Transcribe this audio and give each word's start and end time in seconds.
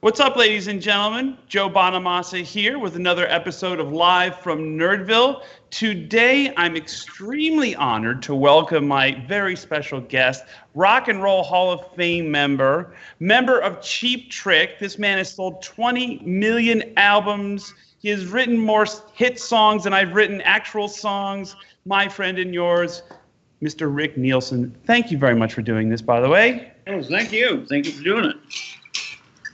What's 0.00 0.20
up, 0.20 0.36
ladies 0.36 0.68
and 0.68 0.80
gentlemen? 0.80 1.36
Joe 1.48 1.68
Bonamassa 1.68 2.44
here 2.44 2.78
with 2.78 2.94
another 2.94 3.26
episode 3.26 3.80
of 3.80 3.92
Live 3.92 4.38
from 4.38 4.78
Nerdville. 4.78 5.42
Today, 5.70 6.54
I'm 6.56 6.76
extremely 6.76 7.74
honored 7.74 8.22
to 8.22 8.32
welcome 8.36 8.86
my 8.86 9.20
very 9.26 9.56
special 9.56 10.00
guest, 10.00 10.44
Rock 10.76 11.08
and 11.08 11.20
Roll 11.20 11.42
Hall 11.42 11.72
of 11.72 11.92
Fame 11.96 12.30
member, 12.30 12.94
member 13.18 13.58
of 13.58 13.82
Cheap 13.82 14.30
Trick. 14.30 14.78
This 14.78 15.00
man 15.00 15.18
has 15.18 15.32
sold 15.32 15.62
20 15.62 16.20
million 16.20 16.92
albums. 16.96 17.74
He 17.98 18.08
has 18.10 18.24
written 18.26 18.56
more 18.56 18.86
hit 19.14 19.40
songs 19.40 19.82
than 19.82 19.92
I've 19.92 20.14
written 20.14 20.40
actual 20.42 20.86
songs. 20.86 21.56
My 21.86 22.08
friend 22.08 22.38
and 22.38 22.54
yours, 22.54 23.02
Mr. 23.60 23.92
Rick 23.92 24.16
Nielsen. 24.16 24.76
Thank 24.86 25.10
you 25.10 25.18
very 25.18 25.34
much 25.34 25.54
for 25.54 25.62
doing 25.62 25.88
this, 25.88 26.02
by 26.02 26.20
the 26.20 26.28
way. 26.28 26.70
Oh, 26.86 27.02
thank 27.02 27.32
you. 27.32 27.66
Thank 27.66 27.86
you 27.86 27.92
for 27.94 28.04
doing 28.04 28.26
it 28.26 28.36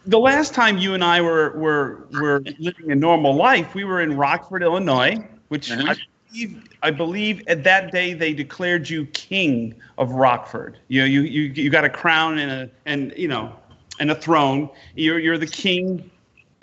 the 0.07 0.19
last 0.19 0.55
time 0.55 0.79
you 0.79 0.95
and 0.95 1.03
I 1.03 1.21
were 1.21 1.51
were 1.53 2.07
were 2.13 2.43
living 2.59 2.91
a 2.91 2.95
normal 2.95 3.35
life, 3.35 3.75
we 3.75 3.85
were 3.85 4.01
in 4.01 4.17
Rockford, 4.17 4.63
Illinois, 4.63 5.17
which 5.49 5.71
uh-huh. 5.71 5.95
I 5.95 5.97
believe 6.31 6.69
I 6.83 6.91
believe 6.91 7.43
at 7.47 7.65
that 7.65 7.93
day 7.93 8.13
they 8.13 8.33
declared 8.35 8.89
you 8.89 9.07
king 9.07 9.75
of 9.99 10.11
Rockford. 10.13 10.79
You 10.89 11.01
know, 11.01 11.07
you 11.07 11.23
you 11.23 11.43
you 11.43 11.71
got 11.71 11.85
a 11.85 11.91
crown 11.91 12.39
and 12.39 12.51
a 12.51 12.71
and 12.87 13.13
you 13.17 13.29
know 13.29 13.55
and 14.01 14.11
a 14.11 14.15
throne. 14.15 14.69
You're 14.95 15.19
you're 15.19 15.39
the 15.39 15.47
king 15.47 16.11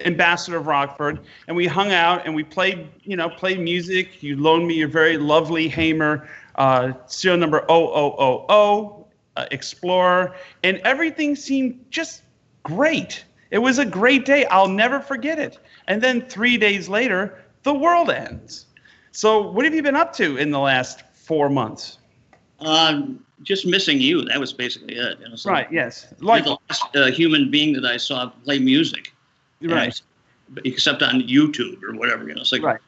ambassador 0.05 0.57
of 0.57 0.67
Rockford, 0.67 1.19
and 1.47 1.55
we 1.55 1.67
hung 1.67 1.91
out 1.91 2.25
and 2.25 2.35
we 2.35 2.43
played 2.43 2.87
you 3.03 3.15
know 3.15 3.29
played 3.29 3.59
music. 3.59 4.21
You 4.21 4.37
loaned 4.37 4.67
me 4.67 4.75
your 4.75 4.87
very 4.87 5.17
lovely 5.17 5.67
Hamer 5.67 6.29
uh, 6.55 6.93
serial 7.07 7.39
number 7.39 7.65
0000 7.67 9.05
uh, 9.37 9.45
Explorer, 9.51 10.35
and 10.63 10.77
everything 10.79 11.35
seemed 11.35 11.83
just 11.89 12.21
great. 12.63 13.23
It 13.51 13.59
was 13.59 13.77
a 13.77 13.85
great 13.85 14.25
day. 14.25 14.45
I'll 14.45 14.67
never 14.67 14.99
forget 14.99 15.37
it. 15.37 15.59
And 15.87 16.01
then 16.01 16.21
three 16.21 16.57
days 16.57 16.89
later, 16.89 17.43
the 17.63 17.73
world 17.73 18.09
ends. 18.09 18.65
So, 19.11 19.51
what 19.51 19.65
have 19.65 19.75
you 19.75 19.83
been 19.83 19.95
up 19.95 20.13
to 20.13 20.37
in 20.37 20.51
the 20.51 20.59
last 20.59 21.03
four 21.13 21.49
months? 21.49 21.99
Um, 22.59 23.23
just 23.43 23.65
missing 23.65 23.99
you. 23.99 24.23
That 24.23 24.39
was 24.39 24.53
basically 24.53 24.95
it. 24.95 25.19
Know, 25.19 25.35
so 25.35 25.51
right. 25.51 25.69
Yes. 25.71 26.13
Like 26.19 26.45
the 26.45 26.57
last 26.69 26.95
uh, 26.95 27.11
human 27.11 27.51
being 27.51 27.73
that 27.73 27.85
I 27.85 27.97
saw 27.97 28.29
play 28.29 28.59
music. 28.59 29.13
Right. 29.61 30.01
except 30.65 31.03
on 31.03 31.21
YouTube 31.21 31.83
or 31.83 31.93
whatever. 31.95 32.27
You 32.27 32.35
know. 32.35 32.41
It's 32.41 32.51
like. 32.51 32.63
Right. 32.63 32.79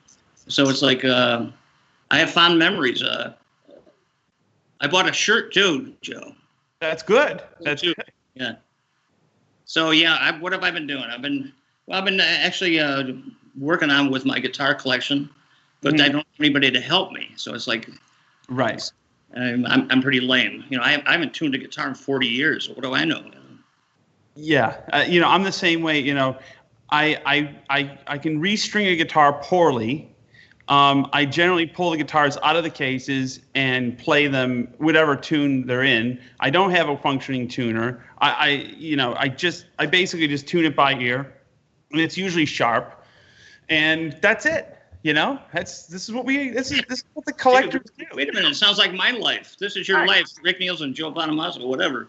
So 0.47 0.69
it's 0.69 0.81
like 0.81 1.05
uh, 1.05 1.47
I 2.11 2.19
have 2.19 2.29
fond 2.29 2.57
memories. 2.57 3.01
Uh, 3.03 3.33
I 4.81 4.87
bought 4.87 5.09
a 5.09 5.13
shirt 5.13 5.53
too, 5.53 5.93
Joe. 6.01 6.33
That's 6.79 7.03
good. 7.03 7.41
That's 7.61 7.81
good. 7.81 7.95
Yeah. 8.35 8.55
So 9.73 9.89
yeah, 9.89 10.17
I, 10.21 10.37
what 10.37 10.53
have 10.53 10.61
I 10.61 10.69
been 10.69 10.85
doing? 10.85 11.05
I've 11.05 11.23
been 11.23 11.51
well, 11.87 11.97
I've 11.97 12.05
been 12.05 12.21
uh, 12.21 12.23
actually 12.23 12.79
uh, 12.79 13.05
working 13.59 13.89
on 13.89 14.11
with 14.11 14.23
my 14.23 14.37
guitar 14.37 14.75
collection, 14.75 15.27
but 15.81 15.95
mm-hmm. 15.95 16.03
I 16.03 16.09
don't 16.09 16.17
have 16.17 16.39
anybody 16.39 16.69
to 16.69 16.79
help 16.79 17.11
me. 17.11 17.31
So 17.37 17.55
it's 17.55 17.65
like, 17.65 17.89
right. 18.49 18.79
I'm, 19.35 19.65
I'm, 19.65 19.87
I'm 19.89 19.99
pretty 19.99 20.19
lame. 20.19 20.63
You 20.69 20.77
know, 20.77 20.83
I, 20.83 21.01
I 21.07 21.13
haven't 21.13 21.33
tuned 21.33 21.55
a 21.55 21.57
guitar 21.57 21.87
in 21.87 21.95
40 21.95 22.27
years. 22.27 22.69
What 22.69 22.83
do 22.83 22.93
I 22.93 23.03
know? 23.03 23.23
Yeah, 24.35 24.77
uh, 24.93 25.05
you 25.07 25.19
know, 25.19 25.27
I'm 25.27 25.41
the 25.41 25.51
same 25.51 25.81
way. 25.81 25.99
You 25.99 26.13
know, 26.13 26.37
I 26.91 27.19
I 27.25 27.55
I 27.71 27.97
I 28.05 28.17
can 28.19 28.39
restring 28.39 28.91
a 28.91 28.95
guitar 28.95 29.33
poorly, 29.41 30.07
um, 30.69 31.09
I 31.11 31.25
generally 31.25 31.65
pull 31.65 31.91
the 31.91 31.97
guitars 31.97 32.37
out 32.41 32.55
of 32.55 32.63
the 32.63 32.69
cases 32.69 33.41
and 33.53 33.97
play 33.97 34.27
them 34.27 34.73
whatever 34.77 35.15
tune 35.15 35.67
they're 35.67 35.83
in. 35.83 36.19
I 36.39 36.49
don't 36.49 36.71
have 36.71 36.87
a 36.87 36.97
functioning 36.97 37.47
tuner. 37.49 38.05
I, 38.19 38.31
I, 38.31 38.47
you 38.77 38.95
know, 38.95 39.13
I 39.17 39.27
just, 39.27 39.65
I 39.77 39.85
basically 39.85 40.27
just 40.27 40.47
tune 40.47 40.63
it 40.63 40.75
by 40.75 40.93
ear, 40.93 41.33
and 41.91 41.99
it's 41.99 42.17
usually 42.17 42.45
sharp, 42.45 43.05
and 43.67 44.17
that's 44.21 44.45
it. 44.45 44.77
You 45.03 45.13
know, 45.13 45.37
that's 45.53 45.87
this 45.87 46.07
is 46.07 46.15
what 46.15 46.23
we 46.23 46.49
this 46.51 46.71
is 46.71 46.81
this 46.87 46.99
is 46.99 47.05
what 47.13 47.25
the 47.25 47.33
collectors 47.33 47.91
do. 47.97 48.05
Wait 48.13 48.29
a 48.29 48.33
minute, 48.33 48.51
it 48.51 48.55
sounds 48.55 48.77
like 48.77 48.93
my 48.93 49.11
life. 49.11 49.57
This 49.59 49.75
is 49.75 49.85
your 49.85 49.97
right. 49.97 50.07
life, 50.07 50.27
Rick 50.41 50.61
Nielsen, 50.61 50.93
Joe 50.93 51.11
Bonamassa, 51.11 51.67
whatever. 51.67 52.07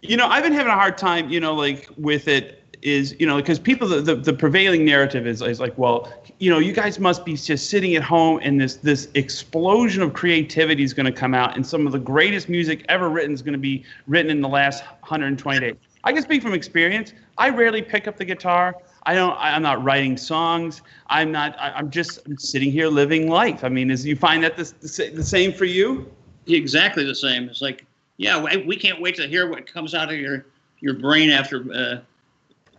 You 0.00 0.16
know, 0.16 0.28
I've 0.28 0.44
been 0.44 0.52
having 0.52 0.70
a 0.70 0.76
hard 0.76 0.96
time, 0.96 1.28
you 1.30 1.40
know, 1.40 1.54
like 1.54 1.88
with 1.96 2.28
it 2.28 2.62
is 2.82 3.14
you 3.18 3.26
know 3.26 3.36
because 3.36 3.58
people 3.58 3.88
the, 3.88 4.00
the, 4.00 4.14
the, 4.14 4.32
prevailing 4.32 4.84
narrative 4.84 5.26
is, 5.26 5.42
is 5.42 5.58
like 5.58 5.76
well 5.76 6.12
you 6.38 6.50
know 6.50 6.58
you 6.58 6.72
guys 6.72 6.98
must 6.98 7.24
be 7.24 7.34
just 7.34 7.68
sitting 7.68 7.96
at 7.96 8.02
home 8.02 8.38
and 8.42 8.60
this 8.60 8.76
this 8.76 9.08
explosion 9.14 10.02
of 10.02 10.12
creativity 10.12 10.82
is 10.82 10.94
going 10.94 11.06
to 11.06 11.12
come 11.12 11.34
out 11.34 11.56
and 11.56 11.66
some 11.66 11.86
of 11.86 11.92
the 11.92 11.98
greatest 11.98 12.48
music 12.48 12.84
ever 12.88 13.08
written 13.08 13.32
is 13.32 13.42
going 13.42 13.52
to 13.52 13.58
be 13.58 13.84
written 14.06 14.30
in 14.30 14.40
the 14.40 14.48
last 14.48 14.84
120 14.84 15.60
days. 15.60 15.76
I 16.04 16.12
can 16.12 16.22
speak 16.22 16.42
from 16.42 16.54
experience. 16.54 17.12
I 17.36 17.48
rarely 17.50 17.82
pick 17.82 18.06
up 18.06 18.16
the 18.16 18.24
guitar. 18.24 18.74
I 19.04 19.14
don't 19.14 19.36
i'm 19.38 19.62
not 19.62 19.82
writing 19.82 20.16
songs. 20.16 20.82
I'm 21.08 21.32
not 21.32 21.56
I, 21.58 21.78
am 21.78 21.90
just 21.90 22.20
I'm 22.26 22.38
sitting 22.38 22.70
here 22.70 22.88
living 22.88 23.28
life. 23.28 23.64
I 23.64 23.68
mean 23.68 23.90
is 23.90 24.06
you 24.06 24.16
find 24.16 24.42
that 24.44 24.56
the, 24.56 24.72
the 25.14 25.24
same 25.24 25.52
for 25.52 25.64
you? 25.64 26.10
Exactly 26.46 27.04
the 27.04 27.14
same. 27.14 27.48
It's 27.48 27.62
like 27.62 27.86
yeah 28.18 28.40
we 28.40 28.76
can't 28.76 29.00
wait 29.00 29.16
to 29.16 29.26
hear 29.26 29.48
what 29.48 29.66
comes 29.66 29.94
out 29.94 30.12
of 30.12 30.18
your 30.18 30.46
your 30.80 30.94
brain 30.94 31.30
after 31.30 31.66
uh, 31.72 31.98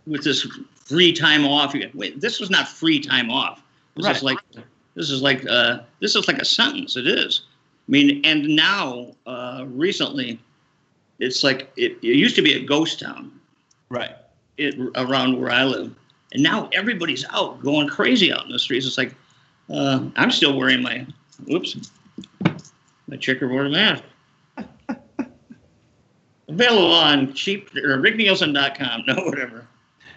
with 0.06 0.24
this 0.24 0.46
free 0.74 1.12
time 1.12 1.44
off. 1.44 1.74
Wait, 1.94 2.20
this 2.20 2.40
was 2.40 2.50
not 2.50 2.68
free 2.68 3.00
time 3.00 3.30
off. 3.30 3.62
This 3.96 4.06
right. 4.06 4.16
is 4.16 4.22
like 4.22 4.38
this 4.94 5.10
is 5.10 5.22
like 5.22 5.46
uh, 5.48 5.80
this 6.00 6.14
is 6.16 6.26
like 6.28 6.38
a 6.38 6.44
sentence. 6.44 6.96
It 6.96 7.06
is. 7.06 7.42
I 7.88 7.90
mean, 7.90 8.20
and 8.24 8.48
now 8.48 9.08
uh, 9.26 9.64
recently, 9.68 10.40
it's 11.18 11.42
like 11.42 11.70
it, 11.76 11.92
it 12.02 12.16
used 12.16 12.36
to 12.36 12.42
be 12.42 12.54
a 12.54 12.64
ghost 12.64 13.00
town, 13.00 13.32
right? 13.88 14.16
It 14.58 14.76
around 14.96 15.40
where 15.40 15.50
I 15.50 15.64
live, 15.64 15.94
and 16.32 16.42
now 16.42 16.68
everybody's 16.72 17.24
out 17.30 17.62
going 17.62 17.88
crazy 17.88 18.32
out 18.32 18.44
in 18.44 18.52
the 18.52 18.58
streets. 18.58 18.86
It's 18.86 18.98
like 18.98 19.14
uh, 19.68 20.08
I'm 20.16 20.30
still 20.30 20.56
wearing 20.56 20.82
my 20.82 21.06
whoops, 21.46 21.90
my 23.06 23.16
checkerboard 23.16 23.70
mask. 23.70 24.02
Available 26.48 26.92
on 26.92 27.32
cheap 27.34 27.70
or 27.76 27.98
ricknielsen.com. 27.98 29.04
No, 29.06 29.14
whatever. 29.24 29.66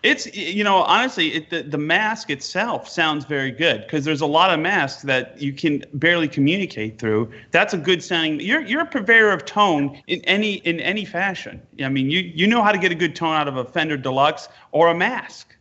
It's 0.04 0.26
you 0.36 0.66
know 0.66 0.84
honestly, 0.84 1.34
it, 1.34 1.50
the 1.50 1.64
the 1.64 1.78
mask 1.78 2.30
itself 2.30 2.90
sounds 2.90 3.24
very 3.24 3.52
good 3.52 3.84
because 3.84 4.04
there's 4.04 4.20
a 4.20 4.26
lot 4.26 4.54
of 4.54 4.60
masks 4.60 5.02
that 5.04 5.42
you 5.42 5.54
can 5.54 5.86
barely 5.94 6.28
communicate 6.28 7.00
through. 7.00 7.32
That's 7.52 7.74
a 7.74 7.78
good 7.78 8.04
sounding. 8.04 8.42
You're 8.42 8.62
you're 8.62 8.82
a 8.82 8.86
purveyor 8.86 9.32
of 9.32 9.46
tone 9.46 10.02
in 10.08 10.20
any 10.26 10.56
in 10.56 10.82
any 10.82 11.06
fashion. 11.06 11.62
I 11.82 11.88
mean, 11.88 12.10
you 12.10 12.20
you 12.20 12.48
know 12.48 12.62
how 12.62 12.74
to 12.74 12.78
get 12.78 12.92
a 12.92 12.96
good 12.96 13.16
tone 13.16 13.34
out 13.34 13.48
of 13.48 13.56
a 13.56 13.64
Fender 13.64 13.96
Deluxe 13.96 14.50
or 14.74 14.90
a 14.90 14.94
mask. 14.94 15.56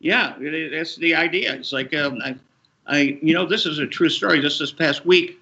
Yeah, 0.00 0.34
that's 0.70 0.96
the 0.96 1.14
idea. 1.14 1.54
It's 1.54 1.72
like 1.72 1.94
um, 1.94 2.18
I, 2.22 2.36
I 2.86 3.18
you 3.22 3.32
know 3.32 3.46
this 3.46 3.64
is 3.64 3.78
a 3.78 3.86
true 3.86 4.10
story. 4.10 4.42
Just 4.42 4.58
this 4.58 4.72
past 4.72 5.06
week, 5.06 5.40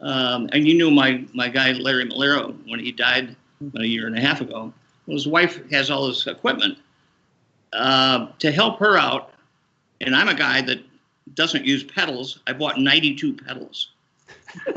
um, 0.00 0.48
and 0.52 0.64
you 0.64 0.74
knew 0.74 0.92
my 0.92 1.24
my 1.34 1.48
guy 1.48 1.72
Larry 1.72 2.08
Malero 2.08 2.56
when 2.68 2.78
he 2.78 2.92
died 2.92 3.34
a 3.74 3.84
year 3.84 4.06
and 4.06 4.16
a 4.16 4.20
half 4.20 4.40
ago. 4.40 4.72
Well, 5.06 5.16
his 5.16 5.26
wife 5.26 5.60
has 5.72 5.90
all 5.90 6.06
his 6.06 6.24
equipment 6.28 6.78
uh, 7.72 8.28
to 8.38 8.52
help 8.52 8.78
her 8.78 8.96
out, 8.98 9.32
and 10.00 10.14
I'm 10.14 10.28
a 10.28 10.34
guy 10.34 10.62
that 10.62 10.80
doesn't 11.34 11.64
use 11.64 11.84
pedals. 11.84 12.40
I 12.46 12.52
bought 12.52 12.78
92 12.78 13.34
pedals. 13.34 13.90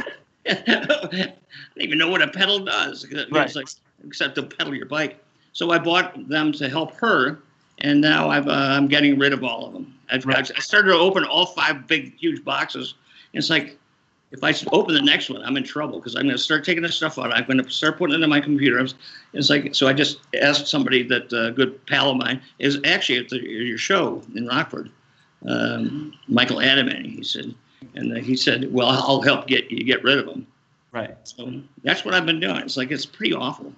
I 0.49 0.95
don't 1.13 1.33
even 1.77 1.97
know 1.97 2.09
what 2.09 2.21
a 2.21 2.27
pedal 2.27 2.59
does. 2.59 3.05
Right. 3.31 3.55
Like, 3.55 3.67
except 4.05 4.35
to 4.35 4.43
pedal 4.43 4.75
your 4.75 4.85
bike. 4.85 5.23
So 5.53 5.71
I 5.71 5.79
bought 5.79 6.27
them 6.27 6.51
to 6.53 6.69
help 6.69 6.95
her, 6.95 7.39
and 7.79 8.01
now 8.01 8.29
i 8.29 8.37
am 8.37 8.49
uh, 8.49 8.79
getting 8.87 9.17
rid 9.17 9.33
of 9.33 9.43
all 9.43 9.65
of 9.65 9.73
them. 9.73 9.93
I've, 10.11 10.25
right. 10.25 10.49
I 10.55 10.59
started 10.59 10.89
to 10.89 10.97
open 10.97 11.23
all 11.23 11.47
five 11.47 11.87
big, 11.87 12.17
huge 12.17 12.43
boxes. 12.43 12.95
And 13.33 13.39
it's 13.39 13.49
like 13.49 13.78
if 14.31 14.43
I 14.43 14.53
open 14.71 14.93
the 14.93 15.01
next 15.01 15.29
one, 15.29 15.41
I'm 15.43 15.57
in 15.57 15.63
trouble 15.63 15.99
because 15.99 16.15
I'm 16.15 16.23
going 16.23 16.35
to 16.35 16.41
start 16.41 16.63
taking 16.63 16.83
this 16.83 16.95
stuff 16.95 17.17
out. 17.17 17.33
I'm 17.33 17.45
going 17.45 17.63
to 17.63 17.69
start 17.69 17.97
putting 17.97 18.15
it 18.19 18.23
in 18.23 18.29
my 18.29 18.39
computer. 18.39 18.85
It's 19.33 19.49
like 19.49 19.73
so. 19.73 19.87
I 19.87 19.93
just 19.93 20.19
asked 20.39 20.67
somebody 20.67 21.01
that 21.03 21.33
a 21.33 21.47
uh, 21.47 21.49
good 21.49 21.83
pal 21.87 22.11
of 22.11 22.17
mine 22.17 22.41
is 22.59 22.79
actually 22.85 23.19
at 23.19 23.29
the, 23.29 23.39
your 23.39 23.77
show 23.77 24.21
in 24.35 24.45
Rockford, 24.45 24.91
um, 25.47 26.13
Michael 26.27 26.57
Adamany. 26.57 27.15
He 27.15 27.23
said, 27.23 27.55
and 27.95 28.15
he 28.17 28.35
said, 28.35 28.71
"Well, 28.71 28.89
I'll 28.89 29.21
help 29.21 29.47
get 29.47 29.71
you 29.71 29.83
get 29.83 30.03
rid 30.03 30.19
of 30.19 30.27
them." 30.27 30.45
Right. 30.91 31.15
So 31.23 31.61
that's 31.83 32.05
what 32.05 32.13
I've 32.13 32.25
been 32.25 32.39
doing. 32.39 32.57
It's 32.57 32.77
like 32.77 32.91
it's 32.91 33.07
pretty 33.07 33.33
awful. 33.33 33.73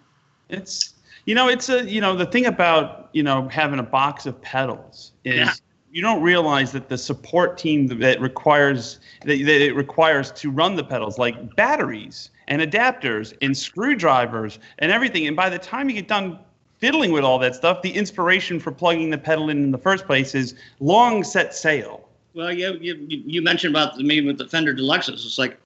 It's 0.49 0.95
you 1.25 1.33
know 1.33 1.47
it's 1.47 1.69
a 1.69 1.89
you 1.89 2.01
know 2.01 2.17
the 2.17 2.25
thing 2.25 2.47
about 2.47 3.09
you 3.13 3.23
know 3.23 3.47
having 3.47 3.79
a 3.79 3.83
box 3.83 4.25
of 4.25 4.41
pedals 4.41 5.13
is. 5.23 5.35
Yeah 5.35 5.53
you 5.91 6.01
don't 6.01 6.21
realize 6.21 6.71
that 6.71 6.87
the 6.87 6.97
support 6.97 7.57
team 7.57 7.87
that 7.87 8.21
requires 8.21 8.99
that, 9.25 9.37
it 9.37 9.75
requires 9.75 10.31
to 10.31 10.49
run 10.49 10.75
the 10.75 10.83
pedals, 10.83 11.17
like 11.17 11.55
batteries 11.55 12.29
and 12.47 12.61
adapters 12.61 13.33
and 13.41 13.55
screwdrivers 13.55 14.59
and 14.79 14.91
everything. 14.91 15.27
And 15.27 15.35
by 15.35 15.49
the 15.49 15.59
time 15.59 15.89
you 15.89 15.95
get 15.95 16.07
done 16.07 16.39
fiddling 16.79 17.11
with 17.11 17.23
all 17.23 17.37
that 17.39 17.55
stuff, 17.55 17.81
the 17.81 17.91
inspiration 17.91 18.59
for 18.59 18.71
plugging 18.71 19.09
the 19.09 19.17
pedal 19.17 19.49
in 19.49 19.63
in 19.63 19.71
the 19.71 19.77
first 19.77 20.05
place 20.05 20.33
is 20.33 20.55
long 20.79 21.23
set 21.23 21.53
sail. 21.53 22.07
Well, 22.33 22.53
you, 22.53 22.77
you, 22.79 22.95
you 23.07 23.41
mentioned 23.41 23.75
about 23.75 23.97
the, 23.97 24.03
me 24.03 24.21
with 24.21 24.37
the 24.37 24.47
Fender 24.47 24.73
Deluxes. 24.73 25.25
It's 25.25 25.37
like 25.37 25.57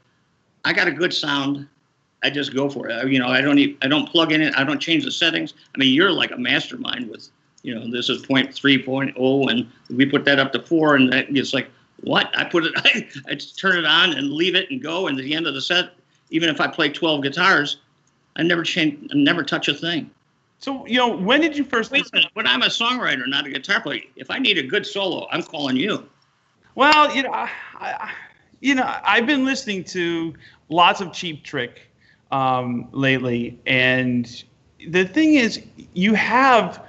I 0.65 0.73
got 0.73 0.87
a 0.87 0.91
good 0.91 1.13
sound. 1.13 1.67
I 2.23 2.31
just 2.31 2.55
go 2.55 2.69
for 2.69 2.89
it. 2.89 3.11
You 3.11 3.19
know, 3.19 3.27
I 3.27 3.41
don't 3.41 3.59
I 3.83 3.87
don't 3.87 4.09
plug 4.09 4.31
in 4.31 4.41
it. 4.41 4.55
I 4.57 4.63
don't 4.63 4.79
change 4.79 5.05
the 5.05 5.11
settings. 5.11 5.53
I 5.75 5.77
mean, 5.77 5.93
you're 5.93 6.11
like 6.11 6.31
a 6.31 6.37
mastermind 6.37 7.09
with 7.11 7.29
you 7.65 7.73
know, 7.73 7.89
this 7.89 8.09
is 8.09 8.23
point 8.23 8.53
three 8.53 8.81
point 8.81 9.15
oh, 9.17 9.47
and 9.47 9.67
we 9.89 10.05
put 10.05 10.23
that 10.25 10.37
up 10.37 10.53
to 10.53 10.61
four, 10.61 10.95
and 10.95 11.11
that, 11.11 11.25
it's 11.29 11.51
like, 11.51 11.67
what? 12.01 12.31
I 12.37 12.43
put 12.43 12.63
it, 12.63 12.73
I, 12.77 13.07
I 13.27 13.35
turn 13.35 13.79
it 13.79 13.85
on 13.85 14.13
and 14.13 14.31
leave 14.31 14.53
it 14.53 14.69
and 14.69 14.81
go, 14.81 15.07
and 15.07 15.17
at 15.17 15.23
the 15.23 15.33
end 15.33 15.47
of 15.47 15.55
the 15.55 15.61
set, 15.61 15.93
even 16.29 16.47
if 16.47 16.61
I 16.61 16.67
play 16.67 16.89
12 16.89 17.23
guitars, 17.23 17.77
I 18.35 18.43
never 18.43 18.61
change, 18.61 19.09
I 19.11 19.17
never 19.17 19.43
touch 19.43 19.67
a 19.67 19.73
thing. 19.73 20.11
So, 20.59 20.85
you 20.85 20.99
know, 20.99 21.15
when 21.15 21.41
did 21.41 21.57
you 21.57 21.63
first? 21.63 21.89
Wait 21.89 22.05
minute, 22.13 22.29
but 22.35 22.47
I'm 22.47 22.61
a 22.61 22.67
songwriter, 22.67 23.27
not 23.27 23.47
a 23.47 23.49
guitar 23.49 23.81
player. 23.81 24.01
If 24.15 24.29
I 24.29 24.37
need 24.37 24.59
a 24.59 24.63
good 24.63 24.85
solo, 24.85 25.27
I'm 25.31 25.41
calling 25.41 25.75
you. 25.75 26.07
Well, 26.75 27.13
you 27.15 27.23
know, 27.23 27.31
I, 27.31 27.49
I, 27.79 28.11
you 28.61 28.75
know, 28.75 28.95
I've 29.03 29.25
been 29.25 29.43
listening 29.43 29.83
to 29.85 30.35
lots 30.69 31.01
of 31.01 31.11
Cheap 31.13 31.43
Trick 31.43 31.81
um, 32.31 32.89
lately, 32.91 33.59
and 33.65 34.43
the 34.87 35.05
thing 35.05 35.33
is, 35.33 35.63
you 35.93 36.13
have. 36.13 36.85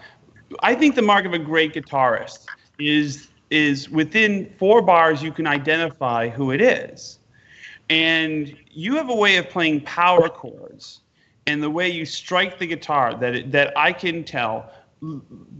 I 0.60 0.75
think 0.75 0.94
the 0.94 1.02
mark 1.02 1.25
of 1.25 1.32
a 1.32 1.38
great 1.38 1.75
guitarist 1.75 2.46
is 2.78 3.28
is 3.50 3.88
within 3.88 4.52
four 4.58 4.82
bars 4.82 5.22
you 5.22 5.32
can 5.32 5.46
identify 5.46 6.28
who 6.28 6.50
it 6.50 6.60
is, 6.60 7.19
and 7.88 8.56
you 8.70 8.96
have 8.96 9.08
a 9.08 9.14
way 9.14 9.37
of 9.37 9.48
playing 9.48 9.82
power 9.82 10.28
chords, 10.28 11.00
and 11.46 11.62
the 11.62 11.70
way 11.70 11.88
you 11.88 12.04
strike 12.04 12.58
the 12.58 12.66
guitar 12.66 13.14
that 13.14 13.34
it, 13.37 13.52
that 13.52 13.72
I 13.76 13.93
can 13.93 14.25
tell 14.25 14.70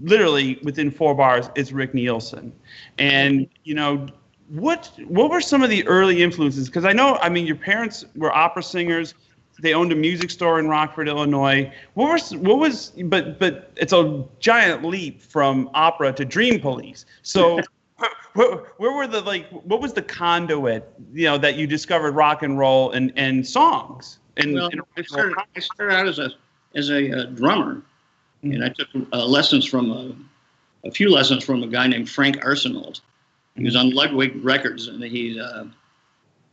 literally 0.03 0.59
within 0.63 0.91
four 0.91 1.15
bars 1.15 1.51
is 1.55 1.73
Rick 1.73 1.95
Nielsen. 1.95 2.53
And 2.99 3.49
you 3.65 3.75
know, 3.75 4.07
what 4.49 4.91
what 5.07 5.31
were 5.31 5.41
some 5.41 5.63
of 5.63 5.71
the 5.71 5.87
early 5.87 6.23
influences? 6.23 6.69
Because 6.69 6.85
I 6.85 6.93
know, 6.93 7.19
I 7.21 7.29
mean, 7.29 7.47
your 7.47 7.57
parents 7.57 8.05
were 8.15 8.35
opera 8.35 8.63
singers. 8.63 9.15
They 9.61 9.75
owned 9.75 9.93
a 9.93 9.97
music 9.97 10.31
store 10.31 10.59
in 10.59 10.69
Rockford, 10.69 11.09
Illinois. 11.09 11.73
What 11.95 12.13
was 12.13 12.37
what 12.37 12.59
was? 12.59 12.93
But 13.05 13.39
but 13.39 13.73
it's 13.77 13.93
a 13.93 14.25
giant 14.39 14.85
leap 14.85 15.21
from 15.21 15.71
opera 15.75 16.13
to 16.15 16.25
Dream 16.25 16.61
Police. 16.61 17.05
So. 17.23 17.61
Where, 18.35 18.59
where 18.77 18.93
were 18.93 19.07
the 19.07 19.23
like? 19.23 19.49
What 19.49 19.81
was 19.81 19.95
the 19.95 20.03
conduit, 20.03 20.93
you 21.15 21.25
know, 21.25 21.39
that 21.39 21.57
you 21.57 21.67
discovered 21.67 22.13
rock 22.13 22.43
and 22.43 22.59
roll 22.59 22.91
and, 22.91 23.11
and 23.17 23.47
songs? 23.47 24.19
And, 24.37 24.53
well, 24.53 24.69
and 24.71 24.83
I 24.99 25.01
started, 25.01 25.39
I 25.57 25.61
started 25.61 25.95
out 25.95 26.07
as 26.07 26.19
a 26.19 26.29
as 26.75 26.91
a 26.91 27.19
uh, 27.19 27.25
drummer, 27.31 27.77
mm-hmm. 27.77 28.53
and 28.53 28.63
I 28.63 28.69
took 28.69 28.89
uh, 29.15 29.25
lessons 29.25 29.65
from 29.65 29.91
a, 29.91 30.87
a 30.87 30.91
few 30.91 31.11
lessons 31.11 31.45
from 31.45 31.63
a 31.63 31.67
guy 31.67 31.87
named 31.87 32.11
Frank 32.11 32.37
Arsenault, 32.45 33.01
he 33.57 33.65
was 33.65 33.77
on 33.77 33.91
Ludwig 33.91 34.45
Records, 34.45 34.89
and 34.89 35.03
he 35.03 35.41
uh, 35.41 35.65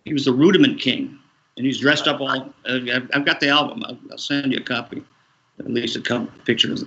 he 0.06 0.14
was 0.14 0.26
the 0.26 0.34
Rudiment 0.34 0.80
King, 0.80 1.20
and 1.58 1.66
he's 1.66 1.80
dressed 1.80 2.08
up 2.08 2.20
all. 2.20 2.54
I've 2.66 3.26
got 3.26 3.40
the 3.40 3.50
album. 3.50 3.84
I'll, 3.86 4.18
send 4.18 4.52
you 4.52 4.60
a 4.60 4.64
copy, 4.64 5.04
at 5.60 5.70
least 5.70 5.96
a 5.96 6.02
couple 6.02 6.28
pictures. 6.46 6.84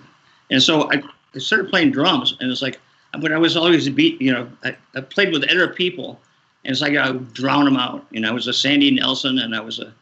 And 0.50 0.62
so 0.62 0.90
I, 0.92 1.02
started 1.38 1.68
playing 1.68 1.90
drums, 1.90 2.36
and 2.40 2.50
it's 2.50 2.62
like, 2.62 2.80
but 3.20 3.32
I 3.32 3.38
was 3.38 3.56
always 3.56 3.88
beat. 3.88 4.20
You 4.20 4.32
know, 4.32 4.50
I, 4.64 4.76
I 4.94 5.00
played 5.00 5.32
with 5.32 5.44
other 5.50 5.68
people, 5.68 6.20
and 6.64 6.72
it's 6.72 6.80
like 6.80 6.96
I 6.96 7.10
would 7.10 7.32
drown 7.32 7.64
them 7.64 7.76
out. 7.76 8.06
You 8.10 8.20
know, 8.20 8.30
I 8.30 8.32
was 8.32 8.46
a 8.46 8.52
Sandy 8.52 8.90
Nelson, 8.90 9.38
and 9.38 9.54
I 9.54 9.60
was 9.60 9.78
a, 9.78 9.92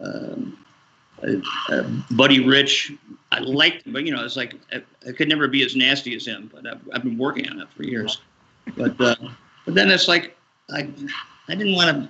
um, 0.00 0.64
a, 1.22 1.40
a 1.74 1.82
Buddy 2.12 2.44
Rich. 2.44 2.92
I 3.32 3.40
liked, 3.40 3.90
but 3.92 4.04
you 4.04 4.14
know, 4.14 4.24
it's 4.24 4.36
like 4.36 4.54
I, 4.72 4.82
I, 5.06 5.12
could 5.12 5.28
never 5.28 5.48
be 5.48 5.62
as 5.64 5.76
nasty 5.76 6.14
as 6.16 6.26
him. 6.26 6.50
But 6.52 6.66
I've, 6.66 6.80
I've 6.92 7.02
been 7.02 7.18
working 7.18 7.48
on 7.48 7.60
it 7.60 7.68
for 7.76 7.84
years. 7.84 8.20
But 8.76 9.00
uh, 9.00 9.16
but 9.64 9.74
then 9.74 9.90
it's 9.90 10.08
like 10.08 10.36
I 10.70 10.88
I 11.48 11.54
didn't 11.54 11.74
want 11.74 11.90
to. 11.90 12.08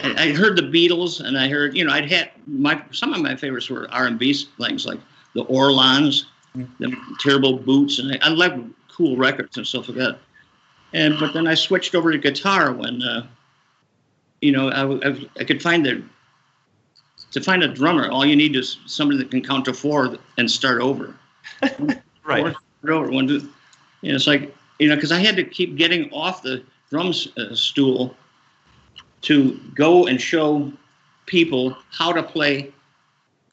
I, 0.00 0.32
heard 0.32 0.56
the 0.56 0.62
Beatles, 0.62 1.20
and 1.20 1.36
I 1.36 1.48
heard 1.48 1.76
you 1.76 1.84
know 1.84 1.92
I'd 1.92 2.10
had 2.10 2.30
my 2.46 2.80
some 2.92 3.12
of 3.12 3.20
my 3.20 3.34
favorites 3.34 3.68
were 3.68 3.88
R 3.90 4.06
and 4.06 4.18
B 4.18 4.32
things 4.32 4.86
like 4.86 5.00
the 5.34 5.42
Orlons, 5.44 6.26
the 6.54 6.96
terrible 7.20 7.58
boots, 7.58 7.98
and 7.98 8.12
I, 8.12 8.26
I 8.26 8.28
like 8.28 8.54
cool 8.88 9.16
records 9.16 9.56
and 9.56 9.66
stuff 9.66 9.88
like 9.88 9.98
that. 9.98 10.18
And 10.92 11.18
but 11.18 11.32
then 11.32 11.46
I 11.46 11.54
switched 11.54 11.94
over 11.94 12.12
to 12.12 12.18
guitar 12.18 12.72
when 12.72 13.02
uh, 13.02 13.26
you 14.40 14.52
know 14.52 14.68
I, 14.68 15.08
I, 15.08 15.28
I 15.40 15.44
could 15.44 15.62
find 15.62 15.84
the 15.84 16.02
to 17.32 17.40
find 17.40 17.62
a 17.62 17.68
drummer. 17.68 18.08
All 18.10 18.24
you 18.24 18.36
need 18.36 18.56
is 18.56 18.78
somebody 18.86 19.18
that 19.18 19.30
can 19.30 19.42
count 19.42 19.64
to 19.66 19.74
four 19.74 20.16
and 20.38 20.50
start 20.50 20.80
over. 20.80 21.14
right. 22.24 22.54
Start 22.80 22.94
over. 22.94 23.10
One, 23.10 23.26
two. 23.26 23.48
You 24.02 24.12
know, 24.12 24.16
it's 24.16 24.26
like 24.26 24.54
you 24.78 24.88
know, 24.88 24.94
because 24.94 25.12
I 25.12 25.18
had 25.18 25.36
to 25.36 25.44
keep 25.44 25.76
getting 25.76 26.10
off 26.12 26.42
the 26.42 26.62
drum 26.90 27.12
uh, 27.36 27.54
stool 27.54 28.16
to 29.22 29.60
go 29.74 30.06
and 30.06 30.20
show 30.20 30.72
people 31.26 31.76
how 31.90 32.12
to 32.12 32.22
play 32.22 32.72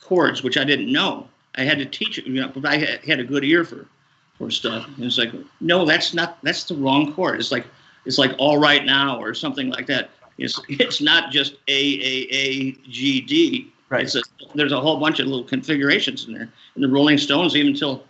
chords, 0.01 0.43
which 0.43 0.57
I 0.57 0.63
didn't 0.63 0.91
know. 0.91 1.27
I 1.55 1.63
had 1.63 1.77
to 1.79 1.85
teach 1.85 2.17
it, 2.17 2.25
you 2.25 2.41
know, 2.41 2.49
but 2.49 2.65
I 2.65 2.77
had 3.05 3.19
a 3.19 3.23
good 3.23 3.43
ear 3.43 3.63
for, 3.63 3.87
for 4.37 4.51
stuff. 4.51 4.87
And 4.87 5.05
it's 5.05 5.17
like, 5.17 5.31
no, 5.61 5.85
that's 5.85 6.13
not, 6.13 6.37
that's 6.43 6.65
the 6.65 6.75
wrong 6.75 7.13
chord. 7.13 7.39
It's 7.39 7.51
like, 7.51 7.65
it's 8.05 8.17
like 8.17 8.33
all 8.37 8.59
right 8.59 8.85
now 8.85 9.19
or 9.19 9.33
something 9.33 9.69
like 9.69 9.87
that. 9.87 10.11
It's, 10.37 10.59
it's 10.67 11.01
not 11.01 11.31
just 11.31 11.53
A, 11.67 11.71
A, 11.71 12.27
A, 12.31 12.71
G, 12.89 13.21
D. 13.21 13.71
Right. 13.89 14.13
A, 14.13 14.21
there's 14.53 14.73
a 14.73 14.79
whole 14.79 14.99
bunch 14.99 15.19
of 15.19 15.27
little 15.27 15.45
configurations 15.45 16.27
in 16.27 16.33
there. 16.33 16.49
And 16.75 16.83
the 16.83 16.89
Rolling 16.89 17.17
Stones, 17.17 17.55
even 17.55 17.71
until, 17.71 18.03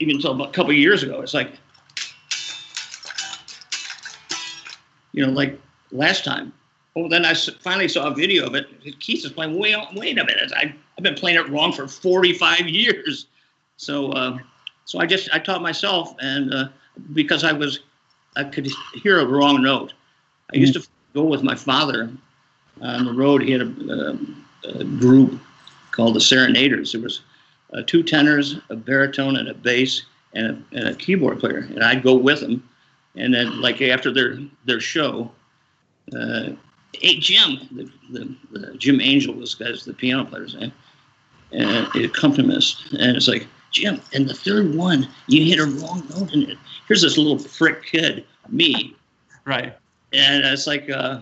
even 0.00 0.16
until 0.16 0.40
a 0.42 0.50
couple 0.50 0.72
years 0.72 1.02
ago, 1.02 1.20
it's 1.20 1.34
like, 1.34 1.52
you 5.12 5.24
know, 5.24 5.32
like 5.32 5.58
last 5.92 6.24
time. 6.24 6.52
Oh, 6.96 7.08
then 7.08 7.24
I 7.24 7.34
finally 7.34 7.88
saw 7.88 8.06
a 8.06 8.14
video 8.14 8.46
of 8.46 8.54
it. 8.54 8.68
Keith 9.00 9.24
is 9.24 9.32
playing. 9.32 9.58
Wait, 9.58 9.76
wait 9.94 10.18
a 10.18 10.24
minute! 10.24 10.52
I, 10.54 10.72
I've 10.96 11.02
been 11.02 11.16
playing 11.16 11.36
it 11.36 11.48
wrong 11.48 11.72
for 11.72 11.88
45 11.88 12.68
years. 12.68 13.26
So, 13.76 14.12
uh, 14.12 14.38
so 14.84 15.00
I 15.00 15.06
just 15.06 15.28
I 15.32 15.40
taught 15.40 15.60
myself, 15.60 16.14
and 16.20 16.54
uh, 16.54 16.68
because 17.12 17.42
I 17.42 17.52
was, 17.52 17.80
I 18.36 18.44
could 18.44 18.68
hear 19.02 19.18
a 19.18 19.26
wrong 19.26 19.62
note. 19.62 19.92
I 20.52 20.56
used 20.56 20.74
to 20.74 20.86
go 21.14 21.24
with 21.24 21.42
my 21.42 21.56
father 21.56 22.10
on 22.80 23.04
the 23.04 23.12
road. 23.12 23.42
He 23.42 23.50
had 23.50 23.62
a, 23.62 24.18
a, 24.64 24.78
a 24.80 24.84
group 24.84 25.40
called 25.90 26.14
the 26.14 26.20
Serenaders. 26.20 26.92
There 26.92 27.00
was 27.00 27.22
uh, 27.72 27.82
two 27.86 28.02
tenors, 28.02 28.58
a 28.70 28.76
baritone, 28.76 29.36
and 29.36 29.48
a 29.48 29.54
bass, 29.54 30.02
and 30.34 30.46
a, 30.46 30.76
and 30.78 30.88
a 30.88 30.94
keyboard 30.94 31.40
player. 31.40 31.66
And 31.70 31.82
I'd 31.82 32.04
go 32.04 32.14
with 32.14 32.40
them, 32.40 32.68
and 33.16 33.34
then 33.34 33.60
like 33.60 33.82
after 33.82 34.12
their 34.12 34.38
their 34.64 34.80
show, 34.80 35.32
uh, 36.16 36.50
hey 37.00 37.18
Jim, 37.18 37.68
the, 37.72 37.90
the, 38.10 38.36
the, 38.52 38.74
Jim 38.74 39.00
Angel 39.00 39.34
was 39.34 39.54
guy's 39.54 39.84
the 39.84 39.92
piano 39.92 40.24
player's 40.24 40.54
name, 40.54 40.72
and 41.52 41.88
the 41.94 42.04
accompanist, 42.04 42.92
and 42.92 43.16
it's 43.16 43.28
like 43.28 43.46
Jim, 43.70 44.00
and 44.12 44.28
the 44.28 44.34
third 44.34 44.74
one 44.74 45.08
you 45.26 45.44
hit 45.44 45.58
a 45.58 45.64
wrong 45.64 46.06
note 46.10 46.32
in 46.32 46.50
it. 46.50 46.58
Here's 46.86 47.02
this 47.02 47.18
little 47.18 47.38
prick 47.38 47.84
kid, 47.84 48.24
me, 48.48 48.96
right, 49.44 49.76
and 50.12 50.44
it's 50.44 50.66
like 50.66 50.90
uh, 50.90 51.20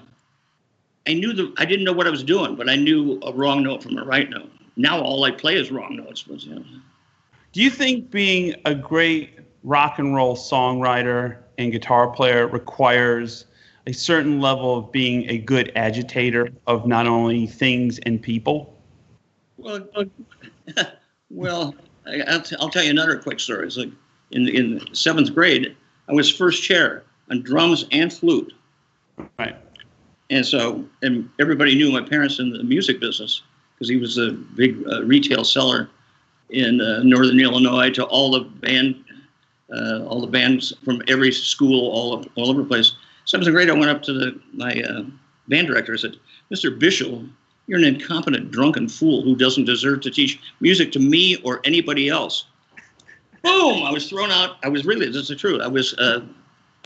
I 1.06 1.14
knew 1.14 1.32
the 1.32 1.52
I 1.58 1.64
didn't 1.64 1.84
know 1.84 1.92
what 1.92 2.06
I 2.06 2.10
was 2.10 2.22
doing, 2.22 2.56
but 2.56 2.68
I 2.68 2.76
knew 2.76 3.20
a 3.22 3.32
wrong 3.32 3.62
note 3.62 3.82
from 3.82 3.98
a 3.98 4.04
right 4.04 4.28
note. 4.28 4.50
Now 4.76 5.00
all 5.00 5.24
I 5.24 5.30
play 5.30 5.56
is 5.56 5.70
wrong 5.70 5.96
notes, 5.96 6.22
but 6.22 6.42
you 6.42 6.54
know. 6.54 6.64
Do 7.52 7.60
you 7.60 7.68
think 7.68 8.10
being 8.10 8.54
a 8.64 8.74
great 8.74 9.38
rock 9.62 9.98
and 9.98 10.14
roll 10.14 10.36
songwriter 10.36 11.36
and 11.58 11.70
guitar 11.70 12.08
player 12.08 12.46
requires 12.46 13.44
a 13.86 13.92
certain 13.92 14.40
level 14.40 14.78
of 14.78 14.92
being 14.92 15.28
a 15.28 15.38
good 15.38 15.72
agitator 15.74 16.48
of 16.66 16.86
not 16.86 17.06
only 17.06 17.46
things 17.46 17.98
and 18.00 18.22
people? 18.22 18.76
Well, 19.56 19.86
well, 21.30 21.74
I'll, 22.28 22.42
t- 22.42 22.56
I'll 22.58 22.68
tell 22.68 22.84
you 22.84 22.90
another 22.90 23.18
quick 23.18 23.40
story. 23.40 23.66
It's 23.66 23.76
like 23.76 23.90
in 24.30 24.48
in 24.48 24.94
seventh 24.94 25.34
grade, 25.34 25.76
I 26.08 26.12
was 26.12 26.30
first 26.30 26.62
chair 26.62 27.04
on 27.30 27.42
drums 27.42 27.86
and 27.92 28.12
flute. 28.12 28.52
Right. 29.38 29.56
And 30.30 30.46
so, 30.46 30.84
and 31.02 31.28
everybody 31.38 31.74
knew 31.74 31.92
my 31.92 32.02
parents 32.02 32.38
in 32.38 32.50
the 32.50 32.62
music 32.62 33.00
business 33.00 33.42
because 33.74 33.88
he 33.88 33.96
was 33.96 34.16
a 34.16 34.32
big 34.32 34.82
uh, 34.90 35.04
retail 35.04 35.44
seller 35.44 35.90
in 36.50 36.80
uh, 36.80 37.02
northern 37.02 37.38
Illinois 37.38 37.90
to 37.90 38.04
all 38.04 38.30
the 38.30 38.40
band 38.40 39.04
uh, 39.74 40.04
all 40.04 40.20
the 40.20 40.26
bands 40.26 40.72
from 40.84 41.02
every 41.08 41.32
school 41.32 41.90
all 41.90 42.24
all 42.36 42.50
over 42.50 42.62
the 42.62 42.68
place. 42.68 42.92
Seventh 43.24 43.50
grade, 43.50 43.70
I 43.70 43.74
went 43.74 43.90
up 43.90 44.02
to 44.04 44.12
the, 44.12 44.40
my 44.52 44.72
uh, 44.82 45.04
band 45.48 45.68
director 45.68 45.92
and 45.92 46.00
said, 46.00 46.16
Mr. 46.52 46.76
Bishel, 46.76 47.28
you're 47.66 47.78
an 47.78 47.84
incompetent, 47.84 48.50
drunken 48.50 48.88
fool 48.88 49.22
who 49.22 49.36
doesn't 49.36 49.64
deserve 49.64 50.00
to 50.02 50.10
teach 50.10 50.40
music 50.60 50.92
to 50.92 50.98
me 50.98 51.36
or 51.44 51.60
anybody 51.64 52.08
else. 52.08 52.46
Boom! 53.42 53.82
I 53.82 53.90
was 53.90 54.08
thrown 54.08 54.30
out. 54.30 54.56
I 54.62 54.68
was 54.68 54.84
really, 54.84 55.10
this 55.10 55.30
is 55.30 55.40
true. 55.40 55.60
I 55.60 55.66
was, 55.66 55.94
uh, 55.94 56.20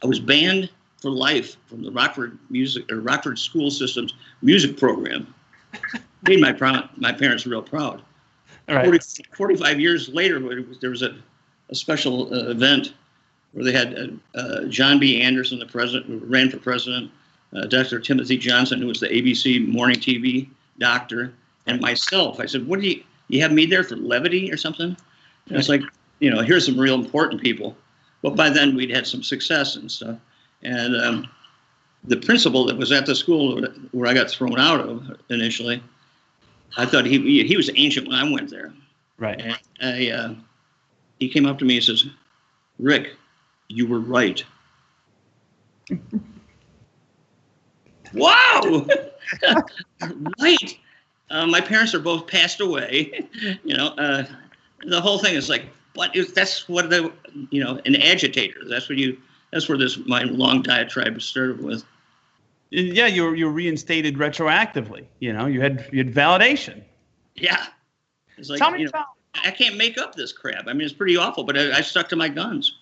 I 0.02 0.06
was 0.06 0.20
banned 0.20 0.70
for 0.98 1.10
life 1.10 1.56
from 1.66 1.82
the 1.82 1.90
Rockford 1.90 2.38
music 2.48 2.90
or 2.90 3.00
Rockford 3.00 3.38
school 3.38 3.70
system's 3.70 4.14
music 4.42 4.78
program. 4.78 5.34
Made 6.26 6.40
my 6.40 6.52
proud, 6.52 6.88
my 6.96 7.12
parents 7.12 7.46
real 7.46 7.62
proud. 7.62 8.02
All 8.68 8.74
right. 8.74 8.86
40, 8.86 9.24
45 9.36 9.80
years 9.80 10.08
later, 10.08 10.40
there 10.80 10.90
was 10.90 11.02
a 11.02 11.16
a 11.70 11.74
special 11.74 12.32
uh, 12.32 12.50
event 12.50 12.94
where 13.56 13.64
they 13.64 13.72
had 13.72 14.20
uh, 14.34 14.38
uh, 14.38 14.64
John 14.66 14.98
B. 14.98 15.22
Anderson, 15.22 15.58
the 15.58 15.64
president, 15.64 16.04
who 16.06 16.18
ran 16.26 16.50
for 16.50 16.58
president, 16.58 17.10
uh, 17.54 17.62
Dr. 17.62 17.98
Timothy 17.98 18.36
Johnson, 18.36 18.82
who 18.82 18.86
was 18.86 19.00
the 19.00 19.08
ABC 19.08 19.66
morning 19.66 19.98
TV 19.98 20.46
doctor, 20.78 21.32
and 21.66 21.80
myself. 21.80 22.38
I 22.38 22.44
said, 22.44 22.66
"What 22.66 22.80
do 22.80 22.86
you? 22.86 23.02
You 23.28 23.40
have 23.40 23.52
me 23.52 23.64
there 23.64 23.82
for 23.82 23.96
levity 23.96 24.52
or 24.52 24.58
something?" 24.58 24.94
And 25.48 25.56
it's 25.56 25.70
like, 25.70 25.80
you 26.18 26.28
know, 26.28 26.42
here's 26.42 26.66
some 26.66 26.78
real 26.78 26.96
important 26.96 27.40
people. 27.40 27.74
But 28.20 28.36
by 28.36 28.50
then 28.50 28.76
we'd 28.76 28.90
had 28.90 29.06
some 29.06 29.22
success 29.22 29.76
and 29.76 29.90
stuff. 29.90 30.18
And 30.62 30.94
um, 30.94 31.28
the 32.04 32.18
principal 32.18 32.66
that 32.66 32.76
was 32.76 32.92
at 32.92 33.06
the 33.06 33.14
school 33.14 33.62
where 33.92 34.06
I 34.06 34.12
got 34.12 34.28
thrown 34.28 34.58
out 34.58 34.80
of 34.80 35.18
initially, 35.30 35.82
I 36.76 36.84
thought 36.84 37.06
he 37.06 37.42
he 37.42 37.56
was 37.56 37.70
ancient 37.74 38.06
when 38.06 38.18
I 38.18 38.30
went 38.30 38.50
there. 38.50 38.74
Right. 39.16 39.40
And 39.40 39.58
I, 39.80 40.10
uh, 40.10 40.34
he 41.18 41.30
came 41.30 41.46
up 41.46 41.58
to 41.60 41.64
me 41.64 41.76
and 41.76 41.84
says, 41.84 42.06
"Rick, 42.78 43.16
you 43.68 43.86
were 43.86 44.00
right." 44.00 44.44
wow, 48.12 48.86
right. 50.40 50.78
Uh, 51.30 51.46
my 51.46 51.60
parents 51.60 51.94
are 51.94 52.00
both 52.00 52.26
passed 52.26 52.60
away. 52.60 53.28
you 53.64 53.76
know, 53.76 53.88
uh, 53.98 54.24
the 54.86 55.00
whole 55.00 55.18
thing 55.18 55.34
is 55.34 55.48
like, 55.48 55.66
but 55.94 56.16
that's 56.34 56.68
what 56.68 56.90
the, 56.90 57.12
you 57.50 57.62
know, 57.62 57.80
an 57.84 57.96
agitator. 57.96 58.60
That's 58.68 58.88
what 58.88 58.98
you. 58.98 59.18
That's 59.52 59.68
where 59.68 59.78
this 59.78 59.96
my 60.06 60.24
long 60.24 60.62
diatribe 60.62 61.20
started 61.22 61.62
with. 61.62 61.84
Yeah, 62.70 63.06
you 63.06 63.24
were 63.24 63.34
you 63.34 63.46
were 63.46 63.52
reinstated 63.52 64.16
retroactively. 64.16 65.06
You 65.20 65.32
know, 65.32 65.46
you 65.46 65.60
had 65.60 65.88
you 65.92 65.98
had 65.98 66.12
validation. 66.12 66.82
Yeah. 67.36 67.66
It's 68.36 68.50
like, 68.50 68.58
Tell 68.58 68.70
me 68.70 68.80
you 68.80 68.84
know, 68.86 68.90
about, 68.90 69.06
I 69.44 69.50
can't 69.50 69.76
make 69.76 69.98
up 69.98 70.14
this 70.14 70.32
crap. 70.32 70.66
I 70.66 70.72
mean, 70.72 70.82
it's 70.82 70.92
pretty 70.92 71.16
awful, 71.16 71.44
but 71.44 71.56
I, 71.56 71.78
I 71.78 71.80
stuck 71.80 72.08
to 72.10 72.16
my 72.16 72.28
guns. 72.28 72.78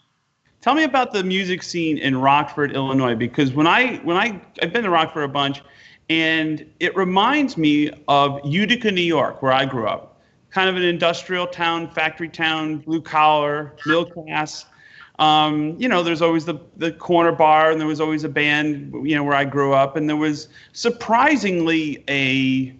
Tell 0.64 0.74
me 0.74 0.84
about 0.84 1.12
the 1.12 1.22
music 1.22 1.62
scene 1.62 1.98
in 1.98 2.18
Rockford, 2.18 2.72
Illinois, 2.72 3.14
because 3.14 3.52
when 3.52 3.66
I 3.66 3.96
when 3.96 4.16
I 4.16 4.40
I've 4.62 4.72
been 4.72 4.84
to 4.84 4.88
Rockford 4.88 5.24
a 5.24 5.28
bunch, 5.28 5.60
and 6.08 6.64
it 6.80 6.96
reminds 6.96 7.58
me 7.58 7.90
of 8.08 8.40
Utica, 8.46 8.90
New 8.90 9.02
York, 9.02 9.42
where 9.42 9.52
I 9.52 9.66
grew 9.66 9.86
up. 9.86 10.22
Kind 10.48 10.70
of 10.70 10.76
an 10.76 10.82
industrial 10.82 11.46
town, 11.46 11.90
factory 11.90 12.30
town, 12.30 12.78
blue 12.78 13.02
collar, 13.02 13.74
middle 13.84 14.06
class. 14.06 14.64
Um, 15.18 15.76
you 15.78 15.86
know, 15.86 16.02
there's 16.02 16.22
always 16.22 16.46
the 16.46 16.58
the 16.78 16.92
corner 16.92 17.32
bar, 17.32 17.70
and 17.70 17.78
there 17.78 17.86
was 17.86 18.00
always 18.00 18.24
a 18.24 18.30
band. 18.30 18.90
You 19.06 19.16
know, 19.16 19.22
where 19.22 19.36
I 19.36 19.44
grew 19.44 19.74
up, 19.74 19.96
and 19.96 20.08
there 20.08 20.16
was 20.16 20.48
surprisingly 20.72 22.02
a 22.08 22.74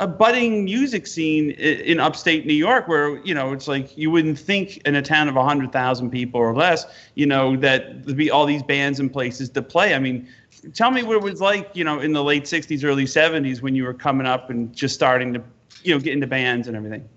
a 0.00 0.06
budding 0.06 0.64
music 0.64 1.06
scene 1.06 1.50
in 1.50 1.98
upstate 1.98 2.46
New 2.46 2.54
York 2.54 2.86
where, 2.86 3.18
you 3.24 3.34
know, 3.34 3.52
it's 3.52 3.66
like 3.66 3.96
you 3.98 4.10
wouldn't 4.10 4.38
think 4.38 4.76
in 4.78 4.94
a 4.94 5.02
town 5.02 5.28
of 5.28 5.34
100,000 5.34 6.10
people 6.10 6.40
or 6.40 6.54
less, 6.54 6.86
you 7.14 7.26
know, 7.26 7.56
that 7.56 8.04
there'd 8.04 8.16
be 8.16 8.30
all 8.30 8.46
these 8.46 8.62
bands 8.62 9.00
and 9.00 9.12
places 9.12 9.48
to 9.50 9.62
play. 9.62 9.94
I 9.94 9.98
mean, 9.98 10.28
tell 10.72 10.92
me 10.92 11.02
what 11.02 11.16
it 11.16 11.22
was 11.22 11.40
like, 11.40 11.70
you 11.74 11.82
know, 11.82 11.98
in 11.98 12.12
the 12.12 12.22
late 12.22 12.44
60s, 12.44 12.84
early 12.84 13.06
70s 13.06 13.60
when 13.60 13.74
you 13.74 13.84
were 13.84 13.94
coming 13.94 14.26
up 14.26 14.50
and 14.50 14.72
just 14.74 14.94
starting 14.94 15.32
to, 15.34 15.42
you 15.82 15.94
know, 15.94 16.00
get 16.00 16.12
into 16.12 16.28
bands 16.28 16.68
and 16.68 16.76
everything. 16.76 17.08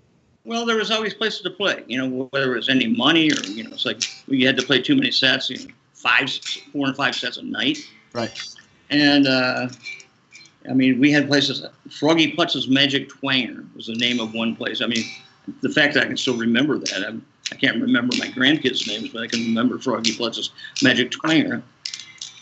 Well, 0.44 0.66
there 0.66 0.76
was 0.76 0.90
always 0.90 1.14
places 1.14 1.42
to 1.42 1.50
play, 1.50 1.84
you 1.86 1.98
know, 1.98 2.28
whether 2.32 2.52
it 2.52 2.56
was 2.56 2.68
any 2.68 2.88
money 2.88 3.30
or, 3.30 3.40
you 3.44 3.62
know, 3.62 3.70
it's 3.70 3.86
like 3.86 4.02
we 4.26 4.42
had 4.42 4.56
to 4.56 4.66
play 4.66 4.82
too 4.82 4.96
many 4.96 5.12
sets, 5.12 5.48
you 5.50 5.58
know, 5.58 5.72
five, 5.94 6.32
four 6.72 6.88
and 6.88 6.96
five 6.96 7.14
sets 7.14 7.36
a 7.36 7.42
night. 7.42 7.78
Right. 8.12 8.42
And, 8.90 9.28
uh, 9.28 9.68
I 10.68 10.74
mean, 10.74 11.00
we 11.00 11.10
had 11.10 11.28
places, 11.28 11.64
Froggy 11.90 12.32
Putz's 12.32 12.68
Magic 12.68 13.08
Twanger 13.08 13.66
was 13.74 13.86
the 13.86 13.94
name 13.94 14.20
of 14.20 14.34
one 14.34 14.54
place. 14.54 14.80
I 14.80 14.86
mean, 14.86 15.04
the 15.60 15.68
fact 15.68 15.94
that 15.94 16.04
I 16.04 16.06
can 16.06 16.16
still 16.16 16.36
remember 16.36 16.78
that, 16.78 17.04
I'm, 17.06 17.24
I 17.50 17.56
can 17.56 17.78
not 17.78 17.86
remember 17.86 18.16
my 18.18 18.26
grandkids' 18.26 18.86
names, 18.86 19.10
but 19.10 19.22
I 19.22 19.26
can 19.26 19.40
remember 19.40 19.78
Froggy 19.78 20.12
Putz's 20.12 20.50
Magic 20.82 21.10
Twanger. 21.10 21.62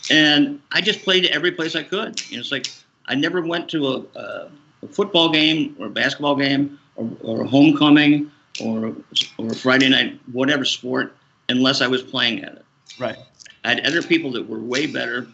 And 0.09 0.61
I 0.71 0.81
just 0.81 1.03
played 1.03 1.25
every 1.27 1.51
place 1.51 1.75
I 1.75 1.83
could. 1.83 2.21
You 2.29 2.37
know, 2.37 2.41
it's 2.41 2.51
like 2.51 2.67
I 3.07 3.15
never 3.15 3.41
went 3.41 3.69
to 3.69 3.87
a, 3.87 4.19
a, 4.19 4.49
a 4.83 4.87
football 4.87 5.31
game 5.31 5.75
or 5.79 5.87
a 5.87 5.89
basketball 5.89 6.35
game 6.35 6.79
or, 6.95 7.09
or 7.21 7.41
a 7.41 7.47
homecoming 7.47 8.31
or, 8.63 8.95
or 9.37 9.51
a 9.51 9.55
Friday 9.55 9.89
night, 9.89 10.19
whatever 10.31 10.65
sport, 10.65 11.15
unless 11.49 11.81
I 11.81 11.87
was 11.87 12.03
playing 12.03 12.43
at 12.43 12.53
it. 12.53 12.65
Right. 12.99 13.17
I 13.63 13.69
had 13.69 13.85
other 13.85 14.01
people 14.01 14.31
that 14.33 14.47
were 14.47 14.59
way 14.59 14.85
better 14.87 15.27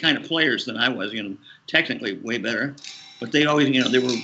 kind 0.00 0.16
of 0.16 0.24
players 0.24 0.64
than 0.64 0.76
I 0.76 0.88
was, 0.88 1.12
you 1.12 1.22
know, 1.22 1.36
technically 1.70 2.18
way 2.18 2.38
better. 2.38 2.74
But 3.20 3.32
they 3.32 3.46
always, 3.46 3.68
you 3.68 3.82
know, 3.82 3.88
they 3.88 3.98
were, 3.98 4.14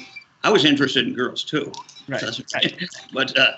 I 0.42 0.50
was 0.50 0.64
interested 0.64 1.06
in 1.06 1.14
girls 1.14 1.44
too. 1.44 1.72
Right. 2.08 2.22
but 3.12 3.36
uh, 3.38 3.52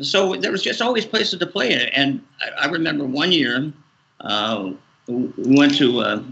so 0.00 0.36
there 0.36 0.52
was 0.52 0.62
just 0.62 0.80
always 0.82 1.04
places 1.04 1.38
to 1.38 1.46
play 1.46 1.72
in. 1.72 1.88
And 1.88 2.22
I, 2.40 2.66
I 2.66 2.70
remember 2.70 3.04
one 3.04 3.32
year, 3.32 3.72
uh, 4.20 4.72
we 5.08 5.56
went 5.56 5.76
to 5.76 6.00
uh, 6.00 6.22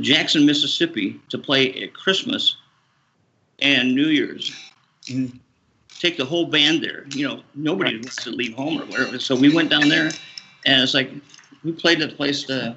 Jackson, 0.00 0.46
Mississippi 0.46 1.20
to 1.30 1.38
play 1.38 1.72
at 1.82 1.94
Christmas 1.94 2.56
and 3.60 3.94
New 3.94 4.08
Year's. 4.08 4.52
Mm-hmm. 5.06 5.36
Take 5.98 6.16
the 6.16 6.24
whole 6.24 6.46
band 6.46 6.82
there. 6.82 7.04
You 7.10 7.28
know, 7.28 7.42
nobody 7.54 7.94
right. 7.94 8.04
wants 8.04 8.16
to 8.24 8.30
leave 8.30 8.54
home 8.54 8.80
or 8.80 8.86
whatever. 8.86 9.18
So 9.18 9.36
we 9.36 9.54
went 9.54 9.68
down 9.68 9.88
there, 9.88 10.10
and 10.64 10.82
it's 10.82 10.94
like 10.94 11.10
we 11.62 11.72
played 11.72 12.00
at 12.00 12.12
a 12.12 12.16
place. 12.16 12.44
To, 12.44 12.74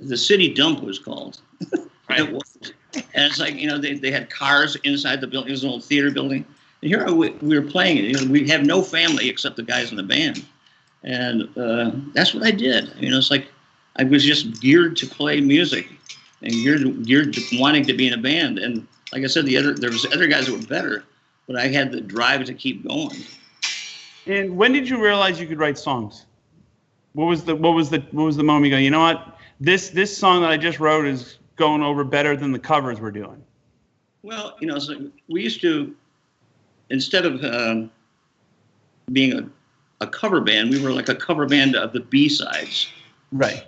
the 0.00 0.16
city 0.16 0.52
dump 0.52 0.82
was 0.82 0.98
called. 0.98 1.40
Right. 2.08 2.20
it 2.20 2.32
was. 2.32 2.58
And 2.94 3.24
it's 3.24 3.40
like 3.40 3.54
you 3.54 3.68
know 3.68 3.78
they, 3.78 3.94
they 3.94 4.10
had 4.10 4.30
cars 4.30 4.76
inside 4.84 5.20
the 5.20 5.26
building. 5.26 5.48
It 5.48 5.52
was 5.52 5.64
an 5.64 5.70
old 5.70 5.84
theater 5.84 6.10
building. 6.10 6.44
And 6.82 6.90
here 6.90 7.12
we, 7.12 7.30
we 7.30 7.58
were 7.58 7.66
playing 7.66 7.98
it. 7.98 8.04
You 8.04 8.12
know, 8.12 8.30
we 8.30 8.48
have 8.48 8.64
no 8.64 8.82
family 8.82 9.28
except 9.28 9.56
the 9.56 9.62
guys 9.62 9.90
in 9.90 9.96
the 9.96 10.02
band, 10.02 10.44
and 11.02 11.48
uh, 11.56 11.92
that's 12.12 12.34
what 12.34 12.44
I 12.44 12.50
did. 12.50 12.92
You 12.98 13.10
know, 13.10 13.18
it's 13.18 13.30
like 13.30 13.48
I 13.96 14.04
was 14.04 14.24
just 14.24 14.60
geared 14.60 14.96
to 14.98 15.06
play 15.06 15.40
music 15.40 15.88
and 16.42 16.52
geared, 16.52 17.06
geared 17.06 17.32
to 17.34 17.42
wanting 17.58 17.84
to 17.86 17.94
be 17.94 18.06
in 18.06 18.12
a 18.12 18.18
band. 18.18 18.58
And 18.58 18.86
like 19.12 19.24
I 19.24 19.26
said, 19.26 19.46
the 19.46 19.56
other 19.56 19.74
there 19.74 19.90
was 19.90 20.04
other 20.06 20.26
guys 20.26 20.46
that 20.46 20.52
were 20.52 20.66
better, 20.66 21.04
but 21.46 21.56
I 21.56 21.68
had 21.68 21.92
the 21.92 22.00
drive 22.00 22.44
to 22.44 22.54
keep 22.54 22.86
going. 22.86 23.16
And 24.26 24.56
when 24.56 24.72
did 24.72 24.88
you 24.88 25.02
realize 25.02 25.40
you 25.40 25.46
could 25.46 25.58
write 25.58 25.78
songs? 25.78 26.26
What 27.12 27.26
was 27.26 27.44
the 27.44 27.54
what 27.54 27.74
was 27.74 27.90
the 27.90 28.00
what 28.10 28.24
was 28.24 28.36
the 28.36 28.42
moment 28.42 28.66
you 28.66 28.70
go? 28.72 28.78
You 28.78 28.90
know 28.90 29.00
what? 29.00 29.38
This 29.60 29.90
this 29.90 30.16
song 30.16 30.42
that 30.42 30.50
I 30.50 30.56
just 30.56 30.80
wrote 30.80 31.06
is 31.06 31.38
going 31.56 31.82
over 31.82 32.04
better 32.04 32.36
than 32.36 32.52
the 32.52 32.58
covers 32.58 33.00
we're 33.00 33.10
doing. 33.10 33.42
Well, 34.22 34.56
you 34.60 34.66
know, 34.66 34.78
so 34.78 35.10
we 35.28 35.42
used 35.42 35.60
to 35.60 35.94
instead 36.90 37.26
of 37.26 37.42
um, 37.44 37.90
being 39.12 39.32
a, 39.32 39.48
a 40.00 40.06
cover 40.06 40.40
band, 40.40 40.70
we 40.70 40.82
were 40.82 40.90
like 40.90 41.08
a 41.08 41.14
cover 41.14 41.46
band 41.46 41.76
of 41.76 41.92
the 41.92 42.00
B 42.00 42.28
sides. 42.28 42.88
Right. 43.32 43.66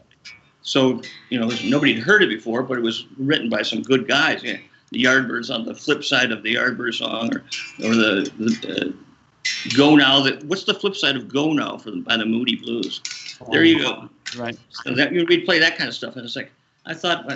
So, 0.62 1.00
you 1.30 1.38
know, 1.38 1.50
nobody 1.64 1.94
had 1.94 2.02
heard 2.02 2.22
it 2.22 2.28
before, 2.28 2.62
but 2.62 2.78
it 2.78 2.82
was 2.82 3.06
written 3.18 3.48
by 3.48 3.62
some 3.62 3.82
good 3.82 4.08
guys. 4.08 4.42
Yeah. 4.42 4.58
The 4.90 5.02
Yardbirds 5.02 5.52
on 5.52 5.64
the 5.64 5.74
flip 5.74 6.04
side 6.04 6.30
of 6.32 6.42
the 6.42 6.54
Yardbird 6.54 6.94
song, 6.94 7.34
or, 7.34 7.44
or 7.84 7.94
the, 7.94 8.30
the 8.38 8.94
uh, 8.94 9.76
Go 9.76 9.96
Now. 9.96 10.20
That 10.20 10.44
what's 10.44 10.64
the 10.64 10.74
flip 10.74 10.94
side 10.94 11.16
of 11.16 11.28
Go 11.28 11.52
Now 11.52 11.76
for 11.76 11.90
the, 11.90 11.98
by 11.98 12.16
the 12.16 12.24
Moody 12.24 12.56
Blues? 12.56 13.00
Oh, 13.40 13.48
there 13.50 13.64
you 13.64 13.80
go. 13.80 14.08
Right. 14.36 14.56
So 14.70 14.94
that 14.94 15.10
we'd 15.10 15.44
play 15.44 15.58
that 15.58 15.76
kind 15.76 15.88
of 15.88 15.94
stuff, 15.94 16.14
and 16.14 16.24
it's 16.24 16.36
like 16.36 16.52
I 16.86 16.94
thought, 16.94 17.26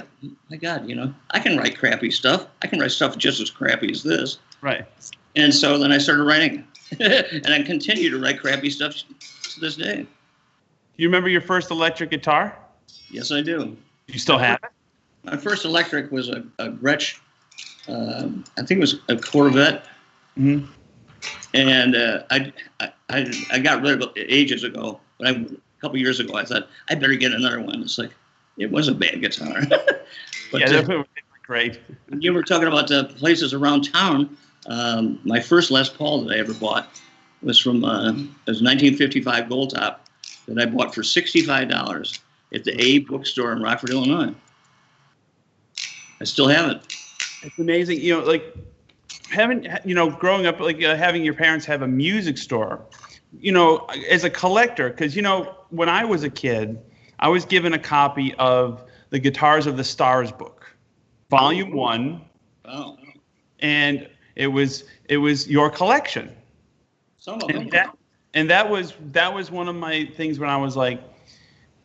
my 0.48 0.56
God, 0.56 0.88
you 0.88 0.94
know, 0.94 1.12
I 1.30 1.40
can 1.40 1.56
write 1.56 1.76
crappy 1.76 2.10
stuff. 2.10 2.46
I 2.62 2.68
can 2.68 2.78
write 2.78 2.92
stuff 2.92 3.18
just 3.18 3.40
as 3.40 3.50
crappy 3.50 3.90
as 3.90 4.02
this. 4.02 4.38
Right. 4.60 4.86
And 5.34 5.52
so 5.52 5.76
then 5.76 5.90
I 5.90 5.98
started 5.98 6.22
writing, 6.22 6.66
and 7.00 7.46
I 7.48 7.62
continue 7.62 8.10
to 8.10 8.18
write 8.20 8.40
crappy 8.40 8.70
stuff 8.70 8.94
to 8.94 9.60
this 9.60 9.76
day. 9.76 10.06
You 10.96 11.08
remember 11.08 11.28
your 11.28 11.40
first 11.40 11.70
electric 11.70 12.10
guitar? 12.10 12.56
Yes, 13.10 13.32
I 13.32 13.40
do. 13.42 13.76
You 14.06 14.18
still 14.18 14.38
have 14.38 14.60
it? 14.62 14.70
My 15.24 15.36
first 15.36 15.64
electric 15.64 16.12
was 16.12 16.28
a, 16.28 16.44
a 16.58 16.70
Gretsch. 16.70 17.18
Uh, 17.88 18.28
I 18.56 18.62
think 18.62 18.72
it 18.72 18.80
was 18.80 19.00
a 19.08 19.16
Corvette. 19.16 19.84
Mm-hmm. 20.38 20.70
And 21.54 21.96
uh, 21.96 22.22
I, 22.30 22.52
I, 23.08 23.32
I 23.50 23.58
got 23.58 23.82
rid 23.82 24.00
of 24.00 24.10
it 24.14 24.26
ages 24.28 24.62
ago. 24.62 25.00
But 25.18 25.28
I, 25.28 25.30
a 25.30 25.46
couple 25.80 25.98
years 25.98 26.20
ago, 26.20 26.36
I 26.36 26.44
thought 26.44 26.68
I 26.88 26.94
better 26.94 27.14
get 27.14 27.32
another 27.32 27.60
one. 27.60 27.82
It's 27.82 27.98
like 27.98 28.12
it 28.60 28.70
was 28.70 28.88
a 28.88 28.94
bad 28.94 29.20
guitar. 29.20 29.62
but 30.52 30.60
yeah, 30.60 30.82
uh, 30.88 31.02
great. 31.42 31.80
you 32.18 32.32
were 32.32 32.42
talking 32.42 32.68
about 32.68 32.86
the 32.88 33.04
places 33.16 33.54
around 33.54 33.90
town. 33.90 34.36
Um, 34.66 35.18
my 35.24 35.40
first 35.40 35.70
Les 35.70 35.88
Paul 35.88 36.24
that 36.24 36.36
I 36.36 36.38
ever 36.38 36.52
bought 36.52 37.00
was 37.42 37.58
from 37.58 37.82
uh, 37.84 38.10
it 38.10 38.46
was 38.46 38.62
1955 38.62 39.48
Gold 39.48 39.70
Top 39.74 40.06
that 40.46 40.58
I 40.58 40.66
bought 40.66 40.94
for 40.94 41.00
$65 41.00 42.20
at 42.54 42.64
the 42.64 42.80
A 42.80 42.98
bookstore 42.98 43.52
in 43.52 43.62
Rockford, 43.62 43.90
Illinois. 43.90 44.34
I 46.20 46.24
still 46.24 46.48
have 46.48 46.70
it. 46.70 46.96
It's 47.42 47.58
amazing, 47.58 48.00
you 48.00 48.18
know, 48.18 48.26
like 48.26 48.54
having, 49.30 49.66
you 49.86 49.94
know, 49.94 50.10
growing 50.10 50.44
up, 50.44 50.60
like 50.60 50.82
uh, 50.84 50.94
having 50.94 51.24
your 51.24 51.32
parents 51.32 51.64
have 51.64 51.80
a 51.80 51.88
music 51.88 52.36
store, 52.36 52.84
you 53.40 53.52
know, 53.52 53.86
as 54.10 54.24
a 54.24 54.30
collector, 54.30 54.90
because, 54.90 55.16
you 55.16 55.22
know, 55.22 55.54
when 55.70 55.88
I 55.88 56.04
was 56.04 56.24
a 56.24 56.30
kid, 56.30 56.78
I 57.20 57.28
was 57.28 57.44
given 57.44 57.74
a 57.74 57.78
copy 57.78 58.34
of 58.34 58.84
the 59.10 59.18
Guitars 59.18 59.66
of 59.66 59.76
the 59.76 59.84
Stars 59.84 60.32
book, 60.32 60.66
volume 61.30 61.72
oh. 61.72 61.76
one. 61.76 62.22
Oh. 62.64 62.96
And 63.60 64.08
it 64.36 64.48
was 64.48 64.84
it 65.08 65.18
was 65.18 65.48
your 65.48 65.70
collection. 65.70 66.34
Some 67.18 67.40
of 67.42 67.48
them. 67.48 67.68
That, 67.68 67.96
and 68.34 68.48
that 68.48 68.68
was 68.68 68.94
that 69.12 69.32
was 69.32 69.50
one 69.50 69.68
of 69.68 69.76
my 69.76 70.06
things 70.16 70.38
when 70.38 70.48
I 70.48 70.56
was 70.56 70.76
like, 70.76 71.00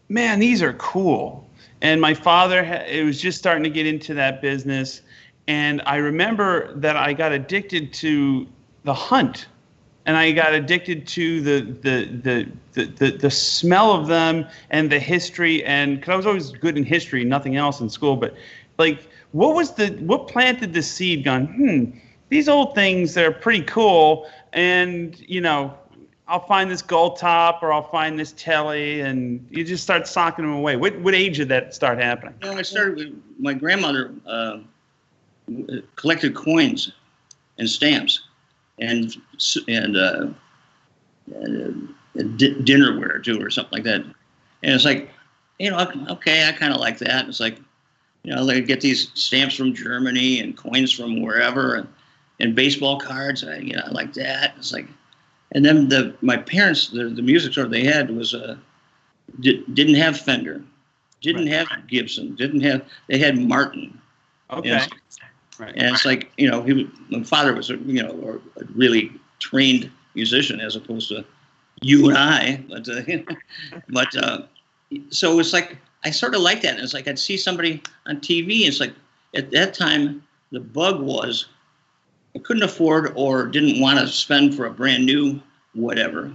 man, 0.10 0.39
these 0.39 0.62
are 0.62 0.74
cool. 0.74 1.50
And 1.82 2.00
my 2.00 2.13
father, 2.13 2.63
it 2.88 3.04
was 3.04 3.20
just 3.20 3.38
starting 3.38 3.63
to 3.63 3.70
get 3.70 3.86
into 3.86 4.13
that 4.13 4.42
business. 4.42 5.01
And 5.48 5.82
I 5.86 5.98
remember 5.98 6.74
that 6.75 6.96
I 6.96 7.13
got 7.13 7.32
addicted 7.32 7.94
to 7.96 8.48
the 8.84 8.94
hunt. 8.94 9.48
And 10.06 10.16
I 10.16 10.32
got 10.32 10.54
addicted 10.54 11.08
to 11.08 11.42
the 11.42 11.62
the 11.82 12.50
the 12.74 12.86
the, 12.86 13.12
the, 13.12 13.32
smell 13.32 13.94
of 13.94 14.08
them 14.08 14.46
and 14.70 14.92
the 14.92 15.00
history 15.00 15.64
and 15.64 16.00
because 16.00 16.14
I 16.14 16.18
was 16.18 16.26
always 16.26 16.52
good 16.52 16.78
in 16.78 16.84
history, 16.84 17.24
nothing 17.24 17.56
else 17.56 17.80
in 17.80 17.90
school. 17.90 18.18
But 18.18 18.36
like, 18.78 19.08
what 19.32 19.56
was 19.56 19.72
the 19.74 19.88
what 20.02 20.28
planted 20.28 20.74
the 20.74 20.82
seed? 20.82 21.24
Going, 21.24 21.48
hmm, 21.48 21.98
these 22.30 22.50
old 22.50 22.76
things 22.76 23.14
they're 23.14 23.32
pretty 23.32 23.64
cool, 23.64 24.30
and 24.54 25.20
you 25.28 25.42
know. 25.42 25.74
I'll 26.28 26.48
find 26.48 26.72
this 26.72 26.82
gold 26.82 27.20
top 27.20 27.62
or 27.62 27.72
I'll 27.72 27.88
find 27.88 28.18
this 28.18 28.32
telly 28.32 29.02
and 29.02 29.48
you 29.52 29.64
just 29.64 29.84
start 29.84 30.08
socking 30.08 30.44
them 30.44 30.56
away. 30.56 30.76
What, 30.76 30.98
what 31.02 31.14
age 31.14 31.38
did 31.38 31.50
that 31.50 31.76
start 31.76 32.00
happening? 32.00 32.34
Well, 32.42 32.58
I 32.58 32.64
started 32.64 32.96
with 32.96 33.22
my 33.38 33.54
grandmother 33.54 34.12
uh, 34.26 34.58
collected 35.96 36.34
coins 36.34 36.94
and 37.60 37.70
stamps 37.70 38.24
and 38.79 39.15
and, 39.67 39.98
uh, 39.98 40.27
and 41.34 41.89
uh, 42.17 42.24
dinnerware 42.24 43.24
too, 43.24 43.41
or 43.41 43.50
something 43.50 43.74
like 43.74 43.84
that. 43.84 44.01
And 44.01 44.74
it's 44.74 44.86
like, 44.86 45.10
you 45.60 45.70
know, 45.70 45.88
okay, 46.10 46.48
I 46.48 46.51
kind 46.51 46.74
of 46.74 46.79
like 46.79 46.98
that. 47.00 47.27
It's 47.27 47.39
like, 47.39 47.60
you 48.24 48.34
know, 48.34 48.46
they 48.46 48.62
get 48.62 48.82
these 48.82 49.12
stamps 49.13 49.55
from 49.55 49.74
Germany 49.74 50.39
and 50.39 50.58
coins 50.58 50.91
from 50.91 51.22
wherever, 51.22 51.75
and, 51.75 51.88
and 52.39 52.55
baseball 52.55 53.00
cards. 53.00 53.44
I, 53.44 53.58
you 53.58 53.75
know, 53.75 53.84
I 53.86 53.91
like 53.91 54.13
that. 54.13 54.55
It's 54.58 54.74
like, 54.74 54.88
and 55.51 55.63
then 55.63 55.88
the 55.89 56.15
my 56.22 56.38
parents, 56.38 56.88
the, 56.88 57.05
the 57.05 57.22
music 57.22 57.53
store 57.53 57.65
they 57.65 57.84
had 57.84 58.10
was 58.10 58.34
uh, 58.34 58.58
did, 59.39 59.74
didn't 59.75 59.96
have 59.96 60.20
Fender, 60.20 60.63
didn't 61.22 61.50
right. 61.50 61.67
have 61.67 61.88
Gibson, 61.88 62.36
didn't 62.36 62.62
have. 62.62 62.84
They 63.08 63.20
had 63.20 63.38
Martin. 63.38 64.00
Okay. 64.51 64.79
Right. 65.60 65.74
And 65.76 65.94
it's 65.94 66.06
like 66.06 66.32
you 66.38 66.50
know, 66.50 66.62
he 66.64 66.90
my 67.10 67.24
father 67.24 67.54
was 67.54 67.70
a 67.70 67.78
you 67.78 68.04
know 68.04 68.40
a 68.58 68.64
really 68.76 69.12
trained 69.40 69.92
musician 70.14 70.60
as 70.60 70.76
opposed 70.76 71.10
to 71.10 71.26
you 71.82 72.10
and 72.10 72.18
I, 72.18 72.64
but 72.70 72.88
uh, 72.90 73.02
but 73.90 74.16
uh, 74.18 74.44
so 75.10 75.40
it's 75.40 75.54
like 75.54 75.78
I 76.04 76.12
sort 76.12 76.36
of 76.36 76.42
like 76.42 76.62
that. 76.62 76.76
And 76.76 76.84
it's 76.84 76.94
like 76.94 77.08
I'd 77.08 77.20
see 77.20 77.38
somebody 77.38 77.82
on 78.06 78.18
TV. 78.18 78.60
And 78.62 78.70
it's 78.70 78.80
like 78.80 78.94
at 79.36 79.52
that 79.52 79.74
time 79.74 80.24
the 80.52 80.60
bug 80.60 81.02
was 81.02 81.48
I 82.36 82.40
couldn't 82.40 82.64
afford 82.64 83.14
or 83.16 83.48
didn't 83.48 83.82
want 83.82 84.00
to 84.00 84.08
spend 84.08 84.56
for 84.56 84.66
a 84.66 84.72
brand 84.72 85.06
new 85.06 85.42
whatever. 85.74 86.32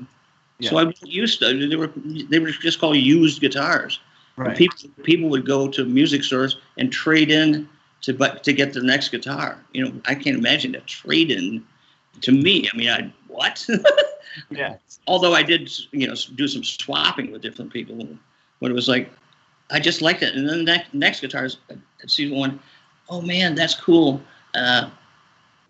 Yeah. 0.58 0.70
So 0.70 0.78
I 0.78 0.92
used 1.04 1.38
to. 1.40 1.68
They 1.68 1.76
were 1.76 1.90
they 1.96 2.38
were 2.38 2.50
just 2.50 2.80
called 2.80 2.96
used 2.96 3.40
guitars. 3.40 4.00
Right. 4.36 4.56
People 4.56 4.90
people 5.02 5.28
would 5.30 5.46
go 5.46 5.68
to 5.68 5.84
music 5.84 6.24
stores 6.24 6.56
and 6.76 6.92
trade 6.92 7.30
in 7.30 7.68
to 8.02 8.14
but 8.14 8.42
to 8.44 8.52
get 8.52 8.72
the 8.72 8.82
next 8.82 9.10
guitar. 9.10 9.58
You 9.72 9.84
know, 9.84 10.00
I 10.06 10.14
can't 10.14 10.36
imagine 10.36 10.74
a 10.74 10.80
trade 10.80 11.30
in 11.30 11.64
to 12.22 12.32
me. 12.32 12.68
I 12.72 12.76
mean, 12.76 12.88
I 12.88 13.12
what? 13.28 13.66
yeah. 14.50 14.76
Although 15.06 15.34
I 15.34 15.42
did, 15.42 15.70
you 15.92 16.06
know, 16.06 16.14
do 16.34 16.48
some 16.48 16.64
swapping 16.64 17.32
with 17.32 17.42
different 17.42 17.72
people, 17.72 18.08
but 18.60 18.70
it 18.70 18.74
was 18.74 18.88
like 18.88 19.10
I 19.70 19.80
just 19.80 20.02
liked 20.02 20.22
it. 20.22 20.34
And 20.34 20.48
then 20.48 20.58
the 20.58 20.64
next, 20.64 20.94
next 20.94 21.20
guitars, 21.20 21.58
I 21.70 21.76
see 22.06 22.30
one. 22.30 22.60
Oh 23.08 23.20
man, 23.20 23.54
that's 23.54 23.74
cool. 23.74 24.20
Uh, 24.54 24.90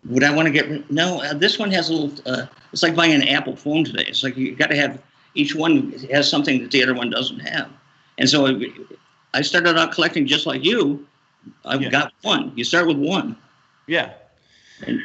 would 0.08 0.24
I 0.24 0.34
want 0.34 0.46
to 0.46 0.52
get? 0.52 0.90
No, 0.90 1.22
uh, 1.22 1.34
this 1.34 1.58
one 1.58 1.70
has 1.70 1.90
a 1.90 1.94
little. 1.94 2.32
Uh, 2.32 2.46
it's 2.72 2.82
like 2.82 2.94
buying 2.94 3.12
an 3.12 3.28
Apple 3.28 3.56
phone 3.56 3.84
today. 3.84 4.04
It's 4.06 4.22
like 4.22 4.36
you 4.36 4.54
got 4.54 4.70
to 4.70 4.76
have 4.76 5.02
each 5.34 5.54
one 5.54 5.92
has 6.10 6.28
something 6.28 6.62
that 6.62 6.70
the 6.70 6.82
other 6.82 6.94
one 6.94 7.10
doesn't 7.10 7.40
have. 7.40 7.70
And 8.18 8.28
so 8.28 8.60
I 9.34 9.42
started 9.42 9.78
out 9.78 9.92
collecting 9.92 10.26
just 10.26 10.46
like 10.46 10.64
you, 10.64 11.06
I've 11.64 11.82
yeah. 11.82 11.90
got 11.90 12.12
one. 12.22 12.52
You 12.56 12.64
start 12.64 12.86
with 12.86 12.96
one. 12.96 13.36
Yeah. 13.86 14.12
And 14.86 15.00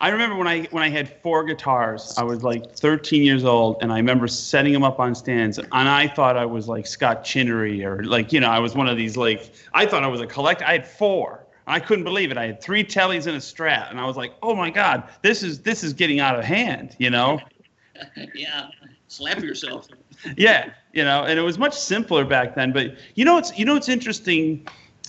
I 0.00 0.08
remember 0.08 0.36
when 0.36 0.48
I 0.48 0.64
when 0.64 0.82
I 0.82 0.90
had 0.90 1.20
four 1.22 1.44
guitars. 1.44 2.14
I 2.18 2.24
was 2.24 2.42
like 2.42 2.76
13 2.76 3.22
years 3.22 3.44
old, 3.44 3.78
and 3.80 3.92
I 3.92 3.96
remember 3.96 4.28
setting 4.28 4.72
them 4.72 4.82
up 4.82 5.00
on 5.00 5.14
stands, 5.14 5.58
and 5.58 5.66
I 5.72 6.08
thought 6.08 6.36
I 6.36 6.44
was 6.44 6.68
like 6.68 6.86
Scott 6.86 7.24
Chinery 7.24 7.84
or 7.84 8.04
like 8.04 8.32
you 8.32 8.40
know 8.40 8.50
I 8.50 8.58
was 8.58 8.74
one 8.74 8.88
of 8.88 8.96
these 8.96 9.16
like 9.16 9.54
I 9.72 9.86
thought 9.86 10.02
I 10.02 10.08
was 10.08 10.20
a 10.20 10.26
collector. 10.26 10.64
I 10.66 10.72
had 10.72 10.86
four. 10.86 11.46
I 11.66 11.80
couldn't 11.80 12.04
believe 12.04 12.30
it. 12.30 12.36
I 12.36 12.46
had 12.46 12.62
three 12.62 12.84
tellies 12.84 13.26
and 13.26 13.36
a 13.36 13.40
strat, 13.40 13.90
and 13.90 13.98
I 13.98 14.04
was 14.04 14.16
like, 14.16 14.34
"Oh 14.42 14.54
my 14.54 14.68
God, 14.68 15.04
this 15.22 15.42
is 15.42 15.60
this 15.60 15.82
is 15.82 15.94
getting 15.94 16.20
out 16.20 16.38
of 16.38 16.44
hand," 16.44 16.94
you 16.98 17.08
know. 17.08 17.40
yeah, 18.34 18.68
slap 19.08 19.40
yourself. 19.40 19.88
yeah, 20.36 20.70
you 20.92 21.04
know, 21.04 21.22
and 21.22 21.38
it 21.38 21.42
was 21.42 21.58
much 21.58 21.74
simpler 21.78 22.26
back 22.26 22.54
then. 22.54 22.72
But 22.72 22.96
you 23.14 23.24
know, 23.24 23.38
it's 23.38 23.56
you 23.58 23.64
know, 23.64 23.76
it's 23.76 23.88
interesting 23.88 24.66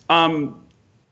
um, 0.09 0.61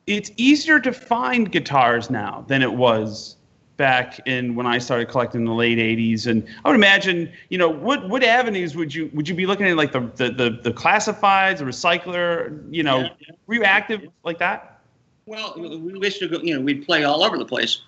it's 0.08 0.32
easier 0.38 0.80
to 0.80 0.92
find 0.92 1.52
guitars 1.52 2.10
now 2.10 2.46
than 2.48 2.62
it 2.62 2.74
was 2.74 3.38
back 3.78 4.20
in 4.28 4.56
when 4.56 4.68
I 4.68 4.78
started 4.78 5.10
collecting 5.10 5.42
in 5.42 5.46
the 5.46 5.54
late 5.54 5.78
'80s. 5.78 6.28
And 6.28 6.46
I 6.64 6.70
would 6.70 6.76
imagine, 6.76 7.32
you 7.50 7.58
know, 7.58 7.70
what 7.70 8.08
what 8.10 8.24
avenues 8.24 8.76
would 8.76 8.94
you 8.94 9.10
would 9.14 9.28
you 9.28 9.36
be 9.36 9.46
looking 9.46 9.68
at, 9.68 9.78
like 9.78 9.92
the 9.92 10.02
the 10.16 10.30
the, 10.30 10.60
the 10.62 10.72
classifieds, 10.72 11.60
the 11.60 11.66
recycler, 11.66 12.62
you 12.74 12.84
know, 12.84 13.02
yeah, 13.02 13.36
were 13.48 13.56
you 13.56 13.64
active 13.64 14.08
like 14.24 14.40
that? 14.40 14.82
Well, 15.26 15.54
we 15.58 15.94
used 16.06 16.20
to 16.20 16.28
go, 16.28 16.40
you 16.40 16.56
know, 16.56 16.62
we'd 16.62 16.86
play 16.86 17.06
all 17.06 17.24
over 17.24 17.38
the 17.38 17.46
place. 17.46 17.82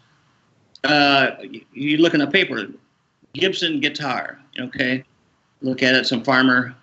Uh, 0.86 1.32
you 1.74 1.98
look 1.98 2.14
in 2.14 2.20
the 2.20 2.28
paper, 2.28 2.68
Gibson 3.34 3.80
guitar, 3.80 4.40
okay, 4.60 5.04
look 5.62 5.84
at 5.84 5.96
it, 5.96 6.06
some 6.06 6.24
farmer, 6.24 6.76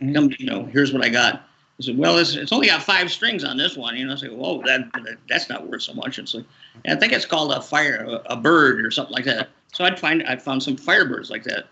mm-hmm. 0.00 0.14
come, 0.14 0.32
you 0.38 0.46
know, 0.46 0.64
here's 0.66 0.92
what 0.92 1.04
I 1.04 1.08
got. 1.08 1.47
I 1.80 1.84
said, 1.84 1.98
well, 1.98 2.18
it's, 2.18 2.34
it's 2.34 2.52
only 2.52 2.66
got 2.66 2.82
five 2.82 3.10
strings 3.10 3.44
on 3.44 3.56
this 3.56 3.76
one. 3.76 3.96
You 3.96 4.06
know, 4.06 4.14
I 4.14 4.16
said, 4.16 4.32
whoa, 4.32 4.62
that, 4.66 4.92
that 4.92 5.16
that's 5.28 5.48
not 5.48 5.68
worth 5.68 5.82
so 5.82 5.94
much. 5.94 6.18
It's 6.18 6.34
like, 6.34 6.44
I 6.86 6.96
think 6.96 7.12
it's 7.12 7.24
called 7.24 7.52
a 7.52 7.62
fire, 7.62 8.04
a, 8.04 8.32
a 8.32 8.36
bird 8.36 8.84
or 8.84 8.90
something 8.90 9.14
like 9.14 9.24
that. 9.26 9.48
So 9.72 9.84
I'd 9.84 9.98
find, 9.98 10.24
I 10.24 10.36
found 10.36 10.62
some 10.62 10.76
firebirds 10.76 11.30
like 11.30 11.44
that 11.44 11.68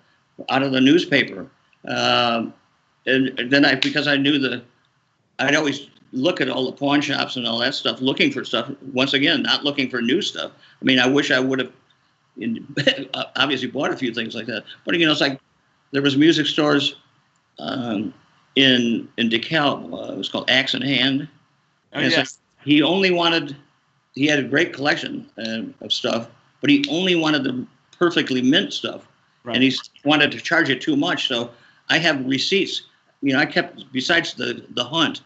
out 0.48 0.62
of 0.62 0.70
the 0.70 0.80
newspaper. 0.80 1.48
Um, 1.88 2.54
and, 3.06 3.38
and 3.38 3.50
then 3.50 3.64
I, 3.64 3.74
because 3.74 4.06
I 4.06 4.16
knew 4.16 4.38
the, 4.38 4.62
I'd 5.40 5.56
always 5.56 5.88
look 6.12 6.40
at 6.40 6.48
all 6.48 6.66
the 6.66 6.72
pawn 6.72 7.00
shops 7.00 7.36
and 7.36 7.46
all 7.46 7.58
that 7.58 7.74
stuff, 7.74 8.00
looking 8.00 8.30
for 8.30 8.44
stuff. 8.44 8.70
Once 8.92 9.12
again, 9.12 9.42
not 9.42 9.64
looking 9.64 9.90
for 9.90 10.00
new 10.00 10.22
stuff. 10.22 10.52
I 10.80 10.84
mean, 10.84 11.00
I 11.00 11.06
wish 11.08 11.32
I 11.32 11.40
would 11.40 11.58
have 11.58 11.72
obviously 13.36 13.68
bought 13.68 13.92
a 13.92 13.96
few 13.96 14.14
things 14.14 14.34
like 14.34 14.46
that. 14.46 14.64
But 14.84 14.96
you 14.98 15.06
know, 15.06 15.12
it's 15.12 15.20
like 15.20 15.40
there 15.90 16.02
was 16.02 16.16
music 16.16 16.46
stores. 16.46 16.96
Um, 17.58 18.12
in 18.56 19.08
in 19.16 19.28
DeKalb. 19.30 19.92
Uh, 19.92 20.12
it 20.12 20.18
was 20.18 20.28
called 20.28 20.50
Axe 20.50 20.74
in 20.74 20.82
Hand. 20.82 21.28
Oh, 21.94 22.00
and 22.00 22.10
yes. 22.10 22.38
he 22.64 22.82
only 22.82 23.10
wanted. 23.10 23.56
He 24.14 24.26
had 24.26 24.38
a 24.38 24.42
great 24.42 24.72
collection 24.72 25.26
uh, 25.38 25.84
of 25.84 25.92
stuff, 25.92 26.28
but 26.60 26.70
he 26.70 26.84
only 26.90 27.14
wanted 27.14 27.44
the 27.44 27.66
perfectly 27.98 28.42
mint 28.42 28.72
stuff, 28.72 29.06
right. 29.44 29.54
and 29.54 29.62
he 29.62 29.74
wanted 30.04 30.32
to 30.32 30.40
charge 30.40 30.70
it 30.70 30.80
too 30.80 30.96
much. 30.96 31.28
So 31.28 31.50
I 31.88 31.98
have 31.98 32.26
receipts. 32.26 32.82
You 33.22 33.34
know, 33.34 33.38
I 33.38 33.46
kept 33.46 33.84
besides 33.92 34.34
the 34.34 34.64
the 34.70 34.84
hunt. 34.84 35.20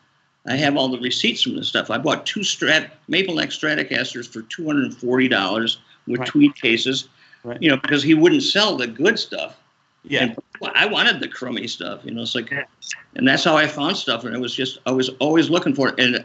I 0.46 0.56
have 0.56 0.76
all 0.76 0.88
the 0.88 0.98
receipts 0.98 1.42
from 1.42 1.56
the 1.56 1.64
stuff. 1.64 1.90
I 1.90 1.98
bought 1.98 2.24
two 2.24 2.40
Strat 2.40 2.90
Maple 3.08 3.34
Neck 3.34 3.50
Stratocasters 3.50 4.26
for 4.26 4.42
two 4.42 4.66
hundred 4.66 4.84
and 4.84 4.96
forty 4.96 5.28
dollars 5.28 5.78
with 6.06 6.20
right. 6.20 6.28
tweed 6.28 6.56
cases. 6.56 7.08
Right. 7.42 7.62
You 7.62 7.70
know, 7.70 7.76
because 7.76 8.02
he 8.02 8.14
wouldn't 8.14 8.42
sell 8.42 8.76
the 8.76 8.86
good 8.86 9.18
stuff. 9.18 9.56
Yeah. 10.04 10.22
And 10.22 10.36
I 10.74 10.86
wanted 10.86 11.20
the 11.20 11.28
crummy 11.28 11.66
stuff, 11.66 12.00
you 12.04 12.10
know. 12.10 12.22
It's 12.22 12.34
like, 12.34 12.52
and 13.14 13.28
that's 13.28 13.44
how 13.44 13.56
I 13.56 13.66
found 13.66 13.96
stuff, 13.96 14.24
and 14.24 14.34
it 14.34 14.38
was 14.38 14.54
just 14.54 14.78
I 14.86 14.92
was 14.92 15.10
always 15.20 15.50
looking 15.50 15.74
for 15.74 15.88
it. 15.88 16.00
And 16.00 16.24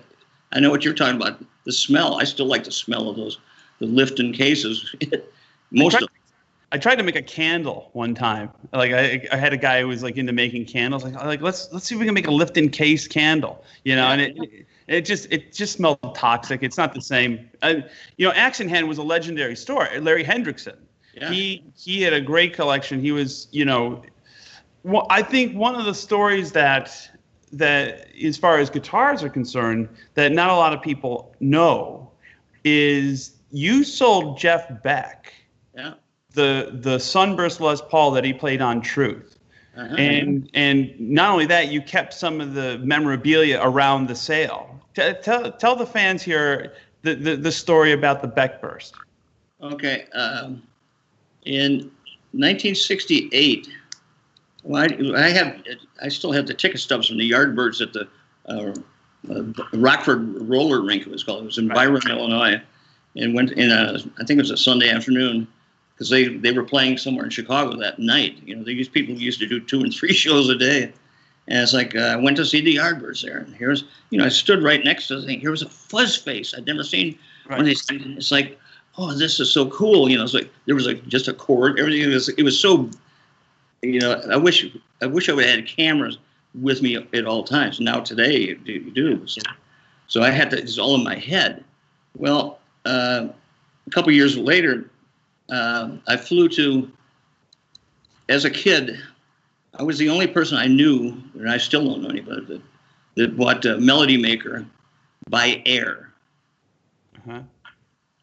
I 0.54 0.60
know 0.60 0.70
what 0.70 0.86
you're 0.86 0.94
talking 0.94 1.20
about. 1.22 1.44
The 1.66 1.72
smell. 1.72 2.20
I 2.20 2.24
still 2.24 2.46
like 2.46 2.64
the 2.64 2.72
smell 2.72 3.10
of 3.10 3.16
those 3.16 3.40
the 3.80 3.86
Lifton 3.86 4.34
cases. 4.34 4.96
Most 5.72 5.96
I 5.96 6.00
tried, 6.00 6.04
of. 6.04 6.10
I 6.72 6.78
tried 6.78 6.96
to 6.96 7.04
make 7.04 7.16
a 7.16 7.22
candle 7.22 7.90
one 7.94 8.16
time. 8.16 8.50
Like 8.72 8.92
I, 8.92 9.28
I 9.32 9.36
had 9.36 9.52
a 9.52 9.58
guy 9.58 9.82
who 9.82 9.88
was 9.88 10.04
like 10.04 10.18
into 10.18 10.32
making 10.32 10.66
candles. 10.66 11.04
Like, 11.04 11.16
like 11.16 11.42
let's 11.42 11.72
let's 11.74 11.86
see 11.86 11.96
if 11.96 12.00
we 12.00 12.06
can 12.06 12.14
make 12.14 12.28
a 12.28 12.32
Lifton 12.32 12.72
case 12.72 13.08
candle. 13.08 13.64
You 13.84 13.96
know, 13.96 14.08
and 14.08 14.22
it. 14.22 14.66
It 14.88 15.02
just 15.02 15.32
it 15.32 15.52
just 15.52 15.74
smelled 15.74 16.14
toxic. 16.14 16.62
It's 16.62 16.78
not 16.78 16.94
the 16.94 17.02
same. 17.02 17.50
Uh, 17.64 17.76
you 18.18 18.28
know, 18.28 18.34
Axe 18.34 18.60
in 18.60 18.70
Hand 18.70 18.88
was 18.88 19.00
a 19.00 19.04
legendary 19.04 19.56
store. 19.56 19.90
Larry 20.00 20.24
Hendrickson, 20.24 20.78
yeah. 21.16 21.32
He 21.32 21.64
he 21.78 22.02
had 22.02 22.14
a 22.14 22.22
great 22.22 22.54
collection. 22.54 23.00
He 23.00 23.12
was, 23.12 23.48
you 23.52 23.66
know, 23.66 24.04
well, 24.84 25.08
I 25.10 25.22
think 25.22 25.56
one 25.56 25.76
of 25.76 25.86
the 25.86 25.94
stories 25.94 26.52
that 26.52 27.10
that 27.54 28.08
as 28.22 28.38
far 28.38 28.60
as 28.60 28.70
guitars 28.70 29.24
are 29.24 29.30
concerned 29.30 29.88
that 30.16 30.32
not 30.32 30.50
a 30.50 30.56
lot 30.56 30.74
of 30.74 30.82
people 30.82 31.34
know 31.40 32.12
is 32.64 33.34
you 33.52 33.84
sold 33.84 34.38
Jeff 34.38 34.70
Beck 34.84 35.34
yeah. 35.76 35.94
the 36.34 36.78
the 36.82 37.00
Sunburst 37.00 37.62
Les 37.62 37.82
Paul 37.82 38.12
that 38.12 38.26
he 38.26 38.34
played 38.34 38.62
on 38.62 38.82
Truth. 38.82 39.40
Uh-huh. 39.78 39.96
And 39.96 40.50
and 40.54 40.94
not 41.00 41.32
only 41.32 41.46
that, 41.48 41.70
you 41.70 41.82
kept 41.82 42.14
some 42.14 42.42
of 42.42 42.54
the 42.54 42.80
memorabilia 42.80 43.60
around 43.62 44.08
the 44.08 44.16
sale. 44.16 44.80
T- 44.94 45.14
tell 45.22 45.52
tell 45.52 45.76
the 45.76 45.86
fans 45.86 46.24
here 46.24 46.74
the, 47.04 47.16
the, 47.16 47.36
the 47.36 47.52
story 47.52 47.92
about 47.92 48.22
the 48.22 48.28
Beck 48.28 48.62
burst. 48.62 48.96
Okay. 49.62 50.06
Um, 50.14 50.64
in 51.46 51.92
1968, 52.32 53.70
well, 54.64 54.84
I, 54.84 55.26
I, 55.26 55.30
have 55.30 55.62
I 56.02 56.10
still 56.10 56.32
have 56.32 56.48
the 56.48 56.54
ticket 56.54 56.82
stubs 56.82 57.08
from 57.08 57.18
the 57.18 57.30
Yardbirds 57.30 57.82
at 57.82 57.94
the 57.94 58.08
uh, 58.48 58.74
uh, 59.32 59.44
Rockford 59.74 60.42
Roller 60.42 60.82
Rink. 60.82 61.04
It 61.04 61.12
was 61.12 61.24
called. 61.24 61.44
It 61.44 61.46
was 61.46 61.58
in 61.58 61.68
right. 61.68 61.76
Byron, 61.76 62.02
Illinois, 62.10 62.62
and 63.16 63.34
went 63.34 63.52
in 63.52 63.72
a 63.72 64.00
I 64.20 64.26
think 64.26 64.38
it 64.40 64.44
was 64.44 64.52
a 64.52 64.58
Sunday 64.58 64.90
afternoon. 64.90 65.48
because 65.94 66.10
they 66.10 66.28
they 66.28 66.52
were 66.52 66.64
playing 66.64 66.98
somewhere 66.98 67.26
in 67.26 67.32
Chicago 67.32 67.78
that 67.78 68.00
night. 68.00 68.40
You 68.44 68.56
know, 68.56 68.64
these 68.64 68.90
people 68.90 69.16
used 69.16 69.40
to 69.40 69.48
do 69.48 69.60
two 69.60 69.82
and 69.82 69.94
three 69.94 70.14
shows 70.26 70.50
a 70.50 70.56
day. 70.56 70.92
And 71.48 71.60
it's 71.60 71.74
like 71.74 71.96
uh, 71.96 72.00
I 72.00 72.16
went 72.16 72.38
to 72.38 72.46
see 72.46 72.62
the 72.62 72.78
Yardbirds 72.78 73.22
there, 73.22 73.38
and 73.38 73.56
here's 73.56 73.84
you 74.10 74.18
know 74.18 74.26
I 74.26 74.30
stood 74.30 74.64
right 74.64 74.84
next 74.84 75.08
to 75.08 75.20
the 75.20 75.28
thing. 75.28 75.40
Here 75.40 75.52
was 75.52 75.62
a 75.62 75.70
fuzz 75.70 76.16
face 76.16 76.56
I'd 76.58 76.66
never 76.66 76.84
seen. 76.84 77.20
Right. 77.48 77.58
When 77.58 77.66
they, 77.66 77.76
it's 78.18 78.32
like, 78.32 78.60
oh, 78.98 79.14
this 79.14 79.40
is 79.40 79.52
so 79.52 79.70
cool. 79.70 80.10
You 80.10 80.18
know, 80.18 80.24
it's 80.24 80.34
like 80.34 80.52
there 80.66 80.76
was 80.76 80.88
like 80.88 81.06
just 81.08 81.28
a 81.28 81.34
chord. 81.34 81.80
Everything 81.80 82.10
was 82.10 82.30
it 82.30 82.44
was 82.44 82.60
so. 82.60 82.90
You 83.82 84.00
know, 84.00 84.22
I 84.32 84.38
wish 84.38 84.66
I 85.02 85.06
wish 85.06 85.30
I 85.30 85.34
would 85.34 85.46
have 85.46 85.56
had 85.58 85.68
cameras 85.68 86.18
with 86.60 86.82
me 86.82 86.96
at 86.96 87.26
all 87.26 87.44
times. 87.44 87.80
Now 87.80 88.00
today 88.00 88.38
you 88.38 88.56
do. 88.56 88.90
Do. 88.92 89.26
So, 90.08 90.22
I 90.22 90.30
had 90.30 90.50
to. 90.52 90.58
It's 90.58 90.80
all 90.80 90.96
in 90.96 91.04
my 91.04 91.16
head. 91.16 91.64
Well, 92.18 92.60
uh, 92.86 93.28
a 93.86 93.90
couple 93.92 94.12
years 94.12 94.38
later, 94.38 94.90
uh, 95.50 95.92
I 96.08 96.18
flew 96.18 96.50
to. 96.50 96.92
As 98.28 98.44
a 98.44 98.50
kid, 98.50 99.00
I 99.78 99.84
was 99.84 100.00
the 100.00 100.10
only 100.10 100.26
person 100.26 100.58
I 100.58 100.66
knew, 100.66 101.16
and 101.36 101.48
I 101.48 101.58
still 101.58 101.86
don't 101.86 102.02
know 102.02 102.10
anybody 102.10 102.44
that, 102.46 102.62
that 103.18 103.38
bought 103.38 103.64
uh, 103.68 103.78
Melody 103.78 104.18
Maker 104.18 104.66
by 105.30 105.62
air 105.66 106.10
Uh-huh. 107.18 107.42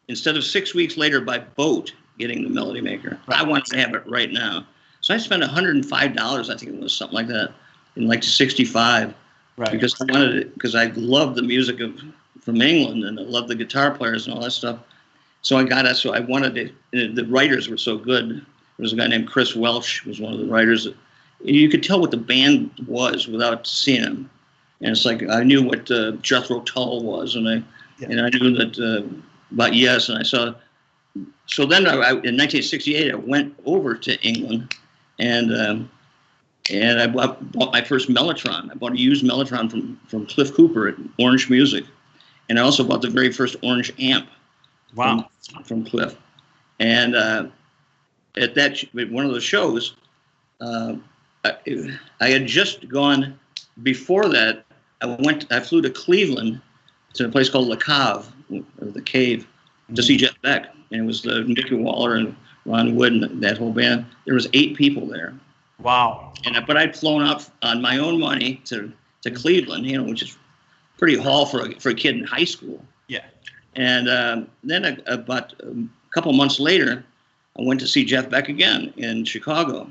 Instead 0.08 0.36
of 0.36 0.44
six 0.44 0.74
weeks 0.74 0.96
later 0.96 1.20
by 1.20 1.38
boat 1.38 1.92
getting 2.18 2.42
the 2.42 2.50
Melody 2.50 2.80
Maker. 2.80 3.18
I 3.28 3.42
wanted 3.42 3.66
to 3.66 3.78
have 3.78 3.94
it 3.94 4.02
right 4.06 4.30
now. 4.30 4.66
So 5.00 5.14
I 5.14 5.16
spent 5.18 5.42
$105, 5.42 5.90
I 6.50 6.56
think 6.56 6.72
it 6.72 6.80
was 6.80 6.92
something 6.94 7.14
like 7.14 7.26
that, 7.28 7.52
in 7.96 8.06
like 8.06 8.22
65 8.22 9.14
Right. 9.58 9.70
because 9.70 9.94
I 10.00 10.04
wanted 10.10 10.36
it, 10.36 10.54
because 10.54 10.74
I 10.74 10.86
loved 10.94 11.36
the 11.36 11.42
music 11.42 11.80
of 11.80 12.00
from 12.40 12.60
England 12.62 13.04
and 13.04 13.18
I 13.20 13.22
loved 13.22 13.48
the 13.48 13.54
guitar 13.54 13.90
players 13.90 14.26
and 14.26 14.34
all 14.34 14.42
that 14.42 14.52
stuff. 14.52 14.78
So 15.42 15.56
I 15.56 15.64
got 15.64 15.84
it. 15.86 15.96
So 15.96 16.14
I 16.14 16.20
wanted 16.20 16.56
it. 16.56 17.14
The 17.14 17.26
writers 17.26 17.68
were 17.68 17.76
so 17.76 17.96
good. 17.98 18.30
There 18.30 18.44
was 18.78 18.92
a 18.92 18.96
guy 18.96 19.06
named 19.08 19.28
Chris 19.28 19.54
Welch 19.54 20.04
was 20.06 20.20
one 20.20 20.32
of 20.32 20.38
the 20.38 20.46
writers. 20.46 20.84
That, 20.84 20.96
you 21.44 21.68
could 21.68 21.82
tell 21.82 22.00
what 22.00 22.10
the 22.10 22.16
band 22.16 22.70
was 22.86 23.28
without 23.28 23.66
seeing 23.66 24.02
him. 24.02 24.30
And 24.80 24.90
it's 24.90 25.04
like 25.04 25.28
I 25.28 25.42
knew 25.42 25.62
what 25.62 25.90
uh, 25.90 26.12
Jethro 26.22 26.60
Tull 26.62 27.02
was, 27.02 27.36
and 27.36 27.48
I 27.48 27.62
Yeah. 27.98 28.08
and 28.10 28.20
I 28.20 28.28
knew 28.30 28.52
that 28.56 28.78
uh, 28.78 29.02
about 29.52 29.74
Yes, 29.74 30.08
and 30.08 30.18
I 30.18 30.22
saw. 30.22 30.54
So 31.46 31.66
then, 31.66 31.86
I, 31.86 31.92
I, 31.92 32.10
in 32.10 32.36
1968, 32.38 33.12
I 33.12 33.14
went 33.14 33.54
over 33.66 33.94
to 33.94 34.20
England, 34.22 34.74
and 35.18 35.54
um, 35.54 35.90
and 36.70 37.00
I 37.00 37.06
bought, 37.06 37.52
bought 37.52 37.72
my 37.72 37.82
first 37.82 38.08
Mellotron. 38.08 38.70
I 38.70 38.74
bought 38.74 38.92
a 38.92 38.98
used 38.98 39.24
Mellotron 39.24 39.70
from 39.70 39.98
from 40.06 40.26
Cliff 40.26 40.54
Cooper 40.54 40.88
at 40.88 40.94
Orange 41.18 41.50
Music, 41.50 41.84
and 42.48 42.58
I 42.58 42.62
also 42.62 42.84
bought 42.84 43.02
the 43.02 43.10
very 43.10 43.32
first 43.32 43.56
Orange 43.62 43.92
amp 43.98 44.28
Wow. 44.94 45.28
from, 45.52 45.64
from 45.64 45.84
Cliff. 45.84 46.16
And 46.80 47.14
uh, 47.14 47.46
at 48.36 48.54
that 48.54 48.82
at 48.98 49.10
one 49.10 49.24
of 49.26 49.32
the 49.32 49.40
shows, 49.40 49.94
uh, 50.60 50.94
I, 51.44 51.56
I 52.20 52.28
had 52.28 52.46
just 52.46 52.88
gone. 52.88 53.38
Before 53.82 54.28
that, 54.28 54.64
I 55.00 55.16
went. 55.20 55.50
I 55.52 55.60
flew 55.60 55.82
to 55.82 55.90
Cleveland 55.90 56.60
to 57.14 57.26
a 57.26 57.28
place 57.28 57.48
called 57.48 57.68
La 57.68 57.76
Cave, 57.76 58.31
or 58.80 58.86
the 58.88 59.02
Cave, 59.02 59.46
to 59.94 60.02
see 60.02 60.16
Jeff 60.16 60.40
Beck, 60.42 60.66
and 60.90 61.02
it 61.02 61.04
was 61.04 61.26
uh, 61.26 61.34
the 61.34 61.44
Mickey 61.44 61.74
Waller 61.74 62.14
and 62.16 62.34
Ron 62.64 62.94
Wood 62.96 63.12
and 63.12 63.42
that 63.42 63.58
whole 63.58 63.72
band. 63.72 64.06
There 64.24 64.34
was 64.34 64.48
eight 64.52 64.76
people 64.76 65.06
there, 65.06 65.34
Wow. 65.80 66.32
and 66.44 66.56
uh, 66.56 66.62
but 66.66 66.76
I'd 66.76 66.96
flown 66.96 67.22
up 67.22 67.42
on 67.62 67.82
my 67.82 67.98
own 67.98 68.18
money 68.20 68.60
to 68.66 68.92
to 69.22 69.30
Cleveland, 69.30 69.86
you 69.86 69.96
know, 69.98 70.04
which 70.04 70.22
is 70.22 70.36
pretty 70.98 71.16
haul 71.16 71.46
for 71.46 71.66
a, 71.68 71.74
for 71.80 71.90
a 71.90 71.94
kid 71.94 72.16
in 72.16 72.24
high 72.24 72.44
school. 72.44 72.82
Yeah. 73.08 73.24
And 73.76 74.08
um, 74.08 74.48
then 74.64 74.84
a, 74.84 75.12
about 75.12 75.54
a 75.60 75.74
couple 76.14 76.32
months 76.32 76.58
later, 76.60 77.04
I 77.58 77.62
went 77.62 77.80
to 77.80 77.86
see 77.86 78.04
Jeff 78.04 78.28
Beck 78.30 78.48
again 78.48 78.92
in 78.96 79.24
Chicago, 79.24 79.88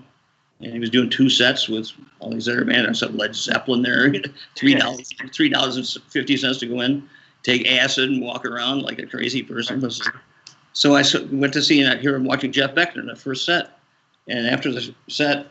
and 0.62 0.72
he 0.74 0.80
was 0.80 0.90
doing 0.90 1.10
two 1.10 1.30
sets 1.30 1.68
with 1.70 1.92
all 2.20 2.32
these 2.32 2.48
other 2.50 2.66
bands. 2.66 3.04
I 3.04 3.08
saw 3.08 3.14
Led 3.14 3.36
Zeppelin 3.36 3.82
there, 3.82 4.14
three 4.58 4.76
dollars, 4.76 5.10
three 5.34 5.50
dollars 5.50 5.76
and 5.78 6.04
fifty 6.12 6.38
cents 6.38 6.60
to 6.60 6.68
go 6.68 6.82
in, 6.82 7.08
take 7.44 7.68
acid 7.68 8.10
and 8.10 8.22
walk 8.22 8.46
around 8.46 8.84
like 8.84 9.00
a 9.00 9.06
crazy 9.06 9.44
person. 9.44 9.90
So 10.74 10.96
I 10.96 11.04
went 11.32 11.54
to 11.54 11.62
see 11.62 11.82
and 11.82 11.92
I 11.92 11.98
hear 11.98 12.16
him 12.16 12.24
watching 12.24 12.52
Jeff 12.52 12.74
Beck 12.76 12.96
in 12.96 13.06
the 13.06 13.16
first 13.16 13.46
set, 13.46 13.80
and 14.28 14.48
after 14.48 14.72
the 14.72 14.94
set, 15.10 15.48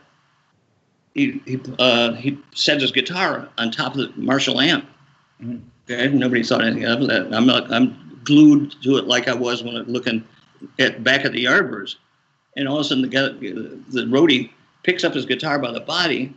he 1.13 1.41
he 1.45 1.59
uh, 1.77 2.13
he 2.13 2.39
set 2.55 2.81
his 2.81 2.91
guitar 2.91 3.49
on 3.57 3.71
top 3.71 3.95
of 3.95 3.99
the 3.99 4.11
Marshall 4.15 4.59
amp. 4.59 4.85
Mhm. 5.41 5.61
Okay, 5.89 6.07
nobody 6.09 6.43
thought 6.43 6.63
anything 6.63 6.85
of 6.85 7.07
that. 7.07 7.33
I'm 7.33 7.45
not, 7.45 7.71
I'm 7.73 8.19
glued 8.23 8.75
to 8.83 8.97
it 8.97 9.07
like 9.07 9.27
I 9.27 9.33
was 9.33 9.63
when 9.63 9.75
I'm 9.75 9.87
looking 9.87 10.23
at 10.79 11.03
back 11.03 11.25
at 11.25 11.33
the 11.33 11.45
Yardbirds, 11.45 11.95
and 12.55 12.67
all 12.67 12.77
of 12.77 12.81
a 12.81 12.83
sudden 12.85 13.01
the 13.01 13.07
guy, 13.07 13.27
the 13.29 14.05
roadie 14.05 14.51
picks 14.83 15.03
up 15.03 15.13
his 15.13 15.25
guitar 15.25 15.59
by 15.59 15.71
the 15.71 15.81
body 15.81 16.33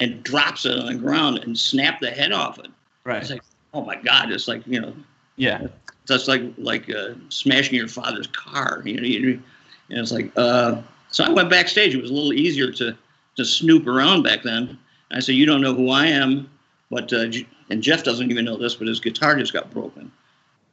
and 0.00 0.22
drops 0.22 0.64
it 0.64 0.78
on 0.78 0.86
the 0.86 0.94
ground 0.94 1.38
and 1.38 1.58
snap 1.58 2.00
the 2.00 2.10
head 2.10 2.32
off 2.32 2.58
it. 2.58 2.68
Right. 3.04 3.20
It's 3.20 3.30
like, 3.30 3.42
oh 3.74 3.84
my 3.84 3.96
God! 3.96 4.30
It's 4.30 4.48
like 4.48 4.66
you 4.66 4.80
know, 4.80 4.94
yeah. 5.36 5.66
that's 6.06 6.28
like 6.28 6.42
like 6.56 6.90
uh, 6.90 7.14
smashing 7.28 7.74
your 7.74 7.88
father's 7.88 8.26
car. 8.28 8.82
You 8.84 9.00
know, 9.00 9.06
you, 9.06 9.42
and 9.90 9.98
it's 9.98 10.12
like 10.12 10.30
uh, 10.36 10.82
so. 11.10 11.24
I 11.24 11.30
went 11.30 11.50
backstage. 11.50 11.94
It 11.94 12.02
was 12.02 12.10
a 12.10 12.14
little 12.14 12.32
easier 12.32 12.70
to 12.72 12.96
to 13.36 13.44
snoop 13.44 13.86
around 13.86 14.22
back 14.22 14.42
then. 14.42 14.78
I 15.10 15.20
said, 15.20 15.34
"You 15.34 15.46
don't 15.46 15.60
know 15.60 15.74
who 15.74 15.90
I 15.90 16.06
am, 16.06 16.50
but 16.90 17.12
uh, 17.12 17.26
and 17.70 17.82
Jeff 17.82 18.04
doesn't 18.04 18.30
even 18.30 18.44
know 18.44 18.56
this, 18.56 18.74
but 18.74 18.86
his 18.86 19.00
guitar 19.00 19.36
just 19.36 19.52
got 19.52 19.70
broken." 19.70 20.10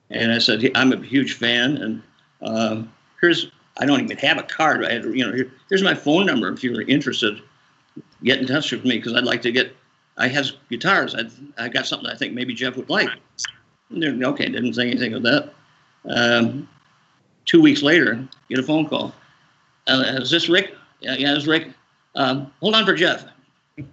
And 0.09 0.31
I 0.31 0.39
said, 0.39 0.69
"I'm 0.75 0.91
a 0.91 0.97
huge 0.97 1.33
fan, 1.33 1.77
and 1.77 2.03
uh, 2.41 2.83
here's 3.21 3.49
I 3.77 3.85
don't 3.85 4.01
even 4.01 4.17
have 4.17 4.37
a 4.37 4.43
card. 4.43 4.85
I 4.85 4.93
had, 4.93 5.03
you 5.05 5.25
know, 5.25 5.33
here, 5.33 5.51
here's 5.69 5.83
my 5.83 5.93
phone 5.93 6.25
number 6.25 6.49
if 6.49 6.63
you're 6.63 6.81
interested. 6.83 7.41
Get 8.23 8.39
in 8.39 8.47
touch 8.47 8.71
with 8.71 8.85
me 8.85 8.97
because 8.97 9.13
I'd 9.13 9.23
like 9.23 9.41
to 9.43 9.51
get. 9.51 9.75
I 10.17 10.27
have 10.27 10.45
guitars. 10.69 11.15
I 11.15 11.23
I 11.63 11.69
got 11.69 11.85
something 11.85 12.09
I 12.09 12.15
think 12.15 12.33
maybe 12.33 12.53
Jeff 12.53 12.75
would 12.77 12.89
like." 12.89 13.09
Okay, 13.91 14.49
didn't 14.49 14.73
say 14.73 14.89
anything 14.89 15.13
of 15.13 15.23
that. 15.23 15.53
Um, 16.09 16.67
two 17.45 17.61
weeks 17.61 17.81
later, 17.81 18.27
get 18.49 18.59
a 18.59 18.63
phone 18.63 18.87
call. 18.87 19.13
Uh, 19.87 20.03
is 20.21 20.31
this 20.31 20.49
Rick? 20.49 20.75
Yeah, 20.99 21.15
yeah, 21.17 21.35
it's 21.35 21.47
Rick. 21.47 21.69
Um, 22.15 22.51
hold 22.59 22.75
on 22.75 22.85
for 22.85 22.95
Jeff. 22.95 23.25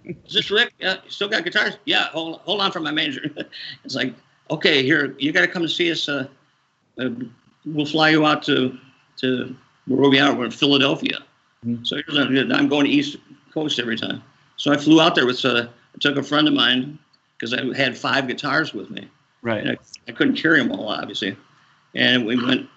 Is 0.04 0.32
this 0.32 0.50
Rick? 0.50 0.72
Yeah, 0.78 0.96
you 1.04 1.10
still 1.10 1.28
got 1.28 1.44
guitars? 1.44 1.76
Yeah, 1.84 2.04
hold, 2.04 2.40
hold 2.40 2.60
on 2.60 2.70
for 2.70 2.80
my 2.80 2.92
manager. 2.92 3.22
it's 3.84 3.94
like, 3.94 4.14
okay, 4.50 4.82
here, 4.82 5.16
you 5.18 5.32
got 5.32 5.40
to 5.40 5.48
come 5.48 5.62
and 5.62 5.70
see 5.70 5.90
us. 5.90 6.08
Uh, 6.08 6.28
uh, 6.98 7.10
we'll 7.66 7.86
fly 7.86 8.10
you 8.10 8.24
out 8.24 8.42
to 8.44 8.78
to 9.18 9.54
where 9.86 10.08
we 10.08 10.18
are. 10.20 10.34
We're 10.34 10.46
in 10.46 10.50
Philadelphia. 10.50 11.18
Mhm. 11.66 11.86
So 11.86 12.00
I'm 12.08 12.68
going 12.68 12.86
to 12.86 12.90
East 12.90 13.16
Coast 13.52 13.78
every 13.78 13.96
time. 13.96 14.22
So 14.56 14.72
I 14.72 14.76
flew 14.76 15.00
out 15.00 15.14
there 15.14 15.26
with. 15.26 15.44
Uh, 15.44 15.66
I 15.94 15.98
took 16.00 16.16
a 16.16 16.22
friend 16.22 16.48
of 16.48 16.54
mine 16.54 16.98
because 17.36 17.54
I 17.54 17.76
had 17.76 17.96
five 17.96 18.28
guitars 18.28 18.72
with 18.72 18.90
me. 18.90 19.08
Right. 19.42 19.66
I, 19.66 19.76
I 20.08 20.12
couldn't 20.12 20.36
carry 20.36 20.58
them 20.58 20.72
all, 20.72 20.88
obviously. 20.88 21.36
And 21.94 22.24
we 22.24 22.42
went, 22.42 22.68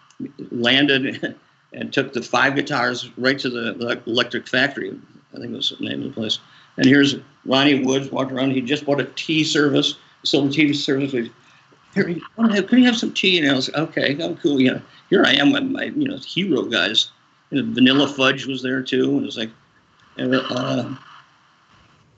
landed, 0.51 1.35
and 1.73 1.93
took 1.93 2.13
the 2.13 2.21
five 2.21 2.55
guitars 2.55 3.09
right 3.17 3.37
to 3.39 3.49
the 3.49 4.01
electric 4.07 4.47
factory. 4.47 4.97
I 5.33 5.39
think 5.39 5.53
was 5.53 5.73
the 5.77 5.85
name 5.85 6.01
of 6.01 6.07
the 6.07 6.13
place. 6.13 6.39
And 6.77 6.85
here's 6.85 7.15
Ronnie 7.45 7.83
Woods 7.83 8.11
walking 8.11 8.37
around. 8.37 8.51
He 8.51 8.61
just 8.61 8.85
bought 8.85 8.99
a 8.99 9.05
tea 9.15 9.43
service, 9.43 9.95
silver 10.23 10.51
tea 10.51 10.73
service. 10.73 11.13
With, 11.13 11.29
here, 11.93 12.09
you 12.09 12.21
have- 12.37 12.67
can 12.67 12.79
you 12.79 12.85
have 12.85 12.97
some 12.97 13.13
tea? 13.13 13.39
And 13.39 13.49
I 13.49 13.53
was 13.53 13.69
like, 13.71 13.89
okay, 13.89 14.17
oh, 14.21 14.35
cool. 14.41 14.59
You 14.59 14.73
know, 14.73 14.81
here 15.09 15.23
I 15.25 15.33
am 15.33 15.51
with 15.51 15.63
my, 15.63 15.85
you 15.85 16.07
know, 16.07 16.17
hero 16.17 16.63
guys. 16.63 17.11
And 17.51 17.75
Vanilla 17.75 18.07
Fudge 18.07 18.45
was 18.45 18.61
there 18.61 18.81
too. 18.81 19.11
And 19.11 19.23
it 19.23 19.25
was 19.25 19.37
like, 19.37 19.51
and, 20.17 20.35
uh, 20.35 20.95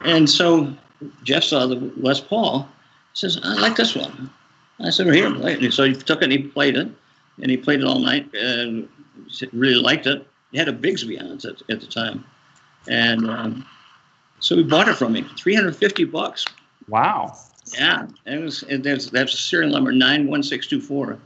and 0.01 0.29
so 0.29 0.73
Jeff 1.23 1.43
saw 1.43 1.65
the 1.67 1.91
Les 1.97 2.19
Paul. 2.19 2.67
Says, 3.13 3.39
I 3.43 3.55
like 3.55 3.75
this 3.75 3.95
one. 3.95 4.29
I 4.79 4.91
said, 4.91 5.07
well, 5.07 5.15
here, 5.15 5.33
play 5.33 5.53
it. 5.53 5.63
And 5.63 5.73
so 5.73 5.85
he 5.85 5.93
took 5.93 6.21
it 6.21 6.25
and 6.25 6.31
he 6.31 6.39
played 6.39 6.77
it, 6.77 6.87
and 7.41 7.49
he 7.49 7.57
played 7.57 7.79
it 7.79 7.85
all 7.85 7.99
night 7.99 8.31
and 8.33 8.87
really 9.51 9.81
liked 9.81 10.05
it. 10.05 10.27
He 10.51 10.57
had 10.57 10.67
a 10.67 10.73
Bigsby 10.73 11.19
on 11.19 11.31
it 11.31 11.45
at, 11.45 11.61
at 11.69 11.81
the 11.81 11.87
time, 11.87 12.23
and 12.87 13.27
um, 13.29 13.65
so 14.39 14.55
he 14.55 14.63
bought 14.63 14.87
it 14.87 14.95
from 14.95 15.13
me, 15.13 15.25
350 15.35 16.05
bucks. 16.05 16.45
Wow. 16.87 17.35
Yeah, 17.73 18.07
it 18.25 18.39
was. 18.39 18.63
It, 18.69 18.83
that's 18.83 19.09
that's 19.09 19.37
serial 19.37 19.71
number 19.71 19.91
nine 19.91 20.27
one 20.27 20.41
six 20.41 20.67
two 20.67 20.79
four. 20.79 21.19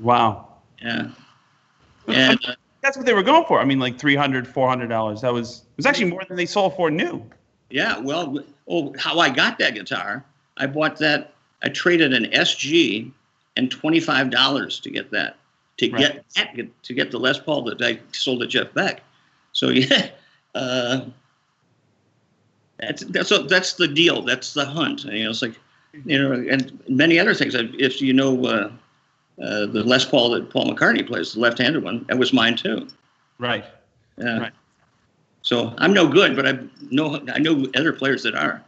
Wow. 0.00 0.48
Yeah, 0.82 1.08
and 2.08 2.38
uh, 2.46 2.54
That's 2.82 2.96
what 2.96 3.06
they 3.06 3.14
were 3.14 3.22
going 3.22 3.44
for. 3.46 3.60
I 3.60 3.64
mean, 3.64 3.78
like 3.78 3.98
300 3.98 4.46
$400. 4.46 5.20
That 5.20 5.32
was, 5.32 5.58
it 5.58 5.76
was 5.76 5.86
actually 5.86 6.10
more 6.10 6.24
than 6.26 6.36
they 6.36 6.46
sold 6.46 6.76
for 6.76 6.90
new. 6.90 7.24
Yeah, 7.70 7.98
well, 7.98 8.38
oh, 8.68 8.94
how 8.98 9.18
I 9.18 9.30
got 9.30 9.58
that 9.58 9.74
guitar? 9.74 10.24
I 10.56 10.66
bought 10.66 10.98
that. 10.98 11.34
I 11.62 11.68
traded 11.68 12.12
an 12.14 12.24
SG 12.26 13.10
and 13.56 13.70
twenty 13.70 14.00
five 14.00 14.30
dollars 14.30 14.80
to 14.80 14.90
get 14.90 15.10
that. 15.10 15.36
To 15.78 15.90
Right. 15.90 16.00
get 16.00 16.24
that, 16.34 16.82
to 16.82 16.94
get 16.94 17.10
the 17.10 17.18
Les 17.18 17.38
Paul 17.38 17.62
that 17.62 17.80
I 17.82 18.00
sold 18.12 18.40
to 18.40 18.46
Jeff 18.46 18.72
Beck. 18.74 19.02
So 19.52 19.68
yeah, 19.70 20.10
uh, 20.54 21.06
that's 22.78 23.04
that's 23.04 23.30
a, 23.30 23.38
that's 23.44 23.74
the 23.74 23.88
deal. 23.88 24.22
That's 24.22 24.54
the 24.54 24.64
hunt. 24.64 25.04
You 25.04 25.24
know, 25.24 25.30
it's 25.30 25.42
like 25.42 25.54
you 26.04 26.18
know, 26.18 26.32
and 26.32 26.78
many 26.88 27.18
other 27.18 27.34
things. 27.34 27.54
If 27.54 28.00
you 28.00 28.12
know 28.12 28.44
uh, 28.44 28.70
uh, 29.42 29.66
the 29.66 29.82
Les 29.84 30.04
Paul 30.04 30.30
that 30.30 30.50
Paul 30.50 30.72
McCartney 30.72 31.06
plays, 31.06 31.34
the 31.34 31.40
left-handed 31.40 31.82
one, 31.82 32.04
that 32.08 32.18
was 32.18 32.32
mine 32.32 32.56
too. 32.56 32.88
Right. 33.38 33.64
Yeah. 34.16 34.38
Right. 34.38 34.52
So 35.48 35.72
I'm 35.78 35.94
no 35.94 36.06
good, 36.06 36.36
but 36.36 36.46
I 36.46 36.58
know 36.90 37.22
I 37.32 37.38
know 37.38 37.64
other 37.74 37.94
players 37.94 38.22
that 38.24 38.34
are. 38.34 38.62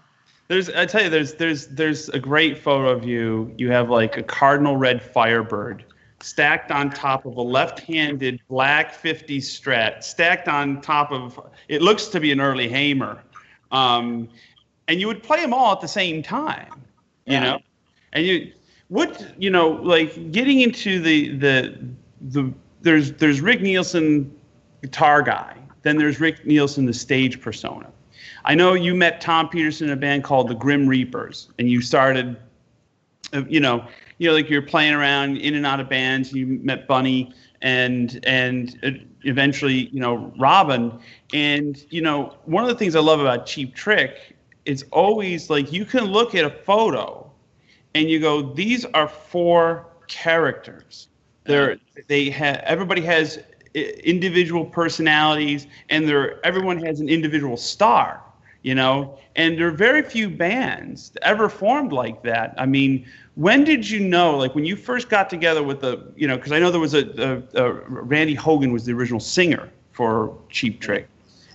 There's, 0.48 0.70
I 0.70 0.86
tell 0.86 1.02
you, 1.02 1.10
there's, 1.10 1.34
there's, 1.34 1.66
there's 1.66 2.08
a 2.08 2.18
great 2.18 2.56
photo 2.56 2.88
of 2.88 3.04
you. 3.04 3.54
You 3.58 3.70
have 3.70 3.90
like 3.90 4.16
a 4.16 4.22
cardinal 4.22 4.78
red 4.78 5.02
Firebird 5.02 5.84
stacked 6.20 6.70
on 6.70 6.88
top 6.88 7.26
of 7.26 7.36
a 7.36 7.42
left-handed 7.42 8.40
black 8.48 8.94
50 8.94 9.42
Strat, 9.42 10.02
stacked 10.02 10.48
on 10.48 10.80
top 10.80 11.12
of. 11.12 11.38
It 11.68 11.82
looks 11.82 12.06
to 12.06 12.18
be 12.18 12.32
an 12.32 12.40
early 12.40 12.66
Hamer, 12.66 13.22
um, 13.72 14.26
and 14.88 14.98
you 14.98 15.06
would 15.06 15.22
play 15.22 15.42
them 15.42 15.52
all 15.52 15.72
at 15.72 15.82
the 15.82 15.86
same 15.86 16.22
time. 16.22 16.80
You 17.26 17.34
Yeah. 17.34 17.40
know, 17.40 17.60
and 18.14 18.24
you, 18.24 18.52
what 18.88 19.34
you 19.38 19.50
know, 19.50 19.68
like 19.68 20.32
getting 20.32 20.62
into 20.62 20.98
the 20.98 21.36
the 21.36 21.78
the. 22.22 22.54
There's 22.80 23.12
there's 23.12 23.42
Rick 23.42 23.60
Nielsen, 23.60 24.34
guitar 24.80 25.20
guy. 25.20 25.59
Then 25.82 25.96
there's 25.96 26.20
Rick 26.20 26.46
Nielsen, 26.46 26.86
the 26.86 26.94
stage 26.94 27.40
persona. 27.40 27.90
I 28.44 28.54
know 28.54 28.74
you 28.74 28.94
met 28.94 29.20
Tom 29.20 29.48
Petersson 29.48 29.88
in 29.88 29.92
a 29.92 29.96
band 29.96 30.24
called 30.24 30.48
the 30.48 30.54
Grim 30.54 30.86
Reapers, 30.86 31.48
and 31.58 31.70
you 31.70 31.80
started, 31.82 32.36
you 33.48 33.60
know, 33.60 33.86
you 34.18 34.28
know, 34.28 34.34
like 34.34 34.50
you're 34.50 34.62
playing 34.62 34.94
around 34.94 35.38
in 35.38 35.54
and 35.54 35.66
out 35.66 35.80
of 35.80 35.88
bands. 35.88 36.32
You 36.32 36.46
met 36.46 36.86
Bunny 36.86 37.34
and 37.62 38.20
and 38.24 38.78
uh, 38.82 38.90
eventually, 39.22 39.88
you 39.88 40.00
know, 40.00 40.32
Robin. 40.38 40.98
And 41.32 41.82
you 41.90 42.02
know, 42.02 42.36
one 42.44 42.62
of 42.62 42.68
the 42.68 42.76
things 42.76 42.96
I 42.96 43.00
love 43.00 43.20
about 43.20 43.46
Cheap 43.46 43.74
Trick 43.74 44.36
is 44.64 44.84
always 44.90 45.50
like 45.50 45.72
you 45.72 45.84
can 45.84 46.04
look 46.04 46.34
at 46.34 46.44
a 46.44 46.50
photo, 46.50 47.30
and 47.94 48.08
you 48.08 48.20
go, 48.20 48.42
these 48.42 48.84
are 48.86 49.08
four 49.08 49.86
characters. 50.06 51.08
They're 51.44 51.78
they 52.06 52.30
have 52.30 52.56
everybody 52.58 53.02
has 53.02 53.38
individual 53.74 54.64
personalities 54.64 55.66
and 55.90 56.08
they're 56.08 56.44
everyone 56.44 56.82
has 56.84 57.00
an 57.00 57.08
individual 57.08 57.56
star 57.56 58.22
you 58.62 58.74
know? 58.74 59.18
And 59.36 59.58
there 59.58 59.68
are 59.68 59.70
very 59.70 60.02
few 60.02 60.28
bands 60.28 61.12
ever 61.22 61.48
formed 61.48 61.92
like 61.92 62.22
that. 62.24 62.54
I 62.58 62.66
mean 62.66 63.06
when 63.36 63.64
did 63.64 63.88
you 63.88 64.00
know 64.00 64.36
like 64.36 64.54
when 64.54 64.64
you 64.64 64.76
first 64.76 65.08
got 65.08 65.30
together 65.30 65.62
with 65.62 65.80
the 65.80 66.12
you 66.16 66.26
know 66.26 66.36
because 66.36 66.52
i 66.52 66.58
know 66.58 66.70
there 66.70 66.80
was 66.80 66.94
a, 66.94 67.42
a, 67.54 67.64
a 67.64 67.72
randy 67.88 68.34
hogan 68.34 68.72
was 68.72 68.84
the 68.84 68.92
original 68.92 69.20
singer 69.20 69.70
for 69.92 70.36
cheap 70.50 70.80
trick. 70.80 71.08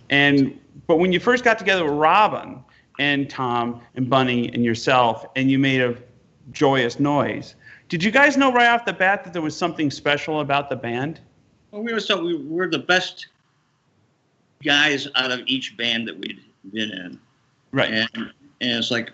And 0.10 0.60
but 0.88 0.98
when 0.98 1.12
you 1.12 1.20
first 1.20 1.44
got 1.44 1.60
together 1.60 1.84
with 1.84 1.94
robin 1.94 2.64
and 2.98 3.30
tom 3.30 3.82
and 3.96 4.10
bunny 4.10 4.50
and 4.54 4.64
yourself 4.64 5.26
and 5.36 5.52
you 5.52 5.60
made 5.60 5.82
a 5.82 5.96
joyous 6.52 7.00
noise 7.00 7.56
did 7.90 8.04
you 8.04 8.10
guys 8.10 8.38
know 8.38 8.52
right 8.52 8.68
off 8.68 8.86
the 8.86 8.94
bat 8.94 9.24
that 9.24 9.34
there 9.34 9.42
was 9.42 9.56
something 9.56 9.92
special 9.92 10.40
about 10.40 10.70
the 10.70 10.76
band 10.76 11.20
Well, 11.76 11.84
we 11.84 11.92
were 11.92 12.00
so 12.00 12.24
we 12.24 12.38
were 12.38 12.70
the 12.70 12.80
best 12.80 13.28
guys 14.64 15.10
out 15.16 15.30
of 15.30 15.42
each 15.46 15.76
band 15.76 16.08
that 16.08 16.18
we'd 16.18 16.40
been 16.72 16.90
in, 16.90 17.20
right 17.74 17.92
and 17.92 18.10
and 18.16 18.32
it's 18.62 18.92
like, 18.92 19.12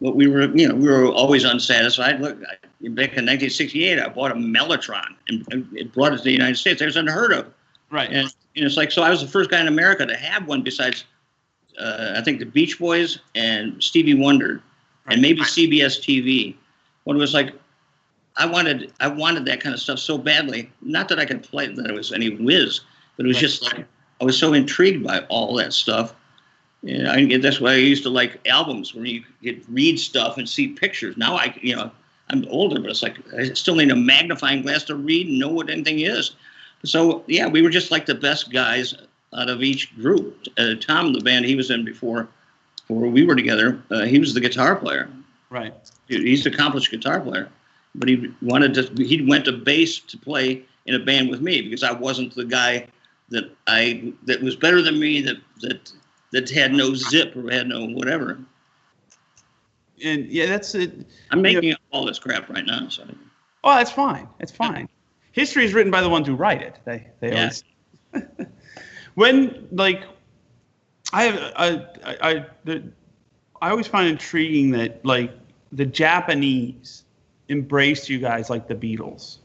but 0.00 0.14
we 0.14 0.28
were 0.28 0.42
you 0.56 0.68
know 0.68 0.76
we 0.76 0.86
were 0.86 1.06
always 1.06 1.42
unsatisfied. 1.42 2.20
Look, 2.20 2.38
I, 2.48 2.54
back 2.90 3.18
in 3.18 3.26
1968, 3.26 3.98
I 3.98 4.08
bought 4.10 4.30
a 4.30 4.36
Mellotron 4.36 5.16
and, 5.26 5.44
and 5.50 5.68
it 5.76 5.92
brought 5.92 6.12
it 6.12 6.18
to 6.18 6.22
the 6.22 6.30
United 6.30 6.56
States. 6.56 6.80
It 6.80 6.86
was 6.86 6.94
unheard 6.94 7.32
of, 7.32 7.52
right 7.90 8.08
and, 8.08 8.32
and 8.54 8.64
it's 8.64 8.76
like 8.76 8.92
so 8.92 9.02
I 9.02 9.10
was 9.10 9.20
the 9.20 9.26
first 9.26 9.50
guy 9.50 9.60
in 9.60 9.66
America 9.66 10.06
to 10.06 10.16
have 10.16 10.46
one 10.46 10.62
besides. 10.62 11.04
Uh, 11.80 12.12
I 12.14 12.20
think 12.20 12.38
the 12.38 12.46
Beach 12.46 12.78
Boys 12.78 13.18
and 13.34 13.82
Stevie 13.82 14.14
Wonder, 14.14 14.62
Right. 15.06 15.14
and 15.14 15.22
maybe 15.22 15.40
CBS 15.40 15.98
TV. 15.98 16.54
When 17.04 17.16
it 17.16 17.20
was 17.20 17.34
like, 17.34 17.54
I 18.40 18.46
wanted 18.46 18.92
I 19.00 19.08
wanted 19.08 19.44
that 19.44 19.60
kind 19.60 19.74
of 19.74 19.80
stuff 19.80 19.98
so 19.98 20.16
badly. 20.16 20.70
Not 20.80 21.08
that 21.08 21.18
I 21.18 21.26
could 21.26 21.42
play 21.42 21.66
that 21.66 21.86
it 21.86 21.92
was 21.92 22.10
any 22.12 22.30
whiz, 22.30 22.80
but 23.16 23.26
it 23.26 23.28
was 23.28 23.36
Right. 23.36 23.40
just 23.42 23.62
like 23.62 23.84
I 24.20 24.24
was 24.24 24.38
so 24.38 24.54
intrigued 24.54 25.04
by 25.04 25.20
all 25.28 25.54
that 25.56 25.72
stuff. 25.74 26.14
And 26.88 27.06
I 27.08 27.36
that's 27.38 27.60
why 27.60 27.72
I 27.72 27.76
used 27.76 28.02
to 28.04 28.08
like 28.08 28.40
albums 28.48 28.94
where 28.94 29.04
you 29.04 29.22
could 29.44 29.62
read 29.68 30.00
stuff 30.00 30.38
and 30.38 30.48
see 30.48 30.68
pictures. 30.68 31.16
Now 31.18 31.36
I 31.36 31.54
you 31.60 31.76
know 31.76 31.90
I'm 32.30 32.46
older, 32.48 32.80
but 32.80 32.90
it's 32.90 33.02
like 33.02 33.18
I 33.36 33.52
still 33.52 33.74
need 33.74 33.90
a 33.90 33.96
magnifying 33.96 34.62
glass 34.62 34.84
to 34.84 34.94
read 34.94 35.26
and 35.28 35.38
know 35.38 35.48
what 35.48 35.68
anything 35.68 36.00
is. 36.00 36.30
So 36.84 37.22
yeah, 37.26 37.46
we 37.46 37.60
were 37.60 37.70
just 37.70 37.90
like 37.90 38.06
the 38.06 38.14
best 38.14 38.50
guys 38.50 38.94
out 39.36 39.50
of 39.50 39.62
each 39.62 39.94
group. 39.96 40.46
Uh, 40.56 40.74
Tom, 40.80 41.12
the 41.12 41.20
band 41.20 41.44
he 41.44 41.54
was 41.56 41.70
in 41.70 41.84
before, 41.84 42.26
before 42.88 43.06
we 43.08 43.24
were 43.24 43.36
together, 43.36 43.82
uh, 43.90 44.04
he 44.06 44.18
was 44.18 44.32
the 44.32 44.40
guitar 44.40 44.74
player. 44.76 45.08
right 45.50 45.74
He's 46.08 46.46
an 46.46 46.54
accomplished 46.54 46.90
guitar 46.90 47.20
player, 47.20 47.48
but 47.94 48.08
he 48.08 48.32
wanted 48.42 48.74
to. 48.74 49.04
He 49.04 49.22
went 49.26 49.44
to 49.46 49.52
bass 49.52 49.98
to 50.00 50.16
play 50.18 50.62
in 50.86 50.94
a 50.94 50.98
band 50.98 51.30
with 51.30 51.40
me 51.40 51.60
because 51.62 51.82
I 51.82 51.92
wasn't 51.92 52.34
the 52.34 52.44
guy 52.44 52.86
that 53.30 53.50
I 53.66 54.12
that 54.24 54.42
was 54.42 54.56
better 54.56 54.82
than 54.82 54.98
me 54.98 55.20
that 55.22 55.36
that 55.60 55.92
that 56.32 56.50
had 56.50 56.72
no 56.72 56.94
zip 56.94 57.36
or 57.36 57.50
had 57.50 57.68
no 57.68 57.86
whatever. 57.86 58.38
and 60.04 60.26
yeah 60.26 60.46
that's 60.46 60.74
it 60.74 61.06
I'm 61.30 61.42
making 61.42 61.72
up 61.72 61.80
all 61.90 62.04
this 62.06 62.18
crap 62.18 62.48
right 62.48 62.64
now. 62.64 62.88
So 62.88 63.04
oh 63.64 63.74
that's 63.76 63.90
fine 63.92 64.28
that's 64.38 64.52
fine 64.52 64.88
history 65.32 65.64
is 65.64 65.74
written 65.74 65.90
by 65.90 66.00
the 66.00 66.08
ones 66.08 66.26
who 66.26 66.34
write 66.34 66.62
it 66.62 66.78
they 66.84 67.06
they 67.20 67.30
Yeah. 67.30 67.36
always 67.36 67.64
when 69.14 69.68
like 69.72 70.04
i 71.12 71.24
have 71.24 71.52
I, 71.56 71.86
I 72.04 72.30
i 72.30 72.46
the 72.64 72.82
i 73.60 73.70
always 73.70 73.86
find 73.86 74.08
intriguing 74.08 74.70
that 74.72 75.04
like 75.04 75.32
the 75.72 75.84
japanese 75.86 77.04
embraced 77.50 78.08
you 78.08 78.18
guys 78.18 78.48
like 78.48 78.68
the 78.68 78.74
beatles. 78.74 79.38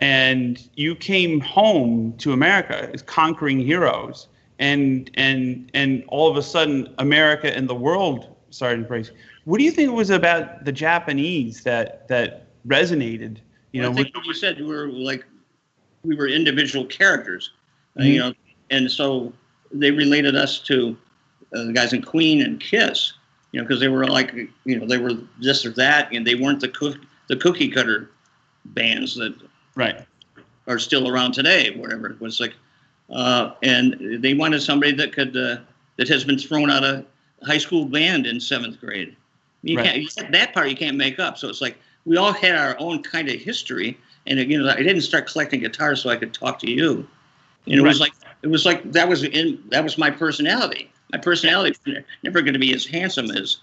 And 0.00 0.62
you 0.76 0.94
came 0.94 1.40
home 1.40 2.14
to 2.18 2.32
america 2.32 2.90
as 2.94 3.02
conquering 3.02 3.58
heroes. 3.60 4.28
And 4.60 5.10
and 5.14 5.70
and 5.74 6.04
all 6.08 6.28
of 6.30 6.36
a 6.36 6.42
sudden 6.42 6.92
america 6.98 7.54
and 7.56 7.68
the 7.68 7.74
world 7.76 8.34
started 8.50 8.76
to 8.76 8.82
embrace 8.82 9.10
what 9.44 9.58
do 9.58 9.64
you 9.64 9.70
think 9.70 9.88
it 9.88 9.94
was 9.94 10.10
about 10.10 10.64
the 10.64 10.72
japanese 10.72 11.62
that 11.62 12.08
that 12.08 12.46
resonated 12.66 13.38
you 13.72 13.82
know 13.82 13.90
I 13.90 13.94
think 13.94 14.16
what 14.16 14.26
you 14.26 14.34
said 14.34 14.58
we 14.58 14.66
were 14.66 14.88
like 14.88 15.24
we 16.02 16.16
were 16.16 16.26
individual 16.28 16.84
characters, 16.86 17.52
uh, 17.98 18.02
Mhm. 18.02 18.12
you 18.12 18.18
know, 18.18 18.34
and 18.70 18.90
so 18.90 19.32
they 19.72 19.90
related 19.90 20.34
us 20.34 20.58
to 20.60 20.96
uh, 21.54 21.64
the 21.64 21.72
guys 21.72 21.92
in 21.92 22.02
Queen 22.02 22.42
and 22.42 22.60
Kiss, 22.60 23.12
you 23.52 23.60
know, 23.60 23.64
because 23.66 23.80
they 23.80 23.88
were 23.88 24.06
like 24.06 24.34
you 24.64 24.78
know 24.78 24.86
they 24.86 24.98
were 24.98 25.14
this 25.40 25.64
or 25.64 25.70
that, 25.72 26.08
and 26.12 26.26
they 26.26 26.34
weren't 26.34 26.60
the 26.60 26.68
cook 26.68 26.98
the 27.28 27.36
cookie 27.36 27.68
cutter 27.68 28.10
bands 28.66 29.14
that 29.16 29.34
right 29.74 30.04
are 30.66 30.78
still 30.78 31.08
around 31.08 31.32
today. 31.32 31.74
Whatever 31.76 32.08
it 32.10 32.20
was 32.20 32.40
like, 32.40 32.54
uh, 33.10 33.52
and 33.62 34.22
they 34.22 34.34
wanted 34.34 34.62
somebody 34.62 34.92
that 34.92 35.12
could 35.12 35.36
uh, 35.36 35.58
that 35.96 36.08
has 36.08 36.24
been 36.24 36.38
thrown 36.38 36.70
out 36.70 36.84
of 36.84 37.04
high 37.44 37.58
school 37.58 37.84
band 37.84 38.26
in 38.26 38.40
seventh 38.40 38.80
grade. 38.80 39.16
You 39.62 39.76
Right. 39.76 39.86
can't 39.86 39.96
you 39.98 40.30
that 40.30 40.54
part 40.54 40.68
you 40.68 40.76
can't 40.76 40.96
make 40.96 41.18
up. 41.18 41.38
So 41.38 41.48
it's 41.48 41.60
like 41.60 41.78
we 42.04 42.16
all 42.16 42.32
had 42.32 42.54
our 42.54 42.76
own 42.78 43.02
kind 43.02 43.28
of 43.28 43.36
history, 43.36 43.98
and 44.26 44.38
you 44.38 44.62
know 44.62 44.68
I 44.70 44.76
didn't 44.76 45.02
start 45.02 45.26
collecting 45.30 45.60
guitars 45.60 46.02
so 46.02 46.10
I 46.10 46.16
could 46.16 46.32
talk 46.32 46.58
to 46.60 46.70
you. 46.70 47.06
And 47.66 47.74
it 47.74 47.82
was 47.82 48.00
like 48.00 48.12
it 48.42 48.46
was 48.48 48.64
like 48.64 48.90
that 48.92 49.08
was 49.08 49.24
in 49.24 49.62
that 49.68 49.82
was 49.84 49.98
my 49.98 50.10
personality. 50.10 50.90
My 51.12 51.18
personality 51.18 51.76
was 51.86 52.04
never 52.22 52.42
going 52.42 52.52
to 52.52 52.58
be 52.58 52.72
as 52.74 52.86
handsome 52.86 53.30
as 53.30 53.58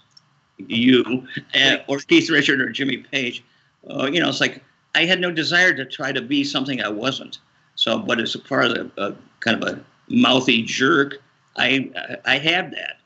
you 0.58 1.26
uh, 1.54 1.76
or 1.86 1.98
Keith 1.98 2.30
Richard 2.30 2.60
or 2.60 2.70
Jimmy 2.70 2.98
Page. 2.98 3.42
Uh, 3.90 4.06
you 4.12 4.20
know, 4.20 4.28
it's 4.28 4.40
like 4.40 4.62
I 4.94 5.04
had 5.04 5.20
no 5.20 5.30
desire 5.30 5.74
to 5.74 5.84
try 5.84 6.12
to 6.12 6.20
be 6.22 6.44
something 6.44 6.80
I 6.82 6.88
wasn't. 6.88 7.38
So, 7.74 7.98
but 7.98 8.20
as 8.20 8.34
far 8.48 8.62
as 8.62 8.72
a, 8.72 8.90
a 8.96 9.14
kind 9.40 9.62
of 9.62 9.68
a 9.68 9.84
mouthy 10.08 10.62
jerk, 10.62 11.16
I 11.56 11.90
I 12.24 12.38
had 12.38 12.72
that. 12.72 12.96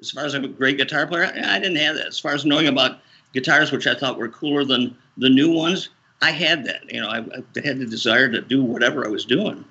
As 0.00 0.10
far 0.10 0.24
as 0.24 0.34
I'm 0.34 0.44
a 0.44 0.48
great 0.48 0.76
guitar 0.78 1.06
player, 1.06 1.24
I 1.24 1.58
didn't 1.58 1.76
have 1.76 1.96
that. 1.96 2.06
As 2.06 2.18
far 2.18 2.34
as 2.34 2.44
knowing 2.44 2.66
about 2.68 2.98
guitars, 3.32 3.72
which 3.72 3.86
I 3.86 3.94
thought 3.94 4.18
were 4.18 4.28
cooler 4.28 4.64
than 4.64 4.96
the 5.16 5.28
new 5.28 5.50
ones, 5.52 5.88
I 6.22 6.30
had 6.30 6.64
that. 6.66 6.82
You 6.92 7.00
know, 7.00 7.08
I, 7.08 7.18
I 7.20 7.66
had 7.66 7.78
the 7.78 7.86
desire 7.86 8.30
to 8.30 8.40
do 8.40 8.62
whatever 8.62 9.04
I 9.06 9.08
was 9.08 9.24
doing. 9.24 9.64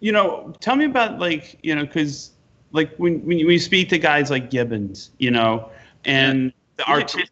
you 0.00 0.12
know 0.12 0.52
tell 0.60 0.76
me 0.76 0.84
about 0.84 1.18
like 1.18 1.58
you 1.62 1.74
know 1.74 1.84
because 1.84 2.30
like 2.72 2.94
when 2.96 3.24
when 3.26 3.38
you, 3.38 3.46
when 3.46 3.52
you 3.54 3.58
speak 3.60 3.88
to 3.88 3.98
guys 3.98 4.30
like 4.30 4.50
gibbons 4.50 5.10
you 5.18 5.30
know 5.30 5.70
and 6.04 6.52
the 6.76 6.84
Yeah. 6.86 6.94
artistic 6.94 7.30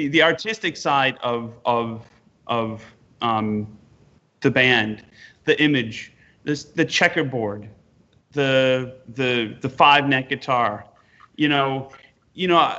the, 0.00 0.08
the 0.08 0.22
artistic 0.22 0.76
side 0.76 1.18
of 1.22 1.54
of 1.64 2.06
of 2.46 2.82
um 3.20 3.66
the 4.40 4.50
band 4.50 5.04
the 5.44 5.60
image 5.62 6.12
this 6.44 6.64
the 6.64 6.84
checkerboard 6.84 7.68
the 8.32 8.96
the 9.14 9.56
the 9.60 9.68
five 9.68 10.08
neck 10.08 10.28
guitar 10.28 10.86
you 11.36 11.48
know 11.48 11.90
you 12.34 12.48
know 12.48 12.78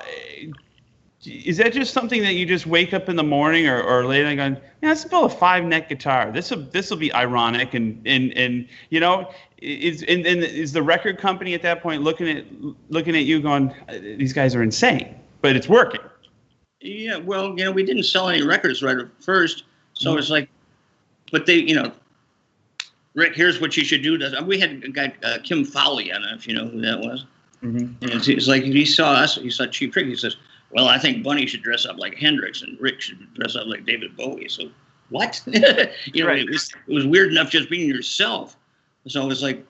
is 1.24 1.58
that 1.58 1.72
just 1.72 1.94
something 1.94 2.24
that 2.24 2.34
you 2.34 2.48
just 2.48 2.66
wake 2.66 2.96
up 2.96 3.08
in 3.08 3.16
the 3.16 3.24
morning 3.24 3.68
or, 3.68 3.80
or 3.84 4.08
late 4.08 4.26
and 4.26 4.38
going, 4.38 4.58
yeah, 4.82 4.90
let's 4.90 5.06
build 5.06 5.32
a 5.32 5.36
five 5.36 5.64
neck 5.64 5.88
guitar. 5.88 6.32
This 6.32 6.50
will 6.50 6.64
this 6.72 6.90
will 6.90 6.98
be 6.98 7.14
ironic 7.14 7.76
and 7.76 8.02
and 8.08 8.36
and 8.36 8.68
you 8.90 9.00
know 9.00 9.32
is 9.60 10.02
and, 10.08 10.26
and 10.26 10.44
is 10.44 10.74
the 10.74 10.82
record 10.82 11.20
company 11.20 11.54
at 11.54 11.62
that 11.62 11.84
point 11.84 12.02
looking 12.02 12.28
at 12.28 12.46
looking 12.90 13.16
at 13.16 13.26
you 13.26 13.40
going, 13.40 13.72
these 14.18 14.34
guys 14.34 14.56
are 14.56 14.64
insane, 14.64 15.16
but 15.42 15.56
it's 15.56 15.70
working. 15.70 16.02
Yeah, 16.82 17.18
well, 17.18 17.50
you 17.58 17.66
know, 17.66 17.72
we 17.72 17.84
didn't 17.84 18.04
sell 18.04 18.30
any 18.30 18.42
records 18.42 18.82
right 18.82 18.98
at 18.98 19.08
first, 19.20 19.64
so 19.94 20.16
Mhm. 20.16 20.20
it's 20.20 20.30
like, 20.30 20.50
but 21.32 21.46
they, 21.46 21.56
you 21.60 21.76
know, 21.76 21.92
Rick, 23.14 23.36
here's 23.36 23.60
what 23.60 23.76
you 23.76 23.84
should 23.84 24.02
do. 24.02 24.18
We 24.46 24.60
had 24.60 24.84
a 24.84 24.90
guy, 24.90 25.14
uh, 25.24 25.40
Kim 25.44 25.66
Fowley, 25.66 26.12
I 26.12 26.16
don't 26.16 26.24
know 26.24 26.36
if 26.36 26.48
you 26.48 26.54
know 26.54 26.68
who 26.68 26.82
that 26.82 27.00
was. 27.00 27.26
Mm-hmm. 27.64 28.04
And 28.04 28.28
it's 28.28 28.48
like 28.48 28.64
he 28.64 28.86
saw 28.86 29.12
us, 29.12 29.36
he 29.36 29.50
saw 29.52 29.68
Cheap 29.68 29.94
Trick. 29.94 30.08
He 30.08 30.16
says, 30.16 30.38
"Well, 30.72 30.88
I 30.88 30.98
think 30.98 31.24
Bunny 31.24 31.46
should 31.46 31.62
dress 31.62 31.86
up 31.86 32.00
like 32.00 32.16
Hendrix, 32.16 32.64
and 32.64 32.80
Rick 32.80 33.02
should 33.02 33.32
dress 33.36 33.56
up 33.56 33.68
like 33.68 33.86
David 33.86 34.16
Bowie." 34.18 34.48
So 34.50 34.72
what? 35.10 35.40
you 35.46 35.60
know, 35.60 36.28
right. 36.28 36.40
it, 36.40 36.50
was, 36.50 36.74
it 36.88 36.94
was 36.94 37.06
weird 37.06 37.32
enough 37.32 37.52
just 37.52 37.70
being 37.70 37.88
yourself. 37.88 38.58
So 39.08 39.22
it 39.22 39.28
was 39.28 39.44
like, 39.44 39.64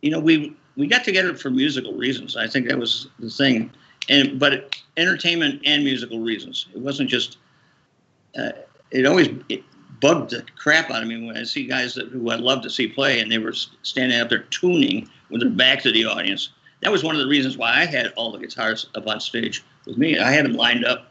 you 0.00 0.10
know, 0.10 0.18
we 0.20 0.56
we 0.76 0.86
got 0.86 1.04
together 1.04 1.34
for 1.34 1.50
musical 1.50 1.92
reasons. 1.92 2.36
I 2.36 2.46
think 2.46 2.68
that 2.68 2.78
was 2.78 3.08
the 3.18 3.28
thing, 3.28 3.70
and 4.08 4.38
but 4.38 4.76
entertainment 4.96 5.62
and 5.64 5.84
musical 5.84 6.20
reasons. 6.20 6.66
It 6.74 6.80
wasn't 6.80 7.10
just. 7.10 7.38
Uh, 8.38 8.50
it 8.90 9.06
always 9.06 9.28
it 9.48 9.62
bugged 10.00 10.30
the 10.30 10.44
crap 10.56 10.90
out 10.90 11.02
of 11.02 11.08
me 11.08 11.26
when 11.26 11.36
I 11.36 11.44
see 11.44 11.66
guys 11.66 11.94
that, 11.94 12.08
who 12.08 12.30
I 12.30 12.36
love 12.36 12.62
to 12.62 12.70
see 12.70 12.86
play, 12.86 13.20
and 13.20 13.30
they 13.30 13.38
were 13.38 13.54
standing 13.82 14.18
out 14.18 14.28
there 14.28 14.44
tuning 14.50 15.08
with 15.30 15.40
their 15.40 15.50
back 15.50 15.82
to 15.82 15.92
the 15.92 16.04
audience. 16.04 16.50
That 16.82 16.92
was 16.92 17.02
one 17.02 17.14
of 17.14 17.20
the 17.20 17.26
reasons 17.26 17.56
why 17.56 17.70
I 17.70 17.86
had 17.86 18.12
all 18.16 18.30
the 18.30 18.38
guitars 18.38 18.88
up 18.94 19.06
on 19.06 19.20
stage 19.20 19.64
with 19.86 19.96
me. 19.96 20.18
I 20.18 20.30
had 20.30 20.44
them 20.44 20.54
lined 20.54 20.84
up. 20.84 21.10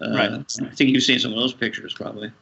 Uh, 0.00 0.10
right. 0.14 0.30
I 0.32 0.74
think 0.74 0.90
you've 0.90 1.02
seen 1.02 1.18
some 1.18 1.32
of 1.32 1.38
those 1.38 1.52
pictures, 1.52 1.92
probably. 1.92 2.32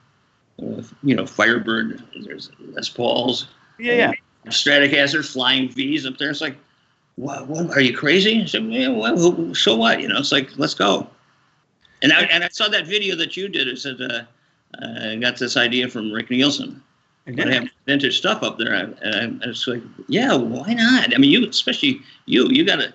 Uh, 0.62 0.82
you 1.02 1.16
know, 1.16 1.26
Firebird. 1.26 2.02
There's 2.24 2.50
Les 2.72 2.88
Pauls. 2.88 3.48
Yeah, 3.78 3.94
yeah. 3.94 4.12
Stratocaster, 4.46 5.24
flying 5.26 5.68
V's 5.68 6.06
up 6.06 6.16
there. 6.16 6.30
It's 6.30 6.40
like, 6.40 6.56
what? 7.16 7.46
what 7.48 7.70
are 7.76 7.80
you 7.80 7.96
crazy? 7.96 8.42
I 8.42 8.46
said, 8.46 8.64
yeah, 8.64 8.88
well, 8.88 9.54
so 9.54 9.76
what? 9.76 10.00
You 10.00 10.08
know, 10.08 10.18
it's 10.18 10.32
like, 10.32 10.50
let's 10.56 10.74
go. 10.74 11.08
And 12.02 12.12
I 12.12 12.22
and 12.22 12.42
I 12.42 12.48
saw 12.48 12.68
that 12.68 12.86
video 12.86 13.14
that 13.16 13.36
you 13.36 13.48
did. 13.48 13.68
It 13.68 13.78
said, 13.78 14.00
uh, 14.00 14.22
I 14.82 15.16
got 15.16 15.38
this 15.38 15.56
idea 15.56 15.88
from 15.88 16.10
Rick 16.10 16.30
Nielsen. 16.30 16.82
I 17.26 17.52
have 17.52 17.68
vintage 17.86 18.18
stuff 18.18 18.42
up 18.42 18.58
there. 18.58 18.72
And 18.72 19.42
I, 19.44 19.46
was 19.46 19.66
like, 19.66 19.82
yeah, 20.08 20.34
why 20.34 20.72
not? 20.74 21.14
I 21.14 21.18
mean, 21.18 21.30
you, 21.30 21.48
especially 21.48 22.00
you, 22.26 22.48
you 22.48 22.64
got 22.64 22.76
to, 22.76 22.92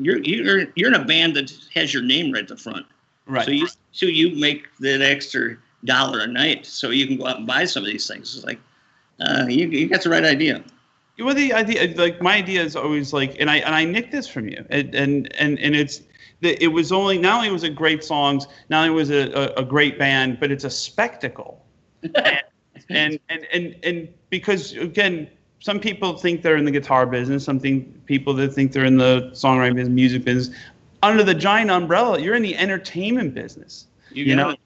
you're 0.00 0.18
you're 0.18 0.66
you're 0.74 0.88
in 0.88 1.00
a 1.00 1.04
band 1.04 1.34
that 1.36 1.52
has 1.74 1.92
your 1.92 2.02
name 2.02 2.32
right 2.32 2.42
at 2.42 2.48
the 2.48 2.56
front. 2.56 2.86
Right. 3.26 3.44
So 3.44 3.50
you 3.50 3.68
so 3.92 4.06
you 4.06 4.36
make 4.36 4.68
that 4.80 5.02
extra 5.02 5.56
dollar 5.84 6.20
a 6.20 6.26
night, 6.26 6.66
so 6.66 6.90
you 6.90 7.06
can 7.06 7.16
go 7.16 7.26
out 7.26 7.38
and 7.38 7.46
buy 7.46 7.64
some 7.64 7.82
of 7.82 7.88
these 7.88 8.06
things. 8.06 8.36
It's 8.36 8.44
like, 8.44 8.60
uh, 9.20 9.46
you 9.48 9.66
you 9.68 9.88
got 9.88 10.02
the 10.02 10.10
right 10.10 10.24
idea. 10.24 10.62
Well, 11.18 11.34
the 11.34 11.52
idea, 11.52 11.94
like 11.96 12.20
my 12.20 12.36
idea 12.36 12.62
is 12.62 12.74
always 12.74 13.12
like, 13.12 13.36
and 13.38 13.48
I 13.48 13.58
and 13.58 13.74
I 13.74 13.84
nicked 13.84 14.10
this 14.10 14.26
from 14.26 14.48
you, 14.48 14.64
and 14.70 14.94
and 14.94 15.32
and, 15.34 15.58
and 15.60 15.76
it's 15.76 16.02
that 16.40 16.62
it 16.62 16.68
was 16.68 16.90
only 16.90 17.18
not 17.18 17.36
only 17.38 17.50
was 17.50 17.62
it 17.62 17.74
great 17.74 18.02
songs, 18.02 18.46
not 18.68 18.84
only 18.84 18.94
was 18.94 19.10
it 19.10 19.32
a, 19.32 19.58
a 19.58 19.64
great 19.64 19.98
band, 19.98 20.40
but 20.40 20.50
it's 20.50 20.64
a 20.64 20.70
spectacle. 20.70 21.64
and, 22.02 22.42
and 22.90 23.18
and 23.28 23.46
and 23.52 23.76
and 23.84 24.08
because 24.30 24.72
again, 24.72 25.28
some 25.60 25.78
people 25.78 26.16
think 26.16 26.42
they're 26.42 26.56
in 26.56 26.64
the 26.64 26.70
guitar 26.70 27.06
business, 27.06 27.44
some 27.44 27.60
think 27.60 28.06
people 28.06 28.34
that 28.34 28.52
think 28.52 28.72
they're 28.72 28.84
in 28.84 28.98
the 28.98 29.30
songwriting 29.32 29.76
business, 29.76 29.94
music 29.94 30.24
business. 30.24 30.56
Under 31.02 31.22
the 31.22 31.34
giant 31.34 31.70
umbrella, 31.70 32.20
you're 32.20 32.34
in 32.34 32.42
the 32.42 32.56
entertainment 32.56 33.34
business. 33.34 33.86
You, 34.10 34.24
you 34.24 34.36
know, 34.36 34.56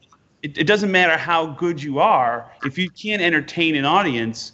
it, 0.42 0.56
it 0.56 0.66
doesn't 0.66 0.90
matter 0.90 1.16
how 1.16 1.46
good 1.46 1.82
you 1.82 1.98
are 1.98 2.50
if 2.64 2.78
you 2.78 2.90
can't 2.90 3.22
entertain 3.22 3.74
an 3.74 3.84
audience. 3.84 4.52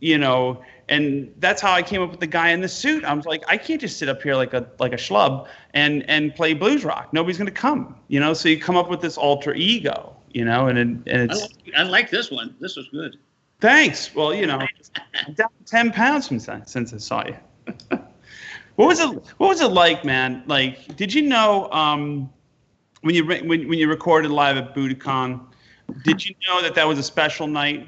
You 0.00 0.18
know, 0.18 0.62
and 0.88 1.32
that's 1.38 1.60
how 1.60 1.72
I 1.72 1.82
came 1.82 2.02
up 2.02 2.10
with 2.10 2.20
the 2.20 2.26
guy 2.26 2.50
in 2.50 2.60
the 2.60 2.68
suit. 2.68 3.04
I 3.04 3.12
was 3.14 3.26
like, 3.26 3.44
I 3.48 3.56
can't 3.56 3.80
just 3.80 3.98
sit 3.98 4.08
up 4.08 4.22
here 4.22 4.34
like 4.34 4.52
a 4.52 4.66
like 4.78 4.92
a 4.92 4.96
schlub 4.96 5.46
and 5.74 6.08
and 6.08 6.34
play 6.34 6.54
blues 6.54 6.84
rock. 6.84 7.12
Nobody's 7.12 7.38
gonna 7.38 7.50
come, 7.50 7.96
you 8.08 8.20
know. 8.20 8.34
So 8.34 8.48
you 8.48 8.58
come 8.58 8.76
up 8.76 8.90
with 8.90 9.00
this 9.00 9.16
alter 9.16 9.54
ego, 9.54 10.16
you 10.32 10.44
know, 10.44 10.66
and 10.68 10.78
it 10.78 10.86
and 11.12 11.30
it's. 11.30 11.40
I 11.40 11.42
like, 11.42 11.74
I 11.78 11.82
like 11.84 12.10
this 12.10 12.30
one. 12.30 12.54
This 12.60 12.76
was 12.76 12.88
good. 12.88 13.16
Thanks. 13.60 14.14
Well, 14.14 14.34
you 14.34 14.46
know, 14.46 14.58
I'm 15.26 15.34
down 15.34 15.50
ten 15.66 15.92
pounds 15.92 16.26
since 16.26 16.48
since 16.66 16.92
I 16.92 16.98
saw 16.98 17.24
you. 17.26 17.36
what 18.76 18.86
was 18.86 19.00
it? 19.00 19.08
What 19.38 19.48
was 19.48 19.60
it 19.60 19.68
like, 19.68 20.04
man? 20.04 20.42
Like, 20.46 20.96
did 20.96 21.14
you 21.14 21.22
know 21.22 21.70
um, 21.70 22.30
when 23.02 23.14
you 23.14 23.24
when 23.24 23.68
when 23.68 23.78
you 23.78 23.88
recorded 23.88 24.30
live 24.30 24.56
at 24.56 24.74
Budokan? 24.74 25.40
Did 26.04 26.24
you 26.24 26.34
know 26.48 26.62
that 26.62 26.74
that 26.74 26.88
was 26.88 26.98
a 26.98 27.02
special 27.02 27.46
night, 27.46 27.86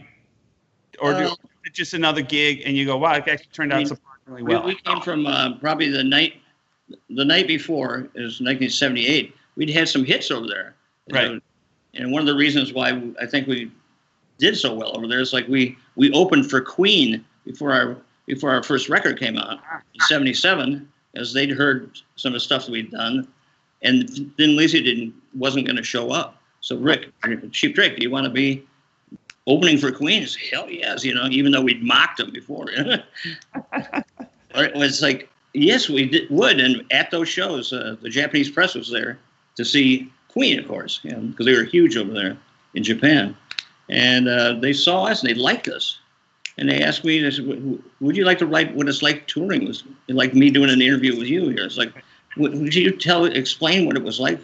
or 1.00 1.14
uh, 1.14 1.18
do, 1.18 1.36
just 1.72 1.94
another 1.94 2.22
gig, 2.22 2.62
and 2.64 2.76
you 2.76 2.84
go, 2.84 2.96
"Wow, 2.96 3.14
it 3.14 3.28
actually 3.28 3.48
turned 3.52 3.72
I 3.72 3.78
mean, 3.78 3.86
out 3.86 3.88
surprisingly 3.88 4.42
well." 4.42 4.62
We, 4.62 4.74
we 4.74 4.80
came 4.80 5.00
from 5.00 5.26
uh, 5.26 5.54
probably 5.58 5.90
the 5.90 6.04
night 6.04 6.34
the 7.10 7.24
night 7.24 7.46
before 7.46 8.08
is 8.14 8.40
1978. 8.40 9.34
We'd 9.56 9.70
had 9.70 9.88
some 9.88 10.04
hits 10.04 10.30
over 10.30 10.46
there, 10.46 10.74
right? 11.12 11.40
and 11.94 12.12
one 12.12 12.20
of 12.20 12.26
the 12.26 12.34
reasons 12.34 12.72
why 12.72 13.00
I 13.20 13.26
think 13.26 13.46
we 13.46 13.70
did 14.38 14.56
so 14.56 14.74
well 14.74 14.96
over 14.96 15.06
there 15.06 15.20
is 15.20 15.32
like 15.32 15.46
we 15.48 15.76
we 15.96 16.12
opened 16.12 16.50
for 16.50 16.60
Queen 16.60 17.24
before 17.44 17.72
our 17.72 17.96
before 18.26 18.50
our 18.50 18.62
first 18.62 18.88
record 18.88 19.18
came 19.18 19.36
out 19.36 19.60
in 19.94 20.00
'77, 20.00 20.88
as 21.16 21.32
they'd 21.32 21.50
heard 21.50 21.90
some 22.16 22.30
of 22.30 22.34
the 22.34 22.40
stuff 22.40 22.66
that 22.66 22.72
we'd 22.72 22.90
done, 22.90 23.28
and 23.82 24.32
then 24.38 24.56
Lizzy 24.56 24.82
didn't 24.82 25.14
wasn't 25.34 25.66
going 25.66 25.76
to 25.76 25.82
show 25.82 26.10
up. 26.10 26.40
So 26.60 26.76
Rick, 26.76 27.10
Cheap 27.52 27.74
Trick, 27.74 27.96
do 27.96 28.02
you 28.02 28.10
want 28.10 28.24
to 28.24 28.30
be 28.30 28.66
opening 29.46 29.78
for 29.78 29.92
Queen? 29.92 30.26
Hell 30.50 30.70
yes, 30.70 31.04
you 31.04 31.14
know, 31.14 31.26
even 31.30 31.52
though 31.52 31.62
we'd 31.62 31.82
mocked 31.82 32.18
them 32.18 32.30
before. 32.30 32.66
it 32.70 33.04
was 34.74 35.02
like 35.02 35.28
yes, 35.54 35.88
we 35.88 36.06
did, 36.06 36.28
would, 36.30 36.60
and 36.60 36.84
at 36.90 37.10
those 37.10 37.28
shows, 37.28 37.72
uh, 37.72 37.96
the 38.02 38.10
Japanese 38.10 38.50
press 38.50 38.74
was 38.74 38.90
there 38.90 39.18
to 39.56 39.64
see 39.64 40.10
Queen, 40.28 40.58
of 40.58 40.68
course, 40.68 41.00
because 41.02 41.16
you 41.16 41.30
know, 41.30 41.44
they 41.44 41.56
were 41.56 41.64
huge 41.64 41.96
over 41.96 42.12
there 42.12 42.36
in 42.74 42.82
Japan. 42.82 43.34
And 43.88 44.28
uh, 44.28 44.54
they 44.54 44.72
saw 44.72 45.04
us 45.04 45.22
and 45.22 45.30
they 45.30 45.34
liked 45.34 45.68
us. 45.68 45.98
And 46.58 46.68
they 46.68 46.82
asked 46.82 47.04
me, 47.04 47.20
they 47.20 47.30
said, 47.30 47.80
would 48.00 48.16
you 48.16 48.24
like 48.24 48.38
to 48.38 48.46
write 48.46 48.74
what 48.74 48.88
it's 48.88 49.02
like 49.02 49.26
touring 49.26 49.66
with, 49.66 49.82
like 50.08 50.34
me 50.34 50.50
doing 50.50 50.70
an 50.70 50.82
interview 50.82 51.16
with 51.16 51.26
you 51.26 51.48
here? 51.48 51.64
It's 51.64 51.76
like, 51.76 51.92
would 52.36 52.74
you 52.74 52.92
tell, 52.92 53.24
explain 53.24 53.86
what 53.86 53.96
it 53.96 54.02
was 54.02 54.20
like 54.20 54.38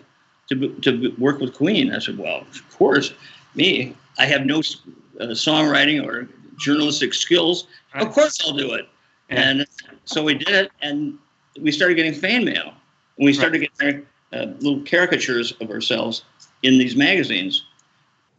to, 0.49 0.75
to 0.81 1.15
work 1.19 1.41
with 1.41 1.55
Queen? 1.55 1.93
I 1.93 2.01
said, 2.01 2.19
well, 2.19 2.41
of 2.41 2.77
course, 2.77 3.13
me, 3.55 3.95
I 4.19 4.27
have 4.27 4.47
no 4.47 4.59
uh, 4.59 5.33
songwriting 5.35 6.05
or 6.05 6.29
journalistic 6.59 7.15
skills. 7.15 7.67
Right. 7.95 8.07
Of 8.07 8.13
course 8.13 8.39
I'll 8.45 8.57
do 8.57 8.73
it. 8.75 8.89
Yeah. 9.31 9.49
And 9.49 9.67
so 10.05 10.23
we 10.23 10.35
did 10.35 10.49
it, 10.49 10.73
and 10.83 11.19
we 11.61 11.73
started 11.73 11.95
getting 11.95 12.15
fan 12.15 12.45
mail. 12.45 12.73
And 13.17 13.27
we 13.27 13.33
started 13.33 13.61
right. 13.61 13.71
getting 13.79 14.07
uh, 14.33 14.55
little 14.61 14.85
caricatures 14.85 15.53
of 15.61 15.71
ourselves 15.71 16.25
in 16.63 16.79
these 16.79 16.97
magazines, 16.97 17.65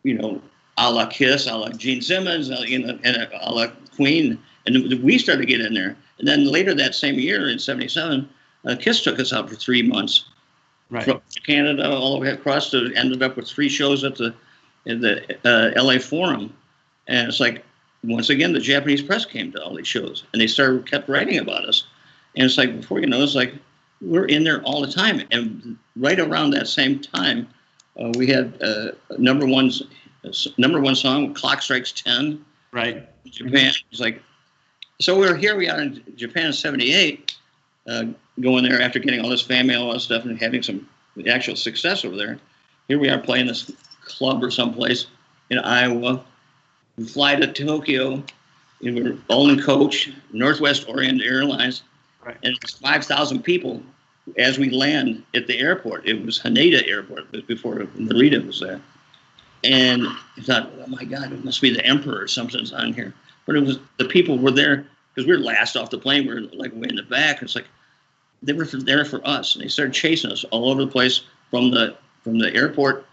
you 0.03 0.17
know, 0.17 0.41
a 0.77 0.91
la 0.91 1.05
Kiss, 1.05 1.47
a 1.47 1.55
la 1.55 1.69
Gene 1.69 2.01
Simmons, 2.01 2.49
uh, 2.49 2.63
you 2.65 2.79
know, 2.79 2.97
and 3.03 3.17
a 3.17 3.51
la 3.51 3.67
Queen. 3.95 4.39
And 4.65 5.03
we 5.03 5.17
started 5.17 5.41
to 5.41 5.47
get 5.47 5.61
in 5.61 5.73
there. 5.73 5.95
And 6.19 6.27
then 6.27 6.45
later 6.45 6.73
that 6.75 6.95
same 6.95 7.15
year 7.15 7.49
in 7.49 7.59
77, 7.59 8.29
uh, 8.65 8.75
Kiss 8.79 9.03
took 9.03 9.19
us 9.19 9.33
out 9.33 9.49
for 9.49 9.55
three 9.55 9.81
months. 9.81 10.25
Right. 10.89 11.05
From 11.05 11.21
Canada 11.45 11.89
all 11.89 12.13
the 12.13 12.19
way 12.19 12.29
across 12.31 12.69
to 12.71 12.91
ended 12.95 13.23
up 13.23 13.37
with 13.37 13.47
three 13.47 13.69
shows 13.69 14.03
at 14.03 14.15
the 14.15 14.35
in 14.85 15.01
the 15.01 15.37
uh, 15.45 15.81
LA 15.81 15.99
Forum. 15.99 16.53
And 17.07 17.27
it's 17.27 17.39
like, 17.39 17.63
once 18.03 18.29
again, 18.29 18.53
the 18.53 18.59
Japanese 18.59 19.01
press 19.01 19.25
came 19.25 19.51
to 19.51 19.63
all 19.63 19.75
these 19.75 19.87
shows 19.87 20.23
and 20.33 20.41
they 20.41 20.47
started 20.47 20.89
kept 20.89 21.07
writing 21.07 21.39
about 21.39 21.65
us. 21.65 21.85
And 22.35 22.45
it's 22.45 22.57
like, 22.57 22.79
before 22.79 22.99
you 22.99 23.07
know, 23.07 23.21
it's 23.21 23.35
like, 23.35 23.53
we're 24.01 24.25
in 24.25 24.43
there 24.43 24.61
all 24.63 24.81
the 24.81 24.91
time. 24.91 25.21
And 25.31 25.77
right 25.95 26.19
around 26.19 26.51
that 26.51 26.67
same 26.67 26.99
time, 26.99 27.47
uh, 27.99 28.11
we 28.17 28.27
had 28.27 28.59
uh, 28.61 28.91
number 29.17 29.45
one 29.45 29.71
number 30.57 30.79
one 30.79 30.95
song, 30.95 31.33
"Clock 31.33 31.61
Strikes 31.61 31.91
10. 31.91 32.43
Right. 32.71 33.07
Japan. 33.25 33.73
It's 33.91 33.99
like, 33.99 34.21
so 34.99 35.17
we're 35.17 35.35
here. 35.35 35.55
We 35.55 35.69
are 35.69 35.81
in 35.81 36.03
Japan 36.15 36.47
in 36.47 36.53
'78, 36.53 37.37
uh, 37.87 38.05
going 38.39 38.63
there 38.63 38.81
after 38.81 38.99
getting 38.99 39.21
all 39.21 39.29
this 39.29 39.41
fan 39.41 39.67
mail, 39.67 39.83
all 39.83 39.93
this 39.93 40.03
stuff, 40.03 40.25
and 40.25 40.39
having 40.39 40.63
some 40.63 40.87
actual 41.27 41.55
success 41.55 42.05
over 42.05 42.15
there. 42.15 42.39
Here 42.87 42.99
we 42.99 43.09
are 43.09 43.19
playing 43.19 43.47
this 43.47 43.71
club 44.03 44.43
or 44.43 44.51
someplace 44.51 45.07
in 45.49 45.59
Iowa. 45.59 46.23
We 46.97 47.05
fly 47.05 47.35
to 47.35 47.51
Tokyo. 47.51 48.23
We 48.81 48.99
were 48.99 49.17
all 49.27 49.49
in 49.49 49.61
coach, 49.61 50.11
Northwest 50.31 50.85
Orient 50.87 51.21
Airlines, 51.21 51.83
right. 52.25 52.37
and 52.43 52.57
it's 52.61 52.73
5,000 52.73 53.43
people 53.43 53.81
as 54.37 54.57
we 54.57 54.69
land 54.69 55.23
at 55.35 55.47
the 55.47 55.59
airport. 55.59 56.07
It 56.07 56.25
was 56.25 56.39
Haneda 56.39 56.87
Airport 56.87 57.31
before 57.47 57.75
Narita 57.75 58.45
was 58.45 58.59
there. 58.59 58.81
And 59.63 60.07
I 60.07 60.41
thought, 60.41 60.71
oh 60.79 60.87
my 60.87 61.03
God, 61.03 61.31
it 61.31 61.45
must 61.45 61.61
be 61.61 61.71
the 61.71 61.85
emperor 61.85 62.23
or 62.23 62.27
something's 62.27 62.73
on 62.73 62.93
here. 62.93 63.13
But 63.45 63.55
it 63.55 63.63
was 63.63 63.79
the 63.97 64.05
people 64.05 64.37
were 64.37 64.51
there 64.51 64.87
because 65.13 65.27
we 65.27 65.35
were 65.35 65.43
last 65.43 65.75
off 65.75 65.89
the 65.89 65.97
plane. 65.97 66.27
We 66.27 66.33
were 66.33 66.41
like 66.53 66.71
way 66.73 66.87
in 66.89 66.95
the 66.95 67.03
back. 67.03 67.41
It's 67.41 67.55
like 67.55 67.67
they 68.41 68.53
were 68.53 68.65
there 68.65 69.05
for 69.05 69.25
us, 69.27 69.55
and 69.55 69.63
they 69.63 69.67
started 69.67 69.93
chasing 69.93 70.31
us 70.31 70.43
all 70.45 70.69
over 70.69 70.85
the 70.85 70.91
place 70.91 71.21
from 71.49 71.69
the 71.71 71.95
from 72.23 72.39
the 72.39 72.53
airport 72.55 73.05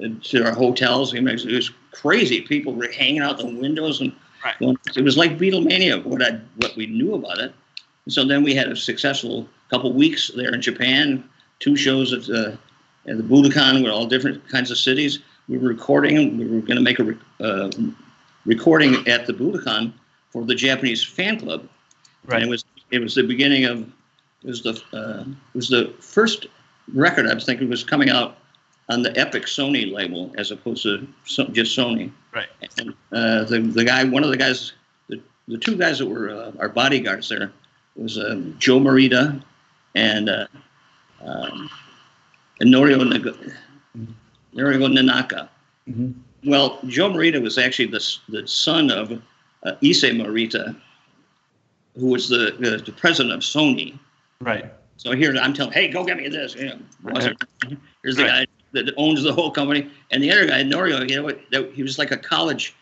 to 0.00 0.44
our 0.44 0.52
hotels. 0.52 1.14
it 1.14 1.22
was 1.22 1.70
crazy. 1.92 2.40
People 2.40 2.74
were 2.74 2.90
hanging 2.90 3.20
out 3.20 3.38
the 3.38 3.46
windows, 3.46 4.00
and 4.00 4.12
right. 4.44 4.76
it 4.96 5.02
was 5.02 5.16
like 5.16 5.38
Beatlemania. 5.38 6.04
What 6.04 6.22
I 6.22 6.40
what 6.56 6.76
we 6.76 6.86
knew 6.86 7.14
about 7.14 7.38
it. 7.38 7.52
And 8.04 8.12
so 8.12 8.24
then 8.24 8.42
we 8.42 8.54
had 8.54 8.68
a 8.68 8.76
successful 8.76 9.48
couple 9.70 9.92
weeks 9.92 10.30
there 10.36 10.52
in 10.52 10.60
Japan. 10.60 11.24
Two 11.60 11.76
shows 11.76 12.12
at 12.12 12.24
the 12.24 12.58
at 13.06 13.16
the 13.16 13.22
Budokan 13.22 13.82
with 13.82 13.92
all 13.92 14.06
different 14.06 14.46
kinds 14.48 14.70
of 14.70 14.78
cities. 14.78 15.20
We 15.48 15.58
were 15.58 15.68
recording. 15.68 16.36
We 16.36 16.46
were 16.46 16.60
going 16.60 16.76
to 16.76 16.80
make 16.80 16.98
a 16.98 17.16
uh, 17.44 17.70
recording 18.44 19.06
at 19.08 19.26
the 19.26 19.32
Budokan 19.32 19.92
for 20.30 20.44
the 20.44 20.54
Japanese 20.54 21.04
fan 21.04 21.38
club. 21.38 21.68
Right. 22.24 22.36
And 22.36 22.46
it 22.46 22.50
was 22.50 22.64
it 22.90 23.00
was 23.00 23.14
the 23.14 23.22
beginning 23.22 23.64
of 23.64 23.80
it 24.42 24.48
was 24.48 24.62
the 24.62 24.82
uh, 24.92 25.24
it 25.28 25.56
was 25.56 25.68
the 25.68 25.94
first 26.00 26.46
record 26.94 27.26
I 27.26 27.34
was 27.34 27.44
thinking 27.44 27.68
was 27.68 27.84
coming 27.84 28.10
out 28.10 28.38
on 28.88 29.02
the 29.02 29.16
Epic 29.18 29.44
Sony 29.44 29.90
label 29.92 30.32
as 30.38 30.50
opposed 30.50 30.82
to 30.84 31.06
so, 31.24 31.44
just 31.46 31.76
Sony. 31.76 32.10
Right. 32.34 32.48
And 32.78 32.90
uh, 33.12 33.44
the 33.44 33.60
the 33.60 33.84
guy, 33.84 34.04
one 34.04 34.24
of 34.24 34.30
the 34.30 34.36
guys, 34.36 34.72
the, 35.08 35.20
the 35.48 35.58
two 35.58 35.76
guys 35.76 35.98
that 35.98 36.06
were 36.06 36.30
uh, 36.30 36.52
our 36.58 36.68
bodyguards 36.68 37.28
there 37.28 37.52
was 37.96 38.18
um, 38.18 38.56
Joe 38.58 38.78
Morita 38.80 39.42
and 39.94 40.28
uh, 40.28 40.46
um, 41.20 41.70
and 42.60 42.72
Norio 42.72 43.08
Nag- 43.08 43.54
Norio 44.54 44.86
Nanaka. 44.88 45.48
Mhm. 45.88 46.14
Well, 46.44 46.80
Joe 46.86 47.10
Morita 47.10 47.40
was 47.40 47.58
actually 47.58 47.86
the 47.88 48.04
the 48.28 48.46
son 48.46 48.90
of 48.90 49.12
uh, 49.12 49.72
Issei 49.82 50.12
Morita, 50.12 50.74
who 51.96 52.06
was 52.06 52.28
the, 52.28 52.56
the 52.58 52.82
the 52.84 52.92
president 52.92 53.32
of 53.34 53.40
Sony. 53.40 53.98
Right. 54.40 54.64
So 54.96 55.12
here 55.12 55.34
I'm 55.40 55.52
telling, 55.52 55.72
hey, 55.72 55.88
go 55.88 56.04
get 56.04 56.16
me 56.16 56.28
this. 56.28 56.54
You 56.54 56.66
know, 56.66 56.78
Right. 57.02 57.36
here's 58.02 58.16
the 58.16 58.24
Right. 58.24 58.46
guy 58.46 58.46
that 58.72 58.92
owns 58.96 59.22
the 59.22 59.32
whole 59.32 59.50
company, 59.50 59.90
and 60.10 60.22
the 60.22 60.30
other 60.30 60.46
guy, 60.46 60.62
Norio. 60.62 61.08
You 61.08 61.16
know 61.16 61.22
what? 61.24 61.40
That, 61.50 61.72
he 61.72 61.82
was 61.82 61.98
like 61.98 62.10
a 62.10 62.16
college 62.16 62.74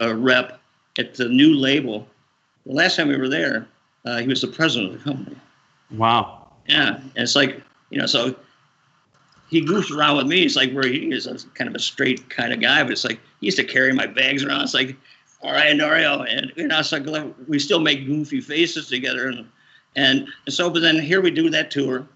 uh, 0.00 0.14
rep 0.14 0.60
at 0.98 1.14
the 1.14 1.28
new 1.28 1.54
label. 1.54 2.06
The 2.66 2.72
last 2.72 2.96
time 2.96 3.08
we 3.08 3.16
were 3.16 3.28
there, 3.28 3.66
uh, 4.04 4.18
he 4.18 4.28
was 4.28 4.40
the 4.40 4.48
president 4.48 4.94
of 4.94 4.98
the 4.98 5.10
company. 5.10 5.36
Wow. 5.92 6.48
Yeah, 6.68 6.96
and 6.96 7.12
it's 7.16 7.36
like 7.36 7.60
you 7.90 7.98
know, 7.98 8.06
so 8.06 8.34
he 9.50 9.64
goofs 9.64 9.94
around 9.94 10.16
with 10.16 10.26
me. 10.26 10.42
It's 10.42 10.56
like 10.56 10.72
where 10.72 10.86
he 10.86 11.12
is 11.12 11.26
a 11.26 11.36
kind 11.54 11.68
of 11.68 11.74
a 11.74 11.78
straight 11.78 12.28
kind 12.30 12.52
of 12.52 12.60
guy, 12.60 12.82
but 12.82 12.92
it's 12.92 13.04
like 13.04 13.20
he 13.40 13.46
used 13.46 13.58
to 13.58 13.64
carry 13.64 13.92
my 13.92 14.06
bags 14.06 14.44
around. 14.44 14.62
It's 14.62 14.74
like, 14.74 14.96
all 15.42 15.52
right, 15.52 15.76
Norio, 15.76 16.26
and 16.28 16.50
you 16.56 16.68
know, 16.68 16.78
it's 16.78 16.92
like 16.92 17.06
like, 17.06 17.26
we 17.48 17.58
still 17.58 17.80
make 17.80 18.06
goofy 18.06 18.40
faces 18.40 18.88
together, 18.88 19.28
and 19.28 19.46
and 19.96 20.26
so, 20.48 20.70
but 20.70 20.80
then 20.80 20.98
here 20.98 21.20
we 21.20 21.30
do 21.30 21.50
that 21.50 21.70
tour. 21.70 22.06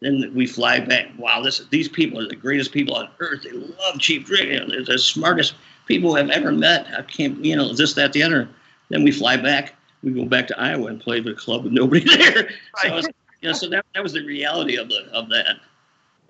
Then 0.00 0.30
we 0.34 0.46
fly 0.46 0.80
back. 0.80 1.06
Wow, 1.18 1.40
this 1.42 1.60
these 1.70 1.88
people 1.88 2.20
are 2.20 2.28
the 2.28 2.36
greatest 2.36 2.72
people 2.72 2.94
on 2.94 3.08
earth. 3.20 3.42
They 3.44 3.52
love 3.52 3.98
Cheap 3.98 4.26
Trick. 4.26 4.48
They're 4.68 4.84
the 4.84 4.98
smartest 4.98 5.54
people 5.86 6.16
I've 6.16 6.30
ever 6.30 6.52
met. 6.52 6.86
I 6.96 7.02
can't, 7.02 7.42
you 7.44 7.56
know, 7.56 7.72
this, 7.72 7.94
that, 7.94 8.12
the 8.12 8.22
other. 8.22 8.48
Then 8.90 9.04
we 9.04 9.10
fly 9.10 9.36
back. 9.36 9.74
We 10.02 10.12
go 10.12 10.24
back 10.26 10.46
to 10.48 10.60
Iowa 10.60 10.86
and 10.88 11.00
play 11.00 11.20
with 11.20 11.32
a 11.32 11.36
club 11.36 11.64
with 11.64 11.72
nobody 11.72 12.04
there. 12.16 12.50
So, 12.82 12.88
it's- 12.98 13.08
you 13.42 13.48
know, 13.50 13.54
so 13.54 13.68
that, 13.68 13.84
that 13.94 14.02
was 14.02 14.12
the 14.14 14.24
reality 14.24 14.76
of 14.76 14.88
the 14.88 15.06
of 15.12 15.28
that. 15.28 15.56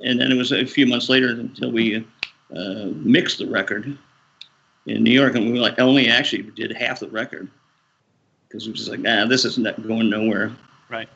And 0.00 0.20
then 0.20 0.30
it 0.30 0.34
was 0.36 0.52
a 0.52 0.64
few 0.66 0.86
months 0.86 1.08
later 1.08 1.30
until 1.30 1.70
we 1.72 2.06
uh, 2.54 2.84
mixed 2.94 3.38
the 3.38 3.46
record 3.46 3.96
in 4.86 5.02
New 5.02 5.12
York, 5.12 5.34
and 5.34 5.52
we 5.52 5.58
like 5.58 5.78
only 5.78 6.08
actually 6.08 6.42
did 6.42 6.72
half 6.76 7.00
the 7.00 7.08
record 7.08 7.48
because 8.48 8.66
we 8.66 8.72
was 8.72 8.80
just 8.80 8.90
like, 8.90 9.00
nah, 9.00 9.24
this 9.26 9.44
is 9.44 9.56
not 9.58 9.80
going 9.86 10.10
nowhere. 10.10 10.52
Right. 10.88 11.08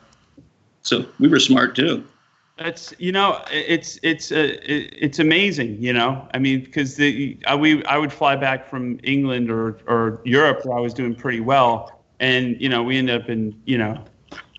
So 0.81 1.05
we 1.19 1.27
were 1.27 1.39
smart 1.39 1.75
too. 1.75 2.03
It's 2.57 2.93
you 2.99 3.11
know 3.11 3.43
it's 3.49 3.99
it's 4.03 4.31
uh, 4.31 4.57
it's 4.61 5.19
amazing 5.19 5.81
you 5.81 5.93
know? 5.93 6.27
I 6.33 6.39
mean 6.39 6.63
because 6.63 6.95
the 6.95 7.37
I, 7.47 7.55
we 7.55 7.83
I 7.85 7.97
would 7.97 8.13
fly 8.13 8.35
back 8.35 8.69
from 8.69 8.99
England 9.03 9.49
or 9.49 9.79
or 9.87 10.21
Europe 10.25 10.65
where 10.65 10.77
I 10.77 10.81
was 10.81 10.93
doing 10.93 11.15
pretty 11.15 11.39
well. 11.39 12.03
And 12.19 12.59
you 12.61 12.69
know 12.69 12.83
we 12.83 12.97
end 12.97 13.09
up 13.09 13.29
in 13.29 13.59
you 13.65 13.77
know 13.77 14.03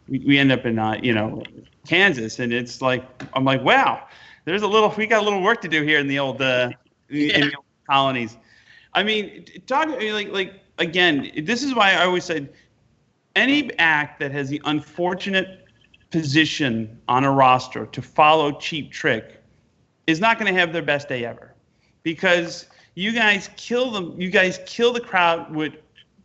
we, 0.08 0.18
we 0.20 0.38
end 0.38 0.50
up 0.50 0.66
in 0.66 0.78
uh, 0.78 0.98
you 1.02 1.14
know 1.14 1.42
Kansas. 1.86 2.38
And 2.38 2.52
it's 2.52 2.82
like 2.82 3.04
I'm 3.34 3.44
like 3.44 3.62
wow 3.62 4.06
there's 4.44 4.62
a 4.62 4.68
little 4.68 4.92
we 4.96 5.06
got 5.06 5.22
a 5.22 5.24
little 5.24 5.42
work 5.42 5.60
to 5.62 5.68
do 5.68 5.82
here 5.82 5.98
in 5.98 6.08
the 6.08 6.18
old 6.18 6.42
uh, 6.42 6.70
in 7.08 7.48
the 7.48 7.56
old 7.56 7.66
colonies. 7.88 8.36
I 8.94 9.02
mean 9.02 9.44
talk 9.66 9.88
like 9.88 10.28
like 10.28 10.60
again 10.78 11.30
this 11.44 11.62
is 11.62 11.74
why 11.74 11.92
I 11.92 12.04
always 12.04 12.24
said 12.24 12.52
any 13.36 13.72
act 13.78 14.18
that 14.20 14.32
has 14.32 14.48
the 14.48 14.60
unfortunate 14.64 15.61
position 16.12 17.00
on 17.08 17.24
a 17.24 17.30
roster 17.30 17.86
to 17.86 18.02
follow 18.02 18.52
Cheap 18.52 18.92
Trick 18.92 19.42
is 20.06 20.20
not 20.20 20.38
going 20.38 20.52
to 20.52 20.58
have 20.58 20.72
their 20.72 20.82
best 20.82 21.08
day 21.08 21.24
ever 21.24 21.54
because 22.02 22.66
you 22.94 23.12
guys 23.12 23.48
kill 23.56 23.90
them. 23.90 24.20
You 24.20 24.30
guys 24.30 24.60
kill 24.66 24.92
the 24.92 25.00
crowd 25.00 25.54
with 25.54 25.74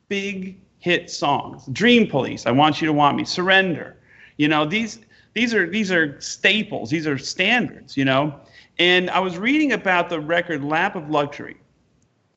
big 0.09 0.59
hit 0.79 1.09
songs. 1.09 1.65
Dream 1.71 2.07
Police, 2.07 2.45
I 2.45 2.51
Want 2.51 2.81
You 2.81 2.87
to 2.87 2.93
Want 2.93 3.17
Me, 3.17 3.25
Surrender. 3.25 3.97
You 4.37 4.47
know 4.47 4.65
these 4.65 4.99
these 5.33 5.53
are 5.53 5.69
these 5.69 5.91
are 5.91 6.19
staples. 6.21 6.89
These 6.89 7.07
are 7.07 7.17
standards. 7.17 7.95
You 7.95 8.05
know, 8.05 8.35
and 8.77 9.09
I 9.09 9.19
was 9.19 9.37
reading 9.37 9.71
about 9.71 10.09
the 10.09 10.19
record 10.19 10.63
Lap 10.63 10.95
of 10.95 11.09
Luxury 11.09 11.57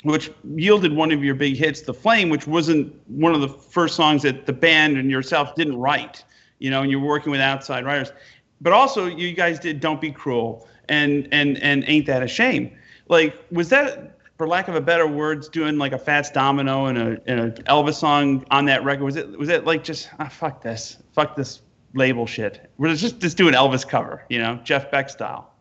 which 0.02 0.30
yielded 0.54 0.94
one 0.94 1.12
of 1.12 1.22
your 1.22 1.34
big 1.34 1.56
hits, 1.56 1.82
The 1.82 1.94
Flame, 1.94 2.30
which 2.30 2.46
wasn't 2.46 2.94
one 3.08 3.34
of 3.34 3.40
the 3.40 3.48
first 3.48 3.96
songs 3.96 4.22
that 4.22 4.46
the 4.46 4.52
band 4.52 4.96
and 4.96 5.10
yourself 5.10 5.54
didn't 5.54 5.76
write, 5.76 6.24
you 6.60 6.70
know, 6.70 6.82
and 6.82 6.90
you're 6.90 7.00
working 7.00 7.32
with 7.32 7.40
outside 7.40 7.84
writers. 7.84 8.12
But 8.60 8.72
also 8.72 9.06
you 9.06 9.32
guys 9.32 9.58
did 9.58 9.80
Don't 9.80 10.00
Be 10.00 10.12
Cruel 10.12 10.68
and 10.88 11.26
and 11.32 11.58
and 11.62 11.84
Ain't 11.88 12.06
That 12.06 12.22
a 12.22 12.28
Shame. 12.28 12.70
Like, 13.08 13.34
was 13.50 13.68
that 13.70 14.16
for 14.38 14.46
lack 14.46 14.68
of 14.68 14.74
a 14.74 14.80
better 14.80 15.06
words, 15.06 15.48
doing 15.48 15.76
like 15.78 15.92
a 15.92 15.98
Fats 15.98 16.30
Domino 16.30 16.86
and 16.86 16.96
a, 16.96 17.20
and 17.26 17.40
a 17.40 17.50
Elvis 17.64 17.94
song 17.94 18.46
on 18.50 18.64
that 18.66 18.84
record? 18.84 19.04
Was 19.04 19.16
it 19.16 19.36
was 19.36 19.48
it 19.48 19.64
like 19.64 19.82
just 19.82 20.08
ah, 20.20 20.28
fuck 20.28 20.62
this, 20.62 20.98
fuck 21.12 21.34
this 21.34 21.60
label 21.94 22.26
shit? 22.26 22.70
We're 22.78 22.94
just 22.94 23.18
just 23.18 23.36
doing 23.36 23.54
Elvis 23.54 23.86
cover, 23.86 24.24
you 24.28 24.38
know, 24.38 24.60
Jeff 24.62 24.90
Beck 24.90 25.10
style. 25.10 25.52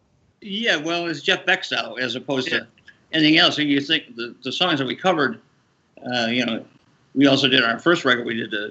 Yeah, 0.42 0.78
well, 0.78 1.08
it's 1.08 1.22
Jeff 1.22 1.46
Beck 1.46 1.64
style 1.64 1.98
as 2.00 2.16
opposed 2.16 2.50
to 2.50 2.68
anything 3.12 3.38
else. 3.38 3.58
And 3.58 3.70
you 3.70 3.82
think 3.82 4.16
the, 4.16 4.36
the 4.44 4.52
songs 4.52 4.80
that 4.80 4.88
we 4.88 4.96
covered, 4.96 5.42
uh, 6.14 6.28
you 6.28 6.46
know, 6.46 6.66
we 7.16 7.28
also 7.28 7.48
did 7.48 7.64
our 7.64 7.80
first 7.80 8.06
record. 8.06 8.26
We 8.26 8.36
did 8.36 8.54
uh, 8.54 8.58
uh, 8.58 8.70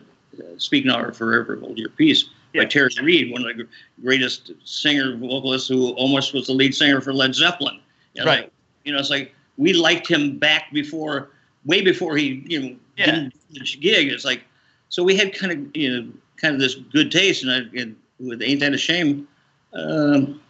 "Speak 0.58 0.84
Now 0.84 1.00
or 1.00 1.12
Forever 1.12 1.56
Hold 1.56 1.78
Your 1.78 1.90
Peace" 1.90 2.26
by 2.54 2.64
Terry 2.64 2.90
Reid, 3.02 3.30
one 3.30 3.46
of 3.46 3.56
the 3.56 3.66
greatest 4.02 4.50
singer 4.64 5.16
vocalists 5.16 5.68
who 5.68 5.90
almost 5.92 6.32
was 6.32 6.46
the 6.46 6.52
lead 6.52 6.74
singer 6.74 7.00
for 7.00 7.12
Led 7.12 7.34
Zeppelin. 7.34 7.78
You 8.14 8.24
know, 8.24 8.30
Right. 8.30 8.40
like, 8.42 8.52
you 8.84 8.92
know, 8.92 8.98
it's 8.98 9.10
like 9.10 9.34
we 9.58 9.72
liked 9.72 10.08
him 10.08 10.38
back 10.38 10.72
before, 10.72 11.30
way 11.64 11.82
before 11.82 12.16
he, 12.16 12.42
you 12.46 12.60
know, 12.60 12.76
Yeah. 12.96 13.06
didn't 13.06 13.34
the 13.52 13.60
gig. 13.80 14.08
It's 14.08 14.24
like, 14.24 14.44
so 14.88 15.02
we 15.02 15.14
had 15.16 15.34
kind 15.34 15.52
of, 15.52 15.76
you 15.76 15.90
know, 15.90 16.08
kind 16.36 16.54
of 16.54 16.60
this 16.60 16.74
good 16.74 17.10
taste, 17.12 17.42
and, 17.44 17.52
I, 17.52 17.80
and 17.80 17.96
with 18.18 18.42
"Ain't 18.42 18.60
That 18.60 18.72
a 18.74 18.78
Shame." 18.78 19.28
Um, 19.74 20.40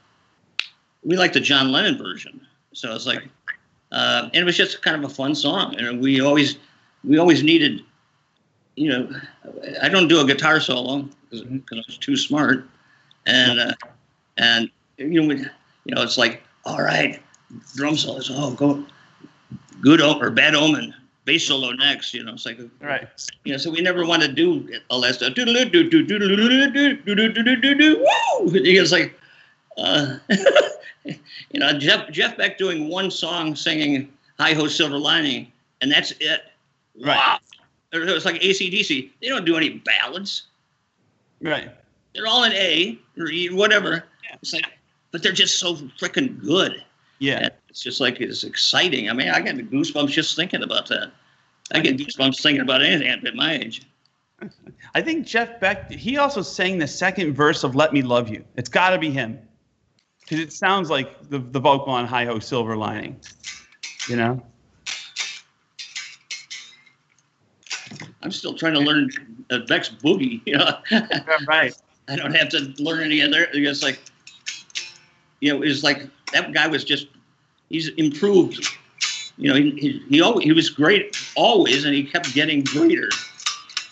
we 1.02 1.16
liked 1.16 1.34
the 1.34 1.40
John 1.40 1.72
Lennon 1.72 1.98
version. 1.98 2.40
So 2.72 2.94
it's 2.94 3.06
like, 3.06 3.24
uh, 3.92 4.28
and 4.32 4.36
it 4.36 4.44
was 4.44 4.56
just 4.56 4.82
kind 4.82 4.96
of 5.02 5.10
a 5.10 5.12
fun 5.12 5.34
song. 5.34 5.74
And 5.76 6.00
we 6.00 6.20
always, 6.20 6.58
we 7.02 7.18
always 7.18 7.42
needed, 7.42 7.82
you 8.78 8.90
know, 8.90 9.08
I 9.82 9.88
don't 9.88 10.08
do 10.08 10.20
a 10.20 10.26
guitar 10.26 10.60
solo 10.60 11.08
because 11.30 11.78
I 11.78 11.82
was 11.86 11.98
too 11.98 12.16
smart. 12.16 12.68
And, 13.26 13.60
uh, 13.60 13.72
and, 14.36 14.70
you 14.96 15.20
know, 15.20 15.28
we, 15.28 15.36
you 15.84 15.94
know, 15.94 16.02
it's 16.02 16.16
like, 16.16 16.42
all 16.64 16.80
right, 16.82 17.20
drum 17.74 17.96
solos, 17.96 18.30
oh, 18.32 18.52
go, 18.52 18.84
good 19.80 20.00
o- 20.00 20.18
or 20.20 20.30
bad 20.30 20.54
omen, 20.54 20.94
bass 21.24 21.46
solo 21.46 21.72
next, 21.72 22.14
you 22.14 22.22
know, 22.22 22.34
it's 22.34 22.46
like, 22.46 22.58
Right. 22.80 23.08
you 23.44 23.52
know, 23.52 23.58
so 23.58 23.70
we 23.70 23.80
never 23.80 24.06
want 24.06 24.22
to 24.22 24.28
do 24.28 24.68
all 24.90 25.00
that 25.02 25.16
stuff. 25.16 25.32
It's 25.36 25.72
like, 28.92 29.18
uh, 29.76 30.18
you 31.04 31.60
know, 31.60 31.78
Jeff 31.78 32.10
Jeff 32.10 32.36
Beck 32.36 32.58
doing 32.58 32.88
one 32.88 33.10
song 33.10 33.56
singing 33.56 34.12
"Hi 34.38 34.52
Ho 34.54 34.66
Silver 34.66 34.98
Lining," 34.98 35.50
and 35.80 35.90
that's 35.90 36.12
it. 36.20 36.42
Right. 37.00 37.16
Wow. 37.16 37.38
It 37.92 37.98
was 37.98 38.24
like 38.24 38.40
ACDC. 38.40 39.10
They 39.20 39.28
don't 39.28 39.44
do 39.44 39.56
any 39.56 39.70
ballads. 39.70 40.48
Right. 41.40 41.70
They're 42.14 42.26
all 42.26 42.44
in 42.44 42.52
A 42.52 42.98
or 43.18 43.28
E, 43.30 43.48
whatever. 43.50 44.04
It's 44.42 44.52
like, 44.52 44.66
but 45.10 45.22
they're 45.22 45.32
just 45.32 45.58
so 45.58 45.74
freaking 45.74 46.40
good. 46.42 46.84
Yeah. 47.18 47.38
And 47.38 47.50
it's 47.68 47.82
just 47.82 48.00
like 48.00 48.20
it's 48.20 48.44
exciting. 48.44 49.08
I 49.08 49.12
mean, 49.12 49.28
I 49.28 49.40
get 49.40 49.56
goosebumps 49.70 50.08
just 50.08 50.36
thinking 50.36 50.62
about 50.62 50.88
that. 50.88 51.12
I 51.72 51.80
get 51.80 51.96
goosebumps 51.96 52.42
thinking 52.42 52.62
about 52.62 52.82
anything 52.82 53.08
at 53.08 53.34
my 53.34 53.54
age. 53.54 53.82
I 54.94 55.02
think 55.02 55.26
Jeff 55.26 55.60
Beck, 55.60 55.90
he 55.90 56.16
also 56.16 56.42
sang 56.42 56.78
the 56.78 56.86
second 56.86 57.34
verse 57.34 57.64
of 57.64 57.74
Let 57.74 57.92
Me 57.92 58.02
Love 58.02 58.28
You. 58.28 58.44
It's 58.56 58.68
got 58.68 58.90
to 58.90 58.98
be 58.98 59.10
him. 59.10 59.38
Because 60.20 60.40
it 60.40 60.52
sounds 60.52 60.90
like 60.90 61.28
the, 61.30 61.38
the 61.38 61.60
vocal 61.60 61.92
on 61.92 62.06
Hi 62.06 62.24
Ho 62.26 62.38
Silver 62.38 62.76
Lining. 62.76 63.18
You 64.08 64.16
know? 64.16 64.42
I'm 68.22 68.32
still 68.32 68.54
trying 68.54 68.74
to 68.74 68.80
learn 68.80 69.10
uh, 69.50 69.60
Beck's 69.68 69.88
boogie. 69.88 70.40
You 70.46 70.58
know, 70.58 70.78
right. 71.46 71.74
I 72.08 72.16
don't 72.16 72.34
have 72.34 72.48
to 72.50 72.72
learn 72.78 73.02
any 73.02 73.22
other. 73.22 73.48
It's 73.52 73.82
like, 73.82 74.00
you 75.40 75.52
know, 75.52 75.62
it's 75.62 75.82
like 75.82 76.08
that 76.32 76.52
guy 76.52 76.66
was 76.66 76.84
just 76.84 77.08
he's 77.68 77.88
improved. 77.90 78.66
You 79.36 79.50
know, 79.50 79.56
he 79.56 79.70
he, 79.72 80.02
he 80.08 80.20
always 80.20 80.44
he 80.44 80.52
was 80.52 80.70
great 80.70 81.16
always, 81.36 81.84
and 81.84 81.94
he 81.94 82.04
kept 82.04 82.34
getting 82.34 82.64
greater. 82.64 83.08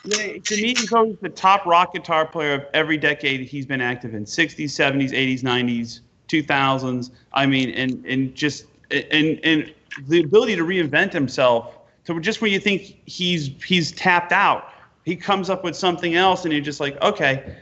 Yeah, 0.06 0.38
to 0.38 0.56
me, 0.62 0.68
he's 0.68 0.92
always 0.92 1.16
the 1.20 1.28
top 1.28 1.66
rock 1.66 1.92
guitar 1.92 2.26
player 2.26 2.54
of 2.54 2.66
every 2.74 2.96
decade 2.96 3.40
he's 3.40 3.66
been 3.66 3.80
active 3.80 4.14
in 4.14 4.24
60s, 4.24 4.66
70s, 4.66 5.10
80s, 5.10 5.42
90s, 5.42 6.00
2000s. 6.28 7.10
I 7.32 7.44
mean, 7.44 7.70
and, 7.70 8.04
and 8.06 8.32
just, 8.32 8.66
and, 8.92 9.40
and 9.42 9.74
the 10.06 10.22
ability 10.22 10.54
to 10.56 10.62
reinvent 10.62 11.12
himself 11.12 11.75
So 12.06 12.18
just 12.20 12.40
when 12.40 12.52
you 12.52 12.60
think 12.60 13.00
he's 13.06 13.50
he's 13.64 13.90
tapped 13.92 14.30
out, 14.32 14.70
he 15.04 15.16
comes 15.16 15.50
up 15.50 15.64
with 15.64 15.74
something 15.74 16.14
else, 16.14 16.44
and 16.44 16.52
you're 16.52 16.62
just 16.62 16.78
like, 16.78 17.00
okay, 17.02 17.56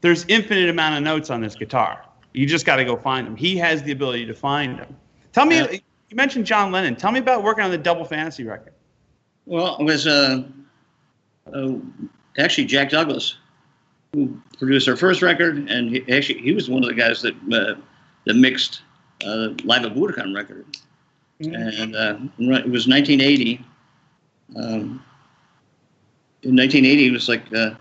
there's 0.00 0.24
infinite 0.26 0.70
amount 0.70 0.96
of 0.96 1.02
notes 1.02 1.28
on 1.28 1.42
this 1.42 1.54
guitar. 1.54 2.02
You 2.32 2.46
just 2.46 2.64
got 2.64 2.76
to 2.76 2.84
go 2.84 2.96
find 2.96 3.26
them. 3.26 3.36
He 3.36 3.56
has 3.58 3.82
the 3.82 3.92
ability 3.92 4.24
to 4.26 4.34
find 4.34 4.78
them. 4.78 4.96
Tell 5.32 5.44
me, 5.44 5.56
Yeah. 5.58 5.70
you 5.72 6.16
mentioned 6.16 6.46
John 6.46 6.72
Lennon. 6.72 6.96
Tell 6.96 7.12
me 7.12 7.18
about 7.18 7.42
working 7.42 7.62
on 7.64 7.70
the 7.70 7.78
Double 7.78 8.04
Fantasy 8.04 8.44
record. 8.44 8.72
Well, 9.44 9.76
it 9.78 9.84
was 9.84 10.06
uh, 10.06 10.44
uh, 11.52 11.72
actually 12.38 12.66
Jack 12.66 12.90
Douglas 12.90 13.36
who 14.14 14.40
produced 14.58 14.88
our 14.88 14.96
first 14.96 15.20
record, 15.22 15.68
and 15.68 15.90
he, 15.90 16.12
actually 16.12 16.40
he 16.40 16.52
was 16.52 16.70
one 16.70 16.82
of 16.82 16.88
the 16.88 16.94
guys 16.94 17.20
that 17.22 17.34
uh, 17.52 17.78
that 18.24 18.34
mixed 18.34 18.82
uh, 19.24 19.48
Live 19.64 19.84
at 19.84 19.94
Budokan 19.94 20.34
record. 20.34 20.64
And 21.40 21.96
uh, 21.96 22.18
it 22.38 22.70
was 22.70 22.86
1980. 22.86 23.64
Um, 24.56 25.04
in 26.42 26.56
1980, 26.56 27.06
it 27.06 27.12
was 27.12 27.28
like 27.28 27.52
uh, 27.54 27.74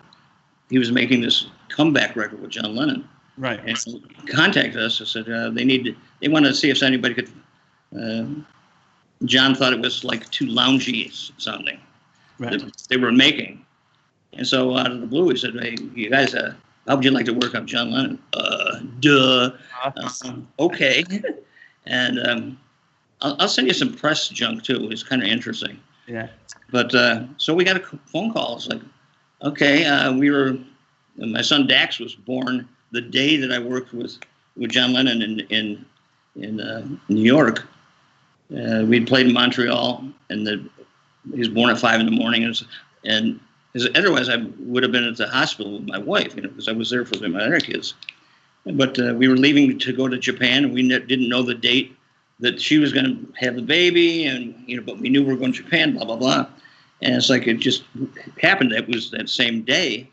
he 0.70 0.78
was 0.80 0.92
making 0.92 1.22
this 1.22 1.48
comeback 1.70 2.16
record 2.16 2.42
with 2.42 2.52
John 2.52 2.76
Lennon, 2.76 3.08
Right. 3.38 3.60
and 3.66 3.78
he 3.78 4.02
contacted 4.28 4.78
us 4.82 5.00
and 5.00 5.08
said 5.08 5.30
uh, 5.30 5.50
they 5.50 5.64
need 5.64 5.96
they 6.22 6.28
wanted 6.28 6.50
to 6.50 6.56
see 6.56 6.70
if 6.70 6.84
anybody 6.84 7.14
could. 7.14 7.32
Uh, 8.00 8.26
John 9.26 9.54
thought 9.56 9.74
it 9.74 9.80
was 9.82 10.04
like 10.04 10.30
too 10.30 10.46
loungy 10.46 11.12
sounding 11.42 11.80
Right. 12.38 12.52
that 12.60 12.72
they 12.90 12.98
were 12.98 13.12
making. 13.12 13.66
And 14.34 14.46
so 14.48 14.78
out 14.78 14.92
of 14.92 15.02
the 15.02 15.08
blue, 15.08 15.30
he 15.30 15.38
said, 15.38 15.56
"Hey, 15.60 15.76
you 15.96 16.10
guys, 16.10 16.36
uh, 16.36 16.54
how 16.88 16.96
would 16.96 17.06
you 17.06 17.12
like 17.12 17.26
to 17.26 17.34
work 17.34 17.56
on 17.56 17.66
John 17.66 17.92
Lennon?" 17.92 18.20
Uh, 18.34 18.80
duh. 19.00 19.52
Um, 20.26 20.48
okay. 20.60 21.04
and 21.86 22.20
um, 22.28 22.60
I'll, 23.22 23.36
I'll 23.40 23.48
send 23.48 23.68
you 23.68 23.74
some 23.74 23.94
press 23.94 24.28
junk 24.30 24.64
too. 24.64 24.88
It's 24.92 25.04
kind 25.04 25.22
of 25.24 25.28
interesting. 25.30 25.80
Yeah. 26.10 26.28
But 26.72 26.94
uh, 26.94 27.26
so 27.38 27.54
we 27.54 27.64
got 27.64 27.78
a 27.78 28.00
phone 28.08 28.34
call. 28.34 28.56
It's 28.58 28.68
like, 28.68 28.82
okay, 29.44 29.86
uh, 29.86 30.14
we 30.14 30.32
were. 30.32 30.58
My 31.18 31.42
son 31.42 31.68
Dax 31.68 32.00
was 32.00 32.16
born 32.16 32.68
the 32.92 33.02
day 33.02 33.36
that 33.38 33.52
I 33.52 33.60
worked 33.60 33.94
with 33.94 34.18
with 34.58 34.72
John 34.72 34.94
Lennon 34.94 35.22
in 35.22 35.40
in 35.50 35.86
in 36.36 36.60
uh, 36.60 36.88
New 37.10 37.24
York. 37.24 37.68
Uh, 38.52 38.84
we'd 38.86 39.08
played 39.08 39.28
in 39.28 39.34
Montreal, 39.34 40.04
and 40.30 40.48
the, 40.48 40.68
he 41.32 41.38
was 41.38 41.50
born 41.50 41.70
at 41.70 41.78
five 41.78 42.00
in 42.00 42.08
the 42.08 42.12
morning. 42.12 42.44
And, 42.44 42.60
and 43.06 43.40
as, 43.76 43.88
otherwise, 43.94 44.28
I 44.28 44.38
would 44.60 44.82
have 44.82 44.92
been 44.92 45.04
at 45.04 45.18
the 45.18 45.28
hospital 45.28 45.74
with 45.74 45.88
my 45.88 46.00
wife, 46.00 46.36
you 46.36 46.42
know, 46.42 46.50
because 46.50 46.68
I 46.68 46.72
was 46.72 46.90
there 46.90 47.06
for 47.06 47.28
my 47.28 47.42
other 47.42 47.60
kids. 47.60 47.94
But 48.66 49.00
uh, 49.00 49.14
we 49.16 49.28
were 49.28 49.38
leaving 49.38 49.78
to 49.78 49.94
go 49.94 50.08
to 50.08 50.18
Japan, 50.18 50.66
and 50.66 50.74
we 50.74 50.88
didn't 50.88 51.30
know 51.30 51.44
the 51.44 51.54
date 51.54 51.96
that 52.40 52.62
she 52.62 52.78
was 52.78 52.94
going 52.94 53.06
to 53.06 53.34
have 53.46 53.56
the 53.56 53.62
baby, 53.62 54.26
and 54.26 54.56
you 54.66 54.78
know, 54.78 54.84
but 54.84 55.00
we 55.00 55.10
knew 55.10 55.24
we 55.24 55.34
were 55.34 55.40
going 55.40 55.54
to 55.54 55.64
Japan, 55.64 55.94
blah 55.94 56.06
blah 56.06 56.16
blah. 56.16 56.48
And 57.02 57.16
it's 57.16 57.30
like 57.30 57.48
it 57.48 57.60
just 57.60 57.84
happened. 58.42 58.74
It 58.74 58.88
was 58.88 59.12
that 59.12 59.30
same 59.30 59.62
day. 59.62 60.10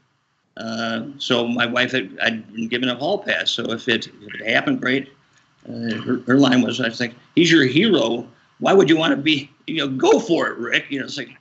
Uh, 0.56 1.06
so 1.18 1.46
my 1.46 1.66
wife 1.66 1.92
had 1.92 2.16
I'd 2.22 2.52
been 2.52 2.68
given 2.68 2.88
a 2.88 2.94
hall 2.94 3.18
pass. 3.18 3.50
So 3.50 3.64
if 3.72 3.88
it, 3.88 4.06
if 4.06 4.34
it 4.40 4.46
happened, 4.48 4.80
great. 4.80 5.12
Uh, 5.68 5.94
her, 6.02 6.20
her 6.26 6.38
line 6.38 6.62
was, 6.62 6.80
I 6.80 6.90
think, 6.90 7.14
he's 7.34 7.50
your 7.50 7.66
hero. 7.66 8.26
Why 8.60 8.72
would 8.72 8.88
you 8.88 8.96
want 8.96 9.10
to 9.10 9.20
be, 9.20 9.50
you 9.66 9.78
know, 9.78 9.88
go 9.88 10.20
for 10.20 10.48
it, 10.48 10.58
Rick? 10.58 10.86
You 10.90 11.00
know, 11.00 11.06
it's 11.06 11.18
like, 11.18 11.36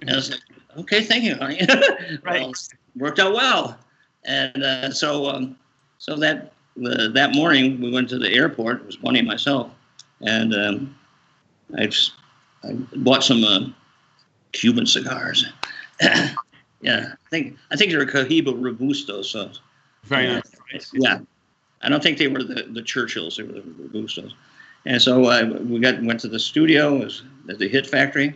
and 0.00 0.10
I 0.10 0.16
was 0.16 0.30
like, 0.30 0.40
okay, 0.78 1.02
thank 1.02 1.24
you, 1.24 1.36
honey. 1.36 1.60
Right. 2.22 2.42
well, 2.42 2.52
worked 2.96 3.18
out 3.18 3.34
well. 3.34 3.78
And 4.24 4.64
uh, 4.64 4.90
so, 4.90 5.26
um, 5.26 5.56
so 5.98 6.16
that 6.16 6.52
the, 6.76 7.10
that 7.14 7.34
morning 7.34 7.80
we 7.80 7.90
went 7.90 8.08
to 8.10 8.18
the 8.18 8.32
airport. 8.32 8.80
It 8.80 8.86
was 8.86 8.96
Bonnie 8.96 9.20
and 9.20 9.28
myself, 9.28 9.70
and 10.20 10.54
um, 10.54 10.96
I, 11.76 11.86
just, 11.86 12.12
I 12.64 12.72
bought 12.96 13.24
some 13.24 13.44
uh, 13.44 13.60
Cuban 14.52 14.86
cigars. 14.86 15.46
yeah, 16.00 17.12
I 17.12 17.28
think 17.30 17.56
I 17.70 17.76
think 17.76 17.90
they're 17.90 18.06
Cohiba 18.06 18.54
Robusto. 18.56 19.22
So 19.22 19.50
Very 20.04 20.24
Yeah. 20.26 20.40
nice. 20.72 20.90
yeah, 20.94 21.18
I 21.82 21.88
don't 21.88 22.02
think 22.02 22.18
they 22.18 22.28
were 22.28 22.42
the, 22.42 22.64
the 22.70 22.82
Churchills. 22.82 23.36
They 23.36 23.42
were 23.42 23.52
the 23.54 23.60
Robustos. 23.60 24.32
And 24.84 25.00
so 25.02 25.24
uh, 25.24 25.58
we 25.64 25.80
got 25.80 26.00
went 26.02 26.20
to 26.20 26.28
the 26.28 26.38
studio 26.38 26.98
was 26.98 27.22
at 27.48 27.58
the 27.58 27.68
Hit 27.68 27.86
Factory, 27.86 28.34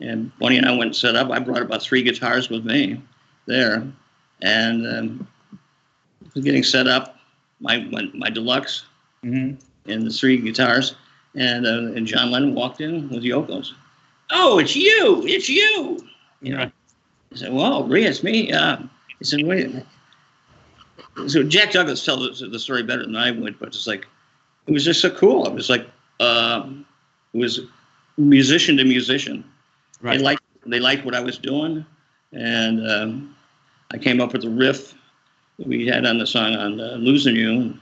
and 0.00 0.36
Bonnie 0.38 0.56
and 0.56 0.66
I 0.66 0.72
went 0.72 0.84
and 0.84 0.96
set 0.96 1.14
up. 1.14 1.30
I 1.30 1.38
brought 1.38 1.62
about 1.62 1.80
three 1.82 2.02
guitars 2.02 2.50
with 2.50 2.64
me 2.64 3.00
there, 3.46 3.86
and 4.42 4.86
um, 4.86 5.28
was 6.34 6.44
getting 6.44 6.64
set 6.64 6.88
up. 6.88 7.18
My 7.60 7.78
my, 7.84 8.10
my 8.14 8.30
deluxe 8.30 8.84
hmm 9.22 9.52
and 9.88 10.04
the 10.04 10.10
three 10.10 10.36
guitars, 10.36 10.96
and 11.36 11.66
uh, 11.66 11.94
and 11.94 12.06
John 12.06 12.30
Lennon 12.30 12.54
walked 12.54 12.80
in 12.80 13.08
with 13.08 13.22
the 13.22 13.30
Yoko's. 13.30 13.74
Oh, 14.30 14.58
it's 14.58 14.74
you! 14.74 15.22
It's 15.24 15.48
you! 15.48 16.04
You 16.40 16.56
know. 16.56 16.70
I 17.32 17.36
said, 17.36 17.52
"Well, 17.52 17.84
Rhea, 17.84 18.08
it's 18.08 18.22
me." 18.22 18.52
Uh, 18.52 18.78
he 19.18 19.24
said, 19.24 19.42
"Wait." 19.44 19.66
a 19.66 19.68
minute." 19.68 19.86
So 21.28 21.42
Jack 21.42 21.72
Douglas 21.72 22.04
tells 22.04 22.40
the 22.40 22.58
story 22.58 22.82
better 22.82 23.02
than 23.02 23.16
I 23.16 23.30
would, 23.30 23.58
but 23.58 23.68
it's 23.68 23.86
like 23.86 24.06
it 24.66 24.72
was 24.72 24.84
just 24.84 25.00
so 25.00 25.10
cool. 25.10 25.46
It 25.46 25.52
was 25.52 25.70
like 25.70 25.86
um, 26.20 26.84
it 27.32 27.38
was 27.38 27.60
musician 28.16 28.76
to 28.78 28.84
musician. 28.84 29.44
Right. 30.00 30.18
They 30.18 30.24
liked 30.24 30.42
they 30.66 30.80
liked 30.80 31.04
what 31.04 31.14
I 31.14 31.20
was 31.20 31.38
doing, 31.38 31.84
and 32.32 32.90
um, 32.90 33.36
I 33.92 33.98
came 33.98 34.20
up 34.20 34.32
with 34.32 34.44
a 34.44 34.50
riff 34.50 34.94
that 35.58 35.66
we 35.66 35.86
had 35.86 36.06
on 36.06 36.18
the 36.18 36.26
song 36.26 36.54
on 36.54 36.80
uh, 36.80 36.96
"Losing 36.98 37.36
You," 37.36 37.78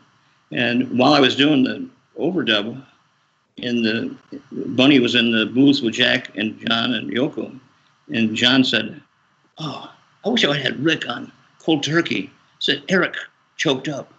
and 0.53 0.99
while 0.99 1.15
I 1.15 1.21
was 1.21 1.35
doing 1.35 1.65
the 1.65 1.89
overdub, 2.19 2.85
in 3.57 3.83
the 3.83 4.15
Bunny 4.53 4.99
was 4.99 5.15
in 5.15 5.31
the 5.31 5.47
booth 5.47 5.81
with 5.83 5.95
Jack 5.95 6.37
and 6.37 6.59
John 6.67 6.95
and 6.95 7.11
Yoko, 7.11 7.59
and 8.09 8.35
John 8.35 8.65
said, 8.65 9.01
"Oh, 9.59 9.91
I 10.25 10.29
wish 10.29 10.45
I 10.45 10.57
had 10.57 10.83
Rick 10.83 11.09
on 11.09 11.31
cold 11.61 11.83
turkey." 11.83 12.31
Said 12.59 12.83
Eric 12.89 13.15
choked 13.57 13.89
up. 13.89 14.13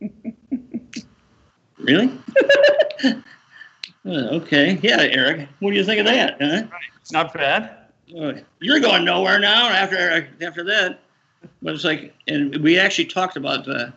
really? 1.78 2.10
Uh, 4.06 4.32
okay, 4.32 4.78
yeah, 4.82 5.02
Eric. 5.02 5.46
What 5.58 5.72
do 5.72 5.76
you 5.76 5.84
think 5.84 6.00
of 6.00 6.06
that? 6.06 6.36
Huh? 6.40 6.62
Not 7.12 7.34
bad. 7.34 7.76
Uh, 8.18 8.32
you're 8.58 8.80
going 8.80 9.04
nowhere 9.04 9.38
now 9.38 9.68
after 9.68 10.26
after 10.40 10.64
that. 10.64 11.00
But 11.60 11.74
it's 11.74 11.84
like, 11.84 12.14
and 12.26 12.56
we 12.62 12.78
actually 12.78 13.04
talked 13.06 13.36
about, 13.36 13.68
uh, 13.68 13.90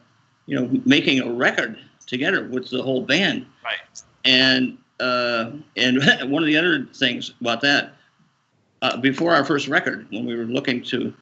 you 0.46 0.60
know, 0.60 0.70
making 0.86 1.22
a 1.22 1.32
record 1.32 1.80
together 2.06 2.48
with 2.50 2.70
the 2.70 2.84
whole 2.84 3.02
band. 3.02 3.46
Right. 3.64 3.80
And 4.26 4.78
uh, 5.00 5.52
and 5.76 5.98
one 6.32 6.44
of 6.44 6.48
the 6.48 6.58
other 6.58 6.86
things 6.94 7.34
about 7.42 7.62
that, 7.62 7.94
uh, 8.82 8.98
before 8.98 9.34
our 9.34 9.44
first 9.44 9.68
record, 9.68 10.08
when 10.12 10.26
we 10.26 10.36
were 10.36 10.46
looking 10.46 10.82
to, 10.84 11.14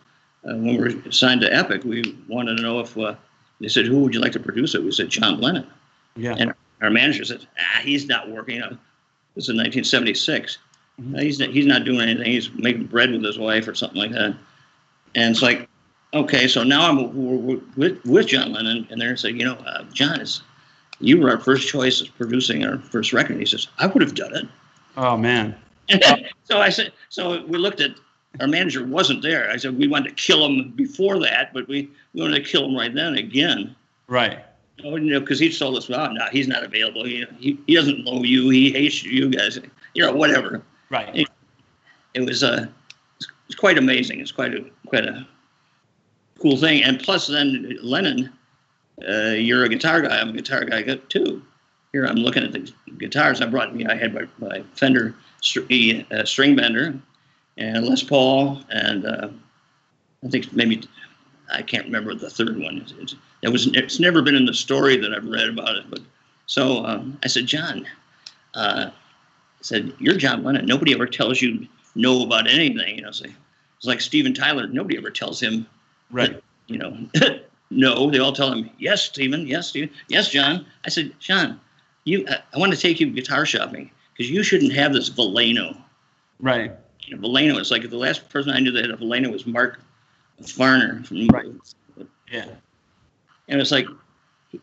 uh, 0.46 0.56
when 0.56 0.66
we 0.66 0.78
were 0.78 1.12
signed 1.12 1.42
to 1.42 1.54
Epic, 1.54 1.84
we 1.84 2.18
wanted 2.28 2.58
to 2.58 2.64
know 2.64 2.80
if 2.80 2.98
uh, 2.98 3.16
they 3.60 3.68
said, 3.68 3.86
"Who 3.86 4.00
would 4.02 4.14
you 4.14 4.20
like 4.20 4.34
to 4.34 4.40
produce 4.40 4.76
it?" 4.76 4.84
We 4.84 4.92
said, 4.92 5.10
"John 5.10 5.40
Lennon." 5.40 5.68
Yeah. 6.16 6.36
And 6.38 6.54
our 6.82 6.90
manager 6.90 7.24
said, 7.26 7.48
"Ah, 7.60 7.80
he's 7.82 8.08
not 8.08 8.30
working." 8.30 8.62
Uh, 8.62 8.76
This 9.36 9.46
is 9.46 9.56
1976. 9.56 10.58
Mhm. 11.02 11.16
Uh, 11.16 11.22
he's 11.22 11.40
not, 11.40 11.50
he's 11.50 11.66
not 11.66 11.86
doing 11.86 12.02
anything. 12.02 12.26
He's 12.26 12.52
making 12.54 12.86
bread 12.88 13.12
with 13.12 13.24
his 13.24 13.38
wife 13.40 13.68
or 13.68 13.74
something 13.74 13.98
like 13.98 14.12
that. 14.12 14.36
And 15.16 15.32
it's 15.32 15.42
like, 15.42 15.70
okay, 16.14 16.48
so 16.48 16.64
now 16.64 16.88
I'm 16.90 16.98
w- 16.98 17.40
w- 17.40 17.62
with 17.78 18.04
with 18.06 18.28
John 18.28 18.52
Lennon, 18.52 18.86
and 18.92 19.00
they're 19.00 19.16
saying, 19.18 19.40
you 19.40 19.46
know, 19.46 19.56
uh, 19.56 19.84
John 19.94 20.20
is, 20.20 20.42
you 21.02 21.20
were 21.20 21.30
our 21.30 21.40
first 21.40 21.68
choice 21.68 22.02
as 22.02 22.08
producing 22.08 22.66
our 22.66 22.78
first 22.80 23.14
record. 23.14 23.38
he 23.38 23.46
says, 23.46 23.68
I 23.80 23.88
would 23.88 24.02
have 24.02 24.16
done 24.16 24.36
it. 24.36 24.48
Oh 24.98 25.18
man. 25.18 25.56
so 26.44 26.60
I 26.60 26.70
said, 26.70 26.94
so 27.10 27.46
we 27.46 27.58
looked 27.58 27.82
at. 27.82 27.92
Our 28.40 28.48
manager 28.48 28.86
wasn't 28.86 29.22
there. 29.22 29.52
I 29.52 29.58
said 29.58 29.78
we 29.78 29.90
wanted 29.90 30.16
to 30.16 30.16
kill 30.16 30.46
him 30.46 30.72
before 30.72 31.20
that, 31.20 31.52
but 31.54 31.68
we, 31.68 31.92
we 32.14 32.22
wanted 32.22 32.42
to 32.42 32.50
kill 32.50 32.64
him 32.64 32.78
right 32.78 32.94
then 32.94 33.16
again. 33.16 33.76
Right. 34.08 34.40
Oh, 34.86 34.96
you 34.96 35.12
know, 35.12 35.20
because 35.20 35.38
he 35.38 35.52
told 35.52 35.76
us, 35.76 35.90
well, 35.90 36.14
no, 36.14 36.26
he's 36.32 36.48
not 36.48 36.64
available. 36.64 37.04
He, 37.04 37.26
he, 37.40 37.60
he 37.68 37.76
doesn't 37.76 38.06
know 38.06 38.24
you. 38.24 38.50
He 38.50 38.72
hates 38.72 39.04
you 39.04 39.30
guys. 39.30 39.60
You 39.94 40.06
know, 40.06 40.14
whatever. 40.14 40.64
Right. 40.90 41.28
It 42.14 42.22
was 42.22 42.42
uh, 42.42 42.68
it's 43.48 43.56
quite 43.60 43.78
amazing. 43.78 44.22
It's 44.22 44.32
quite 44.32 44.54
a 44.54 44.66
quite 44.88 45.06
a 45.06 45.28
cool 46.40 46.58
thing. 46.58 46.84
And 46.84 47.00
plus, 47.00 47.28
then 47.28 47.78
Lennon, 47.82 48.32
uh, 49.08 49.32
you're 49.32 49.64
a 49.64 49.70
guitar 49.70 50.02
guy. 50.02 50.20
I'm 50.20 50.30
a 50.30 50.34
guitar 50.34 50.64
guy 50.66 50.84
too. 51.10 51.42
Here 51.92 52.06
I'm 52.06 52.16
looking 52.16 52.44
at 52.44 52.52
the 52.54 52.72
guitars 52.98 53.42
I 53.42 53.48
brought. 53.48 53.76
me. 53.76 53.86
I 53.86 53.96
had 53.96 54.14
my, 54.14 54.24
my 54.40 54.64
Fender 54.76 55.14
str- 55.42 55.62
uh, 56.12 56.24
string 56.24 56.56
bender 56.56 56.94
and 57.58 57.86
Les 57.86 58.02
Paul, 58.02 58.62
and 58.70 59.06
uh, 59.06 59.28
I 60.24 60.30
think 60.30 60.54
maybe 60.54 60.88
I 61.52 61.62
can't 61.62 61.86
remember 61.86 62.16
the 62.16 62.30
third 62.30 62.58
one. 62.60 62.78
It's, 62.78 62.94
it's, 63.00 63.16
it 63.42 63.50
was 63.50 63.68
it's 63.76 64.00
never 64.00 64.22
been 64.22 64.36
in 64.36 64.46
the 64.46 64.54
story 64.54 64.96
that 64.98 65.14
I've 65.14 65.26
read 65.28 65.50
about 65.50 65.76
it. 65.76 65.90
But 65.90 66.00
so 66.46 66.86
um, 66.86 67.18
I 67.24 67.28
said, 67.28 67.46
John, 67.46 67.86
uh, 68.54 68.90
I 68.90 68.94
said 69.62 69.92
you're 70.00 70.16
John 70.16 70.44
Lennon. 70.44 70.66
Nobody 70.66 70.94
ever 70.94 71.08
tells 71.08 71.42
you 71.42 71.68
know 71.96 72.24
about 72.24 72.48
anything. 72.48 72.96
You 72.96 73.02
know, 73.02 73.12
say 73.12 73.34
it's 73.78 73.86
like 73.86 74.00
Steven 74.00 74.34
Tyler. 74.34 74.68
Nobody 74.68 74.98
ever 74.98 75.10
tells 75.12 75.42
him 75.42 75.66
Right. 76.10 76.42
you 76.68 76.78
know, 76.78 76.98
no, 77.72 78.12
they 78.12 78.20
all 78.20 78.34
tell 78.34 78.52
him, 78.52 78.70
yes, 78.78 79.04
Stephen, 79.04 79.48
yes, 79.48 79.70
Stephen, 79.70 79.90
yes, 80.10 80.30
John. 80.30 80.66
I 80.86 80.90
said, 80.90 81.14
John, 81.20 81.60
you, 82.04 82.26
I, 82.30 82.40
I 82.54 82.60
want 82.60 82.74
to 82.74 82.78
take 82.78 83.00
you 83.00 83.10
guitar 83.10 83.46
shopping 83.46 83.90
because 84.14 84.30
you 84.30 84.44
shouldn't 84.44 84.74
have 84.74 84.94
this 84.94 85.10
Valeno. 85.10 85.78
Right. 86.40 86.72
you 87.02 87.16
know, 87.16 87.22
Vallejo. 87.22 87.58
It's 87.58 87.72
like 87.72 87.90
the 87.90 87.98
last 87.98 88.30
person 88.30 88.52
I 88.52 88.60
knew 88.60 88.72
that 88.72 88.84
had 88.84 88.92
a 88.92 88.98
Vallejo 88.98 89.32
was 89.32 89.46
Mark 89.46 89.80
Farner 90.42 91.06
from 91.06 91.28
Right. 91.28 91.48
Yeah. 92.32 92.46
and 93.48 93.62
it's 93.62 93.72
like 93.72 93.88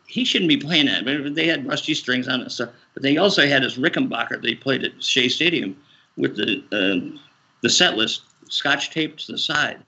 he 0.07 0.23
shouldn't 0.25 0.49
be 0.49 0.57
playing 0.57 0.87
that. 0.87 1.05
But 1.05 1.35
they 1.35 1.47
had 1.47 1.65
rusty 1.67 1.93
strings 1.93 2.27
on 2.27 2.41
it 2.41 2.51
stuff. 2.51 2.69
But 2.93 3.03
they 3.03 3.17
also 3.17 3.47
had 3.47 3.63
his 3.63 3.77
Rickenbacker 3.77 4.41
they 4.41 4.55
played 4.55 4.83
at 4.83 5.03
Shea 5.03 5.29
Stadium 5.29 5.75
with 6.17 6.35
the 6.35 6.63
um 6.71 7.19
the 7.61 7.69
set 7.69 7.95
list 7.97 8.21
scotch 8.49 8.91
taped 8.91 9.25
to 9.25 9.31
the 9.31 9.37
side. 9.37 9.79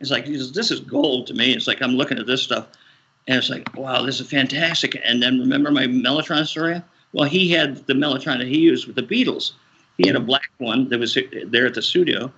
It's 0.00 0.10
like 0.10 0.26
this 0.26 0.70
is- 0.70 0.80
gold 0.80 1.26
to 1.28 1.34
me. 1.34 1.52
It's 1.54 1.66
like 1.66 1.80
I'm 1.82 1.92
looking 1.96 2.18
at 2.18 2.26
this 2.26 2.42
stuff, 2.42 2.66
and 3.28 3.38
it's 3.38 3.48
like 3.50 3.74
wow, 3.76 4.02
this 4.02 4.20
is 4.20 4.28
fantastic. 4.28 5.00
And 5.04 5.22
then 5.22 5.38
remember 5.40 5.70
my 5.70 5.86
Mellotron 5.86 6.46
story? 6.46 6.82
Well, 7.12 7.28
he 7.28 7.48
had 7.50 7.86
the 7.86 7.94
Mellotron 7.94 8.38
that 8.38 8.48
he 8.48 8.58
used 8.58 8.86
with 8.86 8.96
the 8.96 9.02
Beatles. 9.02 9.52
He 9.98 10.06
had 10.06 10.16
a 10.16 10.20
black 10.20 10.50
one 10.58 10.88
that 10.88 10.98
was 10.98 11.16
there 11.46 11.66
at 11.66 11.74
the 11.74 11.82
studio, 11.82 12.32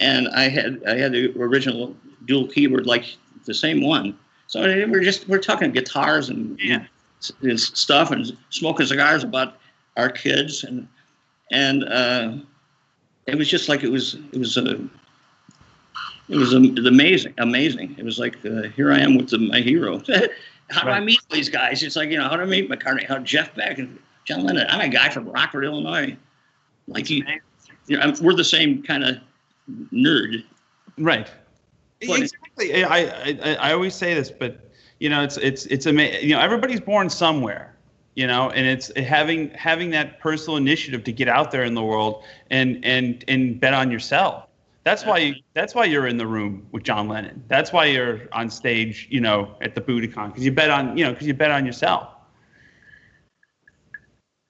and 0.00 0.28
I 0.28 0.48
had 0.48 0.82
I 0.86 0.96
had 0.96 1.12
the 1.12 1.32
original 1.40 1.96
dual 2.26 2.48
keyboard 2.48 2.86
like 2.86 3.16
the 3.44 3.54
same 3.54 3.80
one. 3.80 4.18
So 4.48 4.60
we're 4.62 5.04
just 5.04 5.28
we're 5.28 5.38
talking 5.38 5.70
guitars 5.70 6.28
and, 6.30 6.58
Yeah. 6.60 6.84
and 7.42 7.60
stuff 7.60 8.10
and 8.10 8.36
smoking 8.50 8.86
cigars 8.86 9.22
about 9.22 9.58
our 9.96 10.08
kids 10.10 10.64
and 10.64 10.88
and 11.52 11.84
uh, 11.84 12.32
it 13.26 13.36
was 13.36 13.48
just 13.48 13.68
like 13.68 13.82
it 13.84 13.90
was 13.90 14.14
it 14.32 14.38
was 14.38 14.56
a 14.56 14.78
it 16.28 16.36
was 16.36 16.52
amazing 16.52 17.34
amazing. 17.38 17.94
It 17.98 18.04
was 18.04 18.18
like 18.18 18.36
uh, 18.44 18.62
here 18.76 18.92
I 18.92 18.98
am 19.00 19.16
with 19.16 19.30
the, 19.30 19.38
my 19.38 19.60
hero. 19.60 19.98
how 20.70 20.84
do 20.84 20.90
I 20.90 21.00
meet 21.00 21.20
these 21.30 21.48
guys? 21.48 21.82
It's 21.82 21.96
like 21.96 22.10
you 22.10 22.18
know 22.18 22.28
how 22.28 22.36
do 22.36 22.42
I 22.42 22.46
meet 22.46 22.70
McCartney? 22.70 23.06
How 23.06 23.18
Jeff 23.18 23.54
Beck 23.54 23.78
and 23.78 23.98
John 24.24 24.44
Lennon? 24.44 24.66
I'm 24.68 24.80
a 24.80 24.88
guy 24.88 25.08
from 25.08 25.28
Rockford, 25.28 25.64
Illinois. 25.64 26.16
Like 26.86 27.08
you, 27.10 27.24
you 27.86 27.98
know, 27.98 28.12
we're 28.20 28.34
the 28.34 28.44
same 28.44 28.82
kind 28.82 29.04
of 29.04 29.16
nerd. 29.92 30.44
Right. 30.98 31.30
But- 32.06 32.20
exactly. 32.20 32.84
I, 32.84 32.98
I 32.98 33.56
I 33.60 33.72
always 33.72 33.94
say 33.94 34.14
this, 34.14 34.30
but 34.30 34.70
you 35.00 35.08
know, 35.08 35.22
it's 35.22 35.36
it's 35.38 35.66
it's 35.66 35.86
ama- 35.86 36.20
You 36.20 36.34
know, 36.34 36.40
everybody's 36.40 36.80
born 36.80 37.10
somewhere. 37.10 37.74
You 38.14 38.26
know, 38.26 38.50
and 38.50 38.66
it's 38.66 38.90
having 38.96 39.50
having 39.50 39.90
that 39.90 40.18
personal 40.18 40.56
initiative 40.56 41.04
to 41.04 41.12
get 41.12 41.28
out 41.28 41.52
there 41.52 41.62
in 41.62 41.74
the 41.74 41.82
world 41.84 42.24
and 42.50 42.84
and 42.84 43.24
and 43.28 43.60
bet 43.60 43.74
on 43.74 43.92
yourself. 43.92 44.47
That's 44.88 45.04
why 45.04 45.18
you, 45.18 45.34
that's 45.52 45.74
why 45.74 45.84
you're 45.84 46.06
in 46.06 46.16
the 46.16 46.26
room 46.26 46.66
with 46.72 46.82
John 46.82 47.08
Lennon. 47.08 47.44
That's 47.46 47.74
why 47.74 47.84
you're 47.84 48.22
on 48.32 48.48
stage, 48.48 49.06
you 49.10 49.20
know, 49.20 49.54
at 49.60 49.74
the 49.74 49.82
Budokan 49.82 50.28
because 50.28 50.42
you 50.42 50.50
bet 50.50 50.70
on 50.70 50.96
you 50.96 51.04
know 51.04 51.12
because 51.12 51.26
you 51.26 51.34
bet 51.34 51.50
on 51.50 51.66
yourself. 51.66 52.08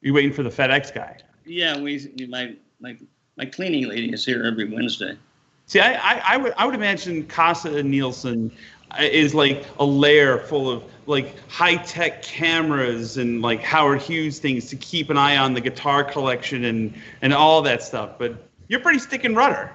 You're 0.00 0.14
waiting 0.14 0.32
for 0.32 0.44
the 0.44 0.50
FedEx 0.50 0.94
guy. 0.94 1.16
Yeah, 1.44 1.80
we 1.80 2.08
my 2.28 2.54
my 2.78 2.96
my 3.36 3.46
cleaning 3.46 3.88
lady 3.88 4.12
is 4.12 4.24
here 4.24 4.44
every 4.44 4.72
Wednesday. 4.72 5.18
See, 5.66 5.80
I, 5.80 5.94
I, 5.94 6.22
I 6.34 6.36
would 6.36 6.54
I 6.56 6.66
would 6.66 6.76
imagine 6.76 7.26
Casa 7.26 7.82
Nielsen 7.82 8.52
uh, 8.92 9.02
is 9.02 9.34
like 9.34 9.66
a 9.80 9.84
lair 9.84 10.38
full 10.38 10.70
of 10.70 10.84
like 11.06 11.34
high 11.48 11.78
tech 11.78 12.22
cameras 12.22 13.16
and 13.16 13.42
like 13.42 13.60
Howard 13.64 14.02
Hughes 14.02 14.38
things 14.38 14.68
to 14.68 14.76
keep 14.76 15.10
an 15.10 15.16
eye 15.16 15.36
on 15.36 15.52
the 15.54 15.60
guitar 15.60 16.04
collection 16.04 16.64
and 16.66 16.94
and 17.22 17.34
all 17.34 17.60
that 17.62 17.82
stuff. 17.82 18.20
But 18.20 18.48
you're 18.68 18.78
pretty 18.78 19.00
stick 19.00 19.24
and 19.24 19.34
rudder. 19.34 19.74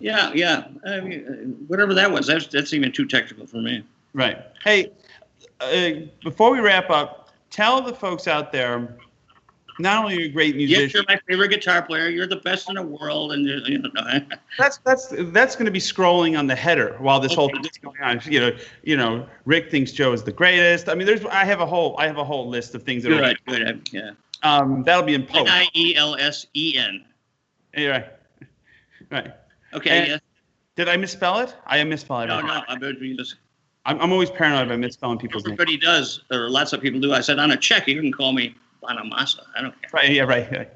Yeah, 0.00 0.32
yeah. 0.34 0.64
I 0.86 1.00
mean, 1.00 1.26
uh, 1.26 1.32
whatever 1.66 1.94
that 1.94 2.10
was, 2.10 2.26
that's 2.26 2.46
that's 2.48 2.72
even 2.72 2.92
too 2.92 3.06
technical 3.06 3.46
for 3.46 3.58
me. 3.58 3.84
Right. 4.12 4.38
Hey, 4.62 4.92
uh, 5.60 6.06
before 6.22 6.50
we 6.50 6.60
wrap 6.60 6.90
up, 6.90 7.30
tell 7.50 7.80
the 7.80 7.94
folks 7.94 8.28
out 8.28 8.52
there. 8.52 8.96
Not 9.80 10.04
only 10.04 10.16
are 10.16 10.20
you 10.20 10.26
a 10.26 10.28
great 10.28 10.54
musician. 10.54 10.82
Yes, 10.82 10.94
you're 10.94 11.04
my 11.08 11.18
favorite 11.26 11.48
guitar 11.48 11.82
player. 11.82 12.08
You're 12.08 12.28
the 12.28 12.36
best 12.36 12.68
in 12.68 12.76
the 12.76 12.82
world, 12.82 13.32
and 13.32 13.44
you're, 13.44 13.58
know, 13.78 13.90
that's 14.58 14.78
that's 14.78 15.08
that's 15.32 15.56
going 15.56 15.66
to 15.66 15.72
be 15.72 15.80
scrolling 15.80 16.38
on 16.38 16.46
the 16.46 16.54
header 16.54 16.96
while 17.00 17.18
this 17.18 17.34
whole 17.34 17.46
Okay. 17.46 17.54
thing 17.54 17.64
is 17.64 17.78
going 17.78 18.00
on. 18.00 18.20
You 18.24 18.40
know, 18.40 18.56
you 18.84 18.96
know, 18.96 19.26
Rick 19.46 19.72
thinks 19.72 19.90
Joe 19.90 20.12
is 20.12 20.22
the 20.22 20.30
greatest. 20.30 20.88
I 20.88 20.94
mean, 20.94 21.06
there's 21.08 21.24
I 21.24 21.44
have 21.44 21.60
a 21.60 21.66
whole 21.66 21.96
I 21.98 22.06
have 22.06 22.18
a 22.18 22.24
whole 22.24 22.48
list 22.48 22.76
of 22.76 22.84
things 22.84 23.02
that 23.02 23.08
good, 23.08 23.20
are 23.24 23.34
good. 23.46 23.88
Yeah. 23.92 24.12
um 24.44 24.84
that'll 24.84 25.02
be 25.02 25.14
in 25.14 25.26
post. 25.26 25.50
I 25.50 25.68
E 25.74 25.96
L 25.96 26.14
S 26.14 26.46
E 26.54 26.76
N. 26.78 27.04
Yeah, 27.76 27.88
right. 27.88 28.06
Right. 29.10 29.32
Okay. 29.74 29.90
And- 29.90 30.08
yes. 30.08 30.20
Did 30.76 30.88
I 30.88 30.96
misspell 30.96 31.38
it? 31.38 31.54
I 31.66 31.78
am 31.78 31.88
misspelling 31.88 32.26
No, 32.26 32.40
it. 32.40 32.46
no. 32.46 32.62
I'm, 32.66 32.80
just, 33.16 33.36
I'm, 33.86 34.00
I'm 34.00 34.10
always 34.10 34.28
paranoid 34.28 34.66
about 34.66 34.80
misspelling 34.80 35.18
people's 35.18 35.44
names. 35.44 35.52
everybody 35.52 35.76
does, 35.76 36.24
or 36.32 36.50
lots 36.50 36.72
of 36.72 36.80
people 36.80 36.98
do. 37.00 37.12
I 37.12 37.20
said 37.20 37.38
on 37.38 37.52
a 37.52 37.56
check, 37.56 37.86
you 37.86 38.00
can 38.00 38.10
call 38.10 38.32
me 38.32 38.56
Bonamassa. 38.82 39.44
I 39.56 39.62
don't 39.62 39.70
care. 39.80 39.90
Right. 39.92 40.10
Yeah. 40.10 40.24
Right. 40.24 40.50
right. 40.50 40.70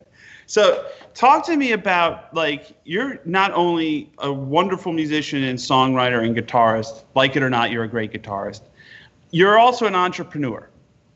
So, 0.46 0.86
talk 1.14 1.44
to 1.46 1.56
me 1.56 1.72
about 1.72 2.32
like 2.32 2.74
you're 2.84 3.20
not 3.24 3.52
only 3.52 4.08
a 4.18 4.32
wonderful 4.32 4.92
musician 4.92 5.42
and 5.42 5.58
songwriter 5.58 6.24
and 6.24 6.34
guitarist, 6.34 7.04
like 7.14 7.36
it 7.36 7.42
or 7.42 7.50
not, 7.50 7.70
you're 7.70 7.84
a 7.84 7.88
great 7.88 8.12
guitarist. 8.12 8.62
You're 9.30 9.58
also 9.58 9.86
an 9.86 9.94
entrepreneur, 9.94 10.70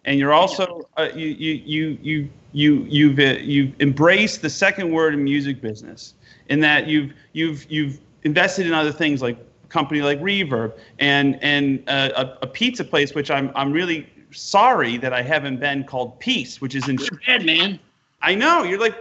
and 0.04 0.18
you're 0.18 0.34
also 0.34 0.86
uh, 0.98 1.08
you 1.14 1.28
you 1.28 1.52
you 1.64 1.98
you 2.02 2.30
you 2.52 2.86
you've 2.88 3.18
uh, 3.18 3.40
you've 3.40 3.80
embraced 3.80 4.42
the 4.42 4.50
second 4.50 4.90
word 4.92 5.14
in 5.14 5.24
music 5.24 5.62
business, 5.62 6.12
in 6.48 6.60
that 6.60 6.86
you've 6.86 7.12
you've 7.32 7.70
you've 7.70 8.00
invested 8.24 8.66
in 8.66 8.72
other 8.72 8.92
things 8.92 9.22
like 9.22 9.38
a 9.64 9.66
company 9.68 10.02
like 10.02 10.20
Reverb 10.20 10.78
and 10.98 11.38
and 11.42 11.82
uh, 11.88 12.10
a, 12.40 12.44
a 12.44 12.46
pizza 12.46 12.84
place, 12.84 13.14
which 13.14 13.30
I'm 13.30 13.50
I'm 13.54 13.72
really 13.72 14.08
sorry 14.30 14.96
that 14.98 15.12
I 15.12 15.22
haven't 15.22 15.58
been 15.60 15.84
called 15.84 16.18
Piece, 16.20 16.60
which 16.60 16.74
is 16.74 16.88
in 16.88 16.98
bad, 17.26 17.44
man. 17.44 17.78
I 18.22 18.34
know. 18.34 18.62
You're 18.62 18.78
like, 18.78 18.96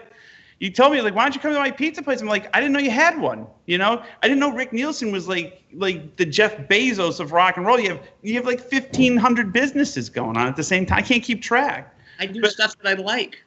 you 0.60 0.70
told 0.72 0.94
me 0.94 1.02
like, 1.02 1.16
why 1.16 1.24
don't 1.24 1.34
you 1.36 1.40
come 1.40 1.54
to 1.54 1.60
my 1.60 1.72
pizza 1.72 2.02
place? 2.04 2.22
I'm 2.22 2.28
like, 2.28 2.56
I 2.56 2.60
didn't 2.60 2.74
know 2.74 2.80
you 2.80 2.92
had 2.92 3.20
one. 3.20 3.48
You 3.66 3.78
know, 3.78 4.04
I 4.22 4.28
didn't 4.28 4.40
know 4.40 4.52
Rick 4.52 4.74
Nielsen 4.74 5.12
was 5.12 5.28
like 5.28 5.62
like 5.74 6.16
the 6.18 6.26
Jeff 6.26 6.58
Bezos 6.68 7.20
of 7.20 7.32
rock 7.32 7.58
and 7.58 7.66
roll. 7.66 7.80
You 7.80 7.90
have 7.90 8.00
you 8.22 8.36
have 8.36 8.46
like 8.46 8.60
1,500 8.72 9.54
businesses 9.54 10.10
going 10.10 10.38
on 10.38 10.48
at 10.48 10.56
the 10.56 10.64
same 10.64 10.86
time. 10.86 11.00
I 11.00 11.02
can't 11.02 11.24
keep 11.24 11.42
track. 11.42 11.96
I 12.20 12.26
do 12.26 12.42
But- 12.42 12.52
stuff 12.52 12.78
that 12.80 12.98
I 12.98 13.02
like. 13.02 13.44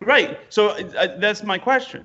Right. 0.00 0.38
So 0.50 0.70
uh, 0.70 1.16
that's 1.18 1.42
my 1.42 1.56
question. 1.58 2.04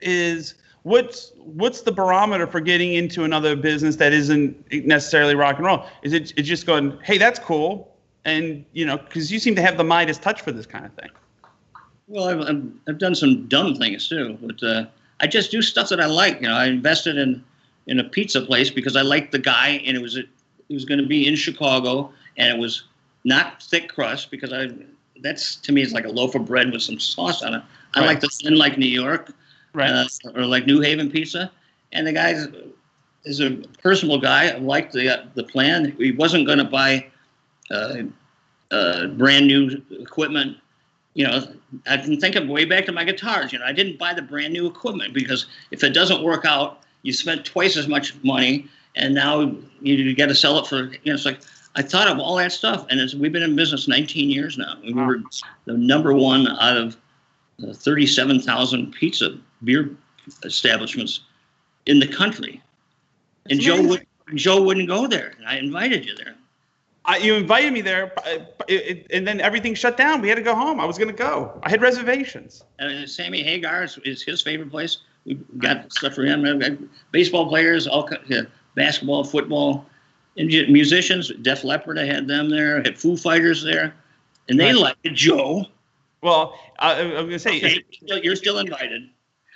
Is 0.00 0.54
what's 0.82 1.32
what's 1.36 1.82
the 1.82 1.92
barometer 1.92 2.46
for 2.46 2.60
getting 2.60 2.92
into 2.94 3.24
another 3.24 3.56
business 3.56 3.96
that 3.96 4.12
isn't 4.12 4.84
necessarily 4.84 5.34
rock 5.34 5.56
and 5.56 5.66
roll? 5.66 5.84
Is 6.02 6.12
it 6.12 6.32
it's 6.36 6.48
just 6.48 6.66
going, 6.66 6.98
hey, 7.02 7.18
that's 7.18 7.38
cool, 7.38 7.94
and 8.24 8.64
you 8.72 8.84
know, 8.84 8.98
because 8.98 9.32
you 9.32 9.38
seem 9.38 9.54
to 9.56 9.62
have 9.62 9.76
the 9.76 9.84
Midas 9.84 10.18
touch 10.18 10.40
for 10.40 10.52
this 10.52 10.66
kind 10.66 10.84
of 10.84 10.92
thing. 10.94 11.10
Well, 12.08 12.28
I've, 12.28 12.40
I've, 12.40 12.72
I've 12.88 12.98
done 12.98 13.14
some 13.14 13.46
dumb 13.46 13.74
things 13.76 14.08
too, 14.08 14.36
but 14.42 14.62
uh, 14.62 14.84
I 15.20 15.26
just 15.26 15.50
do 15.50 15.62
stuff 15.62 15.88
that 15.90 16.00
I 16.00 16.06
like. 16.06 16.40
You 16.40 16.48
know, 16.48 16.54
I 16.54 16.66
invested 16.66 17.16
in 17.16 17.42
in 17.86 17.98
a 17.98 18.04
pizza 18.04 18.40
place 18.40 18.70
because 18.70 18.96
I 18.96 19.02
liked 19.02 19.32
the 19.32 19.38
guy, 19.38 19.82
and 19.86 19.96
it 19.96 20.02
was 20.02 20.16
it 20.16 20.28
was 20.68 20.84
going 20.84 21.00
to 21.00 21.06
be 21.06 21.26
in 21.26 21.36
Chicago, 21.36 22.12
and 22.36 22.56
it 22.56 22.60
was 22.60 22.84
not 23.24 23.62
thick 23.62 23.88
crust 23.88 24.30
because 24.30 24.52
I 24.52 24.68
that's 25.22 25.56
to 25.56 25.72
me 25.72 25.82
is 25.82 25.92
like 25.92 26.04
a 26.04 26.08
loaf 26.10 26.34
of 26.34 26.44
bread 26.44 26.72
with 26.72 26.82
some 26.82 26.98
sauce 26.98 27.42
on 27.42 27.54
it. 27.54 27.62
I 27.94 28.00
Right. 28.00 28.06
like 28.06 28.20
the 28.20 28.28
thin 28.28 28.56
like 28.56 28.78
New 28.78 28.86
York, 28.86 29.32
Right. 29.72 29.90
uh, 29.90 30.06
or 30.34 30.44
like 30.44 30.66
New 30.66 30.80
Haven 30.80 31.10
pizza, 31.10 31.50
and 31.92 32.06
the 32.06 32.12
guy 32.12 32.34
is 33.24 33.40
a 33.40 33.50
personable 33.82 34.18
guy. 34.18 34.48
I 34.50 34.58
liked 34.58 34.92
the 34.92 35.08
uh, 35.20 35.26
the 35.34 35.44
plan. 35.44 35.94
He 35.98 36.12
wasn't 36.12 36.46
going 36.46 36.58
to 36.58 36.64
buy 36.64 37.06
uh, 37.70 37.96
uh, 38.70 39.06
brand 39.08 39.46
new 39.46 39.82
equipment. 40.00 40.56
You 41.14 41.26
know, 41.26 41.46
I 41.86 41.98
can 41.98 42.18
think 42.18 42.36
of 42.36 42.48
way 42.48 42.64
back 42.64 42.86
to 42.86 42.92
my 42.92 43.04
guitars. 43.04 43.52
You 43.52 43.58
know, 43.58 43.66
I 43.66 43.72
didn't 43.72 43.98
buy 43.98 44.14
the 44.14 44.22
brand 44.22 44.52
new 44.52 44.66
equipment 44.66 45.12
because 45.12 45.46
if 45.70 45.84
it 45.84 45.92
doesn't 45.92 46.22
work 46.22 46.44
out, 46.46 46.80
you 47.02 47.12
spent 47.12 47.44
twice 47.44 47.76
as 47.76 47.86
much 47.86 48.14
money, 48.24 48.66
and 48.96 49.14
now 49.14 49.54
you 49.80 50.14
got 50.16 50.26
to 50.26 50.34
sell 50.34 50.58
it 50.58 50.66
for. 50.66 50.84
You 50.84 50.98
know, 51.06 51.14
it's 51.14 51.26
like 51.26 51.40
I 51.76 51.82
thought 51.82 52.08
of 52.08 52.18
all 52.18 52.36
that 52.36 52.52
stuff, 52.52 52.86
and 52.90 52.98
it's, 53.00 53.14
we've 53.14 53.32
been 53.32 53.42
in 53.42 53.56
business 53.56 53.88
19 53.88 54.30
years 54.30 54.58
now. 54.58 54.76
We 54.82 54.92
Wow. 54.94 55.06
were 55.06 55.22
the 55.66 55.74
number 55.76 56.12
one 56.14 56.48
out 56.48 56.76
of 56.76 56.96
37,000 57.74 58.92
pizza 58.92 59.38
beer 59.64 59.90
establishments 60.44 61.20
in 61.86 61.98
the 61.98 62.06
country, 62.06 62.62
and 63.50 63.60
Joe 63.60 63.74
amazing. 63.74 63.88
would, 63.88 64.06
Joe 64.36 64.62
wouldn't 64.62 64.88
go 64.88 65.06
there, 65.06 65.32
and 65.38 65.46
I 65.46 65.56
invited 65.56 66.04
you 66.04 66.14
there. 66.16 66.34
I, 67.04 67.16
you 67.16 67.34
invited 67.34 67.72
me 67.72 67.80
there, 67.80 68.12
uh, 68.24 68.38
and 69.10 69.26
then 69.26 69.40
everything 69.40 69.74
shut 69.74 69.96
down. 69.96 70.20
We 70.20 70.28
had 70.28 70.36
to 70.36 70.42
go 70.42 70.54
home. 70.54 70.78
I 70.78 70.84
was 70.84 70.98
going 70.98 71.08
to 71.08 71.14
go. 71.14 71.58
I 71.64 71.70
had 71.70 71.82
reservations. 71.82 72.62
Uh, 72.78 73.06
Sammy 73.06 73.42
Hagar 73.42 73.82
is, 73.82 73.98
is 74.04 74.22
his 74.22 74.40
favorite 74.40 74.70
place. 74.70 74.98
We 75.24 75.34
got 75.58 75.92
stuff 75.92 76.14
for 76.14 76.22
him. 76.24 76.88
Baseball 77.10 77.48
players, 77.48 77.88
all 77.88 78.08
yeah, 78.28 78.42
basketball, 78.76 79.24
football, 79.24 79.84
and 80.36 80.46
musicians. 80.48 81.32
Def 81.42 81.64
Leppard, 81.64 81.98
I 81.98 82.04
had 82.04 82.28
them 82.28 82.48
there. 82.48 82.76
I 82.78 82.82
had 82.84 82.98
Foo 82.98 83.16
Fighters 83.16 83.64
there, 83.64 83.94
and 84.48 84.58
they 84.58 84.72
Nice. 84.72 84.80
liked. 84.80 85.02
Joe. 85.12 85.66
Well, 86.22 86.56
I, 86.90 87.02
was 87.04 87.12
going 87.14 87.30
to 87.30 87.38
say, 87.38 87.56
Okay, 87.58 87.66
it- 87.76 87.84
you're 87.90 88.08
still- 88.08 88.24
you're 88.24 88.36
still 88.36 88.58
invited. 88.58 89.08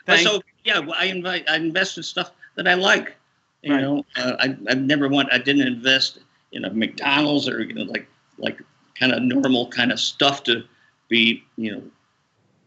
But 0.06 0.20
so 0.20 0.40
yeah, 0.64 0.78
well, 0.78 0.94
I 0.96 1.06
invite. 1.06 1.48
I 1.50 1.56
invest 1.56 1.96
in 1.96 2.02
stuff 2.04 2.30
that 2.54 2.68
I 2.68 2.74
like. 2.74 3.16
You 3.62 3.72
Right. 3.74 3.80
know, 3.82 4.04
uh, 4.16 4.36
I 4.38 4.56
I 4.70 4.74
never 4.74 5.08
want. 5.08 5.28
I 5.32 5.38
didn't 5.38 5.66
invest 5.66 6.18
in 6.52 6.64
a 6.64 6.72
McDonald's 6.72 7.48
or 7.48 7.62
you 7.64 7.74
know 7.74 7.82
like 7.82 8.06
like 8.38 8.60
kind 8.98 9.12
of 9.12 9.22
normal 9.22 9.66
kind 9.68 9.90
of 9.90 9.98
stuff 9.98 10.44
to 10.44 10.62
be 11.08 11.42
you 11.56 11.72
know 11.72 11.82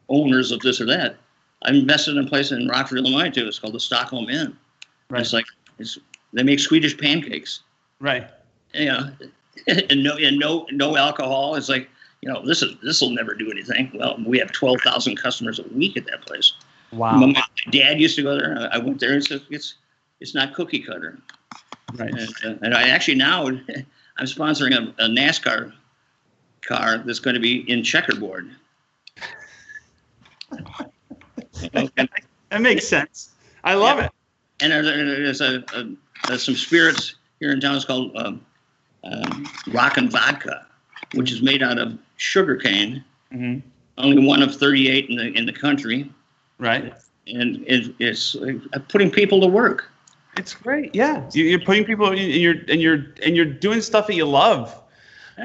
owners 0.09 0.51
of 0.51 0.59
this 0.59 0.81
or 0.81 0.85
that. 0.87 1.15
I 1.63 1.69
invested 1.71 2.17
in 2.17 2.25
a 2.25 2.27
place 2.29 2.51
in 2.51 2.67
Rockford, 2.67 2.97
Illinois 2.99 3.29
too. 3.29 3.47
It's 3.47 3.59
called 3.59 3.73
the 3.73 3.79
Stockholm 3.79 4.29
Inn. 4.29 4.57
Right. 5.09 5.21
It's 5.21 5.31
like 5.33 5.45
it's 5.77 5.97
they 6.33 6.43
make 6.43 6.59
Swedish 6.59 6.97
pancakes. 6.97 7.61
Right. 8.01 8.27
You 8.73 8.85
know, 8.87 9.09
and 9.67 10.03
no 10.03 10.17
and 10.17 10.37
no 10.37 10.65
no 10.71 10.97
alcohol. 10.97 11.55
It's 11.55 11.69
like 11.69 11.89
you 12.21 12.31
know 12.31 12.45
this 12.45 12.61
is 12.61 12.75
this 12.83 13.01
will 13.01 13.11
never 13.11 13.33
do 13.33 13.49
anything. 13.51 13.91
Well, 13.93 14.17
we 14.25 14.37
have 14.39 14.51
twelve 14.51 14.81
thousand 14.81 15.15
customers 15.17 15.59
a 15.59 15.63
week 15.73 15.95
at 15.97 16.05
that 16.07 16.21
place. 16.25 16.53
Wow. 16.91 17.17
My, 17.17 17.27
my 17.27 17.43
dad 17.71 17.99
used 17.99 18.15
to 18.15 18.23
go 18.23 18.35
there. 18.37 18.69
I 18.71 18.77
went 18.77 18.99
there 18.99 19.13
and 19.13 19.23
said 19.23 19.41
it's 19.49 19.75
it's 20.19 20.33
not 20.35 20.53
cookie 20.53 20.79
cutter. 20.79 21.17
Right. 21.95 22.09
And, 22.13 22.29
uh, 22.45 22.55
and 22.61 22.73
I 22.75 22.89
actually 22.89 23.15
now 23.15 23.47
I'm 24.17 24.25
sponsoring 24.25 24.73
a, 24.75 25.03
a 25.03 25.07
NASCAR 25.07 25.71
car 26.61 26.97
that's 26.99 27.19
going 27.19 27.35
to 27.35 27.39
be 27.39 27.69
in 27.71 27.83
checkerboard. 27.83 28.49
that 31.71 32.61
makes 32.61 32.87
sense. 32.87 33.29
I 33.63 33.75
love 33.75 33.97
Yeah. 33.99 34.05
it. 34.05 34.11
And 34.61 34.71
there- 34.73 34.83
there's 35.05 35.41
a, 35.41 35.63
a, 35.73 35.89
there's 36.27 36.43
some 36.43 36.55
spirits 36.55 37.15
here 37.39 37.51
in 37.51 37.61
town. 37.61 37.75
It's 37.75 37.85
called 37.85 38.11
um, 38.17 38.45
um, 39.03 39.47
Rockin' 39.67 40.09
Vodka, 40.09 40.65
which 41.13 41.31
is 41.31 41.41
made 41.41 41.63
out 41.63 41.77
of 41.79 41.97
sugar 42.19 42.55
cane. 42.55 43.03
hmm 43.31 43.59
Only 43.97 44.25
one 44.25 44.41
of 44.43 44.55
38 44.55 45.09
in 45.09 45.15
the 45.15 45.31
in 45.37 45.45
the 45.45 45.53
country, 45.53 46.09
Right. 46.59 46.93
and 47.27 47.63
it, 47.67 47.93
it's 47.99 48.35
uh, 48.35 48.79
putting 48.89 49.09
people 49.09 49.41
to 49.41 49.47
work. 49.47 49.91
It's 50.37 50.53
great. 50.53 50.93
Yeah. 50.95 51.27
You- 51.33 51.45
You're 51.45 51.59
putting 51.61 51.83
people 51.85 52.11
in, 52.11 52.17
and 52.19 52.31
you're 52.33 52.55
and 52.69 52.81
you're 52.81 53.05
and 53.25 53.35
you're 53.35 53.45
doing 53.45 53.81
stuff 53.81 54.07
that 54.07 54.15
you 54.15 54.25
love. 54.25 54.79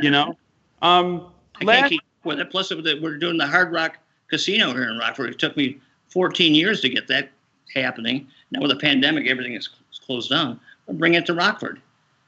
You 0.03 0.11
know. 0.11 0.37
Um. 0.83 1.29
I 1.61 1.64
last- 1.64 1.79
can't 1.81 1.91
keep 1.93 2.03
with 2.25 2.41
it. 2.41 2.51
Plus, 2.51 2.70
we're 2.75 3.16
doing 3.18 3.39
the 3.39 3.47
Hard 3.47 3.72
Rock 3.72 3.99
Casino 4.29 4.72
here 4.72 4.91
in 4.91 4.99
Rockford. 4.99 5.31
It 5.31 5.39
took 5.39 5.57
me 5.57 5.79
14 6.09 6.53
years 6.55 6.81
to 6.81 6.89
get 6.89 7.07
that 7.09 7.31
happening. 7.75 8.27
Now 8.51 8.61
with 8.61 8.70
the 8.70 8.77
pandemic, 8.77 9.29
everything 9.29 9.55
is 9.55 9.68
closed 10.05 10.31
down. 10.31 10.59
I'll 10.89 10.95
bring 10.97 11.14
it 11.14 11.27
to 11.27 11.35
Rockford. 11.35 11.81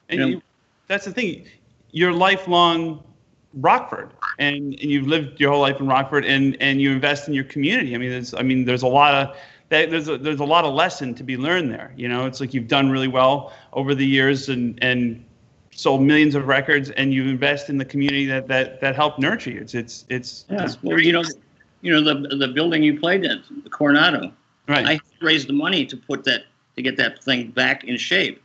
And 0.09 0.21
Yeah. 0.21 0.27
you, 0.27 0.43
that's 0.87 1.05
the 1.07 1.11
thing. 1.13 1.47
You're 1.91 2.13
lifelong 2.13 3.03
Rockford, 3.55 4.11
and, 4.39 4.57
and 4.57 4.91
you've 4.91 5.07
lived 5.07 5.41
your 5.41 5.53
whole 5.53 5.61
life 5.61 5.81
in 5.81 5.87
Rockford, 5.87 6.25
and 6.25 6.57
and 6.61 6.81
you 6.81 6.93
invest 6.93 7.29
in 7.29 7.35
your 7.35 7.45
community. 7.45 7.95
I 7.95 7.99
mean, 7.99 8.11
there's 8.11 8.35
I 8.35 8.43
mean, 8.43 8.65
there's 8.65 8.83
a 8.83 8.89
lot 8.89 9.15
of 9.15 9.37
that. 9.69 9.91
There's 9.91 10.09
a, 10.09 10.19
there's 10.19 10.41
a 10.41 10.45
lot 10.45 10.65
of 10.65 10.75
lesson 10.75 11.15
to 11.15 11.23
be 11.23 11.37
learned 11.37 11.73
there. 11.73 11.93
You 11.97 12.09
know, 12.09 12.27
it's 12.27 12.41
like 12.41 12.55
you've 12.55 12.69
done 12.69 12.91
really 12.91 13.09
well 13.09 13.53
over 13.73 13.95
the 13.95 14.07
years, 14.07 14.49
and 14.49 14.79
and 14.83 15.25
sold 15.77 16.03
millions 16.03 16.35
of 16.35 16.47
records, 16.49 16.91
and 16.91 17.13
you 17.13 17.25
invest 17.25 17.69
in 17.69 17.79
the 17.79 17.85
community 17.85 18.27
that 18.27 18.49
that 18.49 18.81
that 18.81 18.97
helped 18.97 19.19
nurture 19.19 19.51
you. 19.51 19.61
It's 19.61 19.75
it's 19.75 20.05
it's, 20.09 20.45
it's 20.49 20.83
Well, 20.83 21.01
you 21.01 21.13
know, 21.13 21.25
you 21.83 21.93
know 21.93 22.03
the 22.03 22.37
the 22.37 22.49
building 22.49 22.83
you 22.83 22.99
played 22.99 23.25
in, 23.25 23.43
the 23.63 23.71
Coronado. 23.71 24.33
right, 24.69 24.87
I 24.87 25.01
raised 25.21 25.49
the 25.49 25.53
money 25.53 25.87
to 25.87 25.97
put 25.97 26.25
that 26.25 26.43
to 26.77 26.83
get 26.83 26.97
that 26.97 27.23
thing 27.23 27.51
back 27.51 27.85
in 27.85 27.97
shape. 27.97 28.43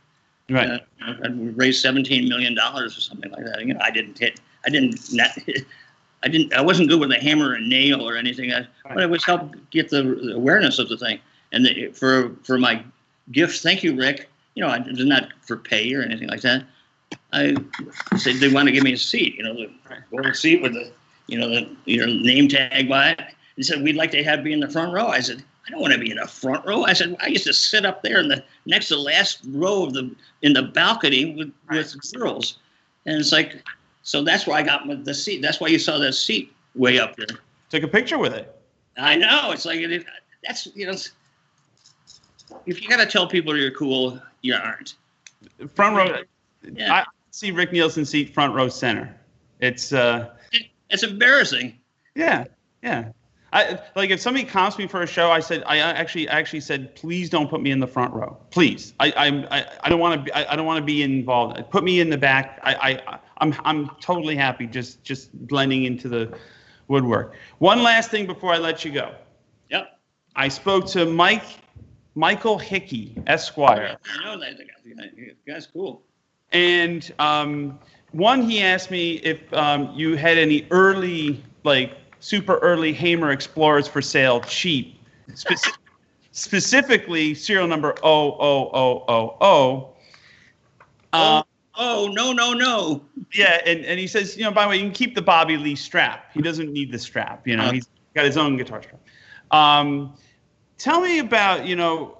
right. 0.48 0.68
Uh, 0.68 1.14
and 1.22 1.40
we 1.40 1.48
raised 1.50 1.82
17 1.82 2.28
million 2.28 2.54
dollars 2.54 2.96
or 2.96 3.00
something 3.00 3.30
like 3.30 3.44
that. 3.44 3.60
You 3.60 3.74
know, 3.74 3.80
I 3.82 3.90
didn't 3.90 4.18
hit. 4.18 4.40
I 4.66 4.70
didn't. 4.70 4.98
Not, 5.12 5.30
I 6.22 6.28
didn't. 6.28 6.52
I 6.52 6.60
wasn't 6.60 6.88
good 6.88 7.00
with 7.00 7.10
a 7.10 7.20
hammer 7.20 7.54
and 7.54 7.68
nail 7.68 8.08
or 8.08 8.16
anything. 8.16 8.52
I, 8.52 8.66
but 8.88 9.02
it 9.02 9.10
was 9.10 9.24
help 9.24 9.54
get 9.70 9.90
the, 9.90 10.32
awareness 10.34 10.78
of 10.78 10.88
the 10.88 10.96
thing. 10.96 11.18
And 11.52 11.66
the, 11.66 11.88
for 11.88 12.34
for 12.44 12.58
my 12.58 12.84
gift, 13.32 13.62
thank 13.62 13.82
you, 13.82 13.96
Rick. 13.96 14.28
You 14.54 14.62
know, 14.62 14.68
I, 14.68 14.82
it's 14.86 15.02
not 15.04 15.28
for 15.42 15.56
pay 15.56 15.92
or 15.94 16.02
anything 16.02 16.28
like 16.28 16.42
that. 16.42 16.64
I 17.32 17.56
said 18.16 18.36
they 18.36 18.52
want 18.52 18.68
to 18.68 18.72
give 18.72 18.84
me 18.84 18.92
a 18.92 18.98
seat. 18.98 19.36
You 19.36 19.44
know, 19.44 19.54
the 19.54 19.70
gold 20.10 20.36
seat 20.36 20.62
with 20.62 20.74
the 20.74 20.92
you 21.26 21.38
know 21.38 21.48
the 21.48 21.68
your 21.86 22.06
name 22.06 22.48
tag 22.48 22.88
by 22.88 23.10
it. 23.10 23.20
He 23.56 23.62
said 23.62 23.82
we'd 23.82 23.96
like 23.96 24.10
to 24.12 24.24
have 24.24 24.44
be 24.44 24.52
in 24.52 24.60
the 24.60 24.68
front 24.70 24.92
row. 24.92 25.08
I 25.08 25.20
said 25.20 25.42
I 25.66 25.70
don't 25.70 25.80
want 25.80 25.92
to 25.92 25.98
be 25.98 26.10
in 26.10 26.16
the 26.18 26.26
front 26.26 26.64
row. 26.64 26.84
I 26.84 26.92
said 26.92 27.16
I 27.20 27.26
used 27.26 27.44
to 27.44 27.52
sit 27.52 27.84
up 27.84 28.02
there 28.02 28.18
in 28.18 28.28
the 28.28 28.44
next 28.66 28.88
to 28.88 28.94
the 28.94 29.00
last 29.00 29.40
row 29.48 29.84
of 29.84 29.92
the 29.92 30.14
in 30.42 30.52
the 30.52 30.62
balcony 30.62 31.34
with, 31.34 31.52
with 31.70 32.12
girls, 32.14 32.58
and 33.06 33.18
it's 33.18 33.32
like 33.32 33.62
so 34.02 34.22
that's 34.22 34.46
why 34.46 34.58
I 34.58 34.62
got 34.62 34.82
the 35.04 35.14
seat. 35.14 35.42
That's 35.42 35.60
why 35.60 35.68
you 35.68 35.78
saw 35.78 35.98
that 35.98 36.14
seat 36.14 36.52
way 36.74 36.98
up 36.98 37.16
there. 37.16 37.38
Take 37.70 37.82
a 37.82 37.88
picture 37.88 38.18
with 38.18 38.34
it. 38.34 38.54
I 38.96 39.16
know 39.16 39.52
it's 39.52 39.64
like 39.64 39.80
it, 39.80 40.04
that's 40.44 40.68
you 40.74 40.86
know 40.86 40.96
if 42.66 42.82
you 42.82 42.88
gotta 42.88 43.06
tell 43.06 43.26
people 43.26 43.56
you're 43.56 43.70
cool, 43.70 44.20
you 44.42 44.54
aren't. 44.54 44.94
Front 45.74 45.96
row. 45.96 46.22
Yeah. 46.74 46.92
I 46.92 47.04
see 47.30 47.50
Rick 47.50 47.72
Nielsen 47.72 48.04
seat 48.04 48.34
front 48.34 48.54
row 48.54 48.68
center. 48.68 49.14
It's 49.60 49.92
uh. 49.92 50.30
It's 50.90 51.02
embarrassing. 51.02 51.78
Yeah, 52.14 52.44
yeah. 52.82 53.08
I 53.54 53.78
like 53.96 54.10
if 54.10 54.20
somebody 54.20 54.44
comps 54.44 54.78
me 54.78 54.86
for 54.86 55.02
a 55.02 55.06
show. 55.06 55.30
I 55.30 55.40
said 55.40 55.62
I 55.66 55.78
actually 55.78 56.28
I 56.28 56.38
actually 56.38 56.60
said 56.60 56.94
please 56.94 57.28
don't 57.30 57.48
put 57.48 57.60
me 57.60 57.70
in 57.70 57.80
the 57.80 57.86
front 57.86 58.12
row. 58.14 58.36
Please. 58.50 58.94
I 59.00 59.10
I'm- 59.12 59.46
I, 59.50 59.66
I 59.82 59.88
don't 59.88 60.00
want 60.00 60.20
to 60.20 60.24
be 60.24 60.32
I, 60.32 60.52
I 60.52 60.56
don't 60.56 60.66
want 60.66 60.78
to 60.78 60.84
be 60.84 61.02
involved. 61.02 61.58
Put 61.70 61.84
me 61.84 62.00
in 62.00 62.10
the 62.10 62.18
back. 62.18 62.60
I 62.62 63.00
I 63.06 63.18
I'm 63.42 63.54
I'm 63.64 63.88
totally 64.00 64.36
happy 64.36 64.66
just 64.66 65.02
just 65.02 65.32
blending 65.48 65.82
into 65.84 66.08
the 66.08 66.32
woodwork. 66.86 67.34
One 67.58 67.82
last 67.82 68.10
thing 68.10 68.24
before 68.24 68.52
I 68.52 68.58
let 68.58 68.84
you 68.84 68.92
go. 68.92 69.14
Yep. 69.68 69.98
I 70.36 70.48
spoke 70.48 70.86
to 70.88 71.04
Mike 71.06 71.58
Michael 72.14 72.56
Hickey 72.56 73.16
Esquire. 73.26 73.96
I 74.20 74.24
know 74.24 74.38
that 74.38 74.54
guy's 75.46 75.66
cool. 75.66 76.04
And 76.52 77.12
um, 77.18 77.78
one, 78.12 78.42
he 78.42 78.62
asked 78.62 78.90
me 78.90 79.14
if 79.16 79.40
um, 79.54 79.92
you 79.94 80.16
had 80.16 80.38
any 80.38 80.66
early, 80.70 81.42
like 81.64 81.96
super 82.20 82.58
early 82.58 82.92
Hamer 82.92 83.32
Explorers 83.32 83.88
for 83.88 84.02
sale, 84.02 84.40
cheap, 84.42 85.00
Speci- 85.30 85.76
specifically 86.32 87.34
serial 87.34 87.66
number 87.66 87.94
00000. 88.04 89.86
Uh, 91.14 91.42
Oh 91.74 92.10
no 92.12 92.32
no 92.32 92.52
no! 92.52 93.02
yeah, 93.32 93.60
and, 93.64 93.84
and 93.84 93.98
he 93.98 94.06
says, 94.06 94.36
you 94.36 94.44
know, 94.44 94.50
by 94.50 94.64
the 94.64 94.68
way, 94.70 94.76
you 94.76 94.82
can 94.82 94.92
keep 94.92 95.14
the 95.14 95.22
Bobby 95.22 95.56
Lee 95.56 95.74
strap. 95.74 96.30
He 96.34 96.42
doesn't 96.42 96.70
need 96.70 96.92
the 96.92 96.98
strap. 96.98 97.46
You 97.46 97.56
know, 97.56 97.70
he's 97.70 97.88
got 98.14 98.26
his 98.26 98.36
own 98.36 98.56
guitar 98.56 98.82
strap. 98.82 99.00
Um, 99.50 100.14
tell 100.78 101.00
me 101.00 101.18
about, 101.18 101.66
you 101.66 101.76
know, 101.76 102.18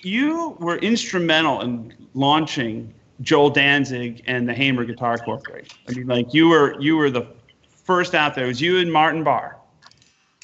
you 0.00 0.56
were 0.58 0.78
instrumental 0.78 1.60
in 1.60 1.94
launching 2.14 2.92
Jol 3.20 3.52
Dantzig 3.52 4.22
and 4.26 4.48
the 4.48 4.54
Hamer 4.54 4.84
Guitar 4.84 5.18
Corporation. 5.18 5.78
I 5.88 5.92
mean, 5.92 6.06
like 6.06 6.34
you 6.34 6.48
were 6.48 6.80
you 6.80 6.96
were 6.96 7.10
the 7.10 7.26
first 7.68 8.14
out 8.14 8.34
there. 8.34 8.46
It 8.46 8.48
was 8.48 8.60
you 8.60 8.78
and 8.78 8.92
Martin 8.92 9.22
Barre. 9.22 9.56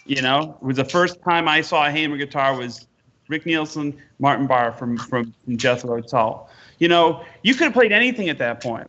You 0.05 0.23
know, 0.23 0.57
it 0.61 0.65
was 0.65 0.77
the 0.77 0.85
first 0.85 1.21
time 1.23 1.49
I 1.49 1.61
saw 1.61 1.87
a 1.87 1.91
Hamer 1.91 2.17
guitar 2.17 2.57
was 2.57 2.87
Rick 3.29 3.45
Nielsen, 3.45 3.97
Martin 4.19 4.47
Barre 4.47 4.73
from 4.73 4.97
from, 4.97 5.35
from 5.45 5.57
Jethro 5.57 6.01
Tull. 6.01 6.48
You 6.79 6.89
know, 6.89 7.25
you 7.43 7.55
could 7.55 7.65
have 7.65 7.73
played 7.73 7.93
anything 7.93 8.29
at 8.29 8.39
that 8.39 8.63
point. 8.63 8.89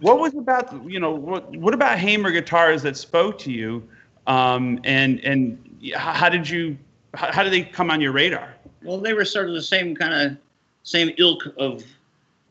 What 0.00 0.18
was 0.20 0.34
about 0.34 0.72
you 0.88 1.00
know 1.00 1.12
what 1.12 1.54
what 1.56 1.74
about 1.74 1.98
Hamer 1.98 2.30
guitars 2.30 2.82
that 2.82 2.96
spoke 2.96 3.38
to 3.40 3.52
you, 3.52 3.88
um, 4.26 4.78
and 4.84 5.18
and 5.20 5.58
how 5.94 6.28
did 6.28 6.48
you 6.48 6.78
how, 7.14 7.32
how 7.32 7.42
did 7.42 7.52
they 7.52 7.62
come 7.62 7.90
on 7.90 8.00
your 8.00 8.12
radar? 8.12 8.54
Well, 8.84 8.98
they 8.98 9.12
were 9.12 9.24
sort 9.24 9.48
of 9.48 9.54
the 9.54 9.62
same 9.62 9.94
kind 9.96 10.14
of 10.14 10.36
same 10.84 11.12
ilk 11.18 11.42
of. 11.58 11.82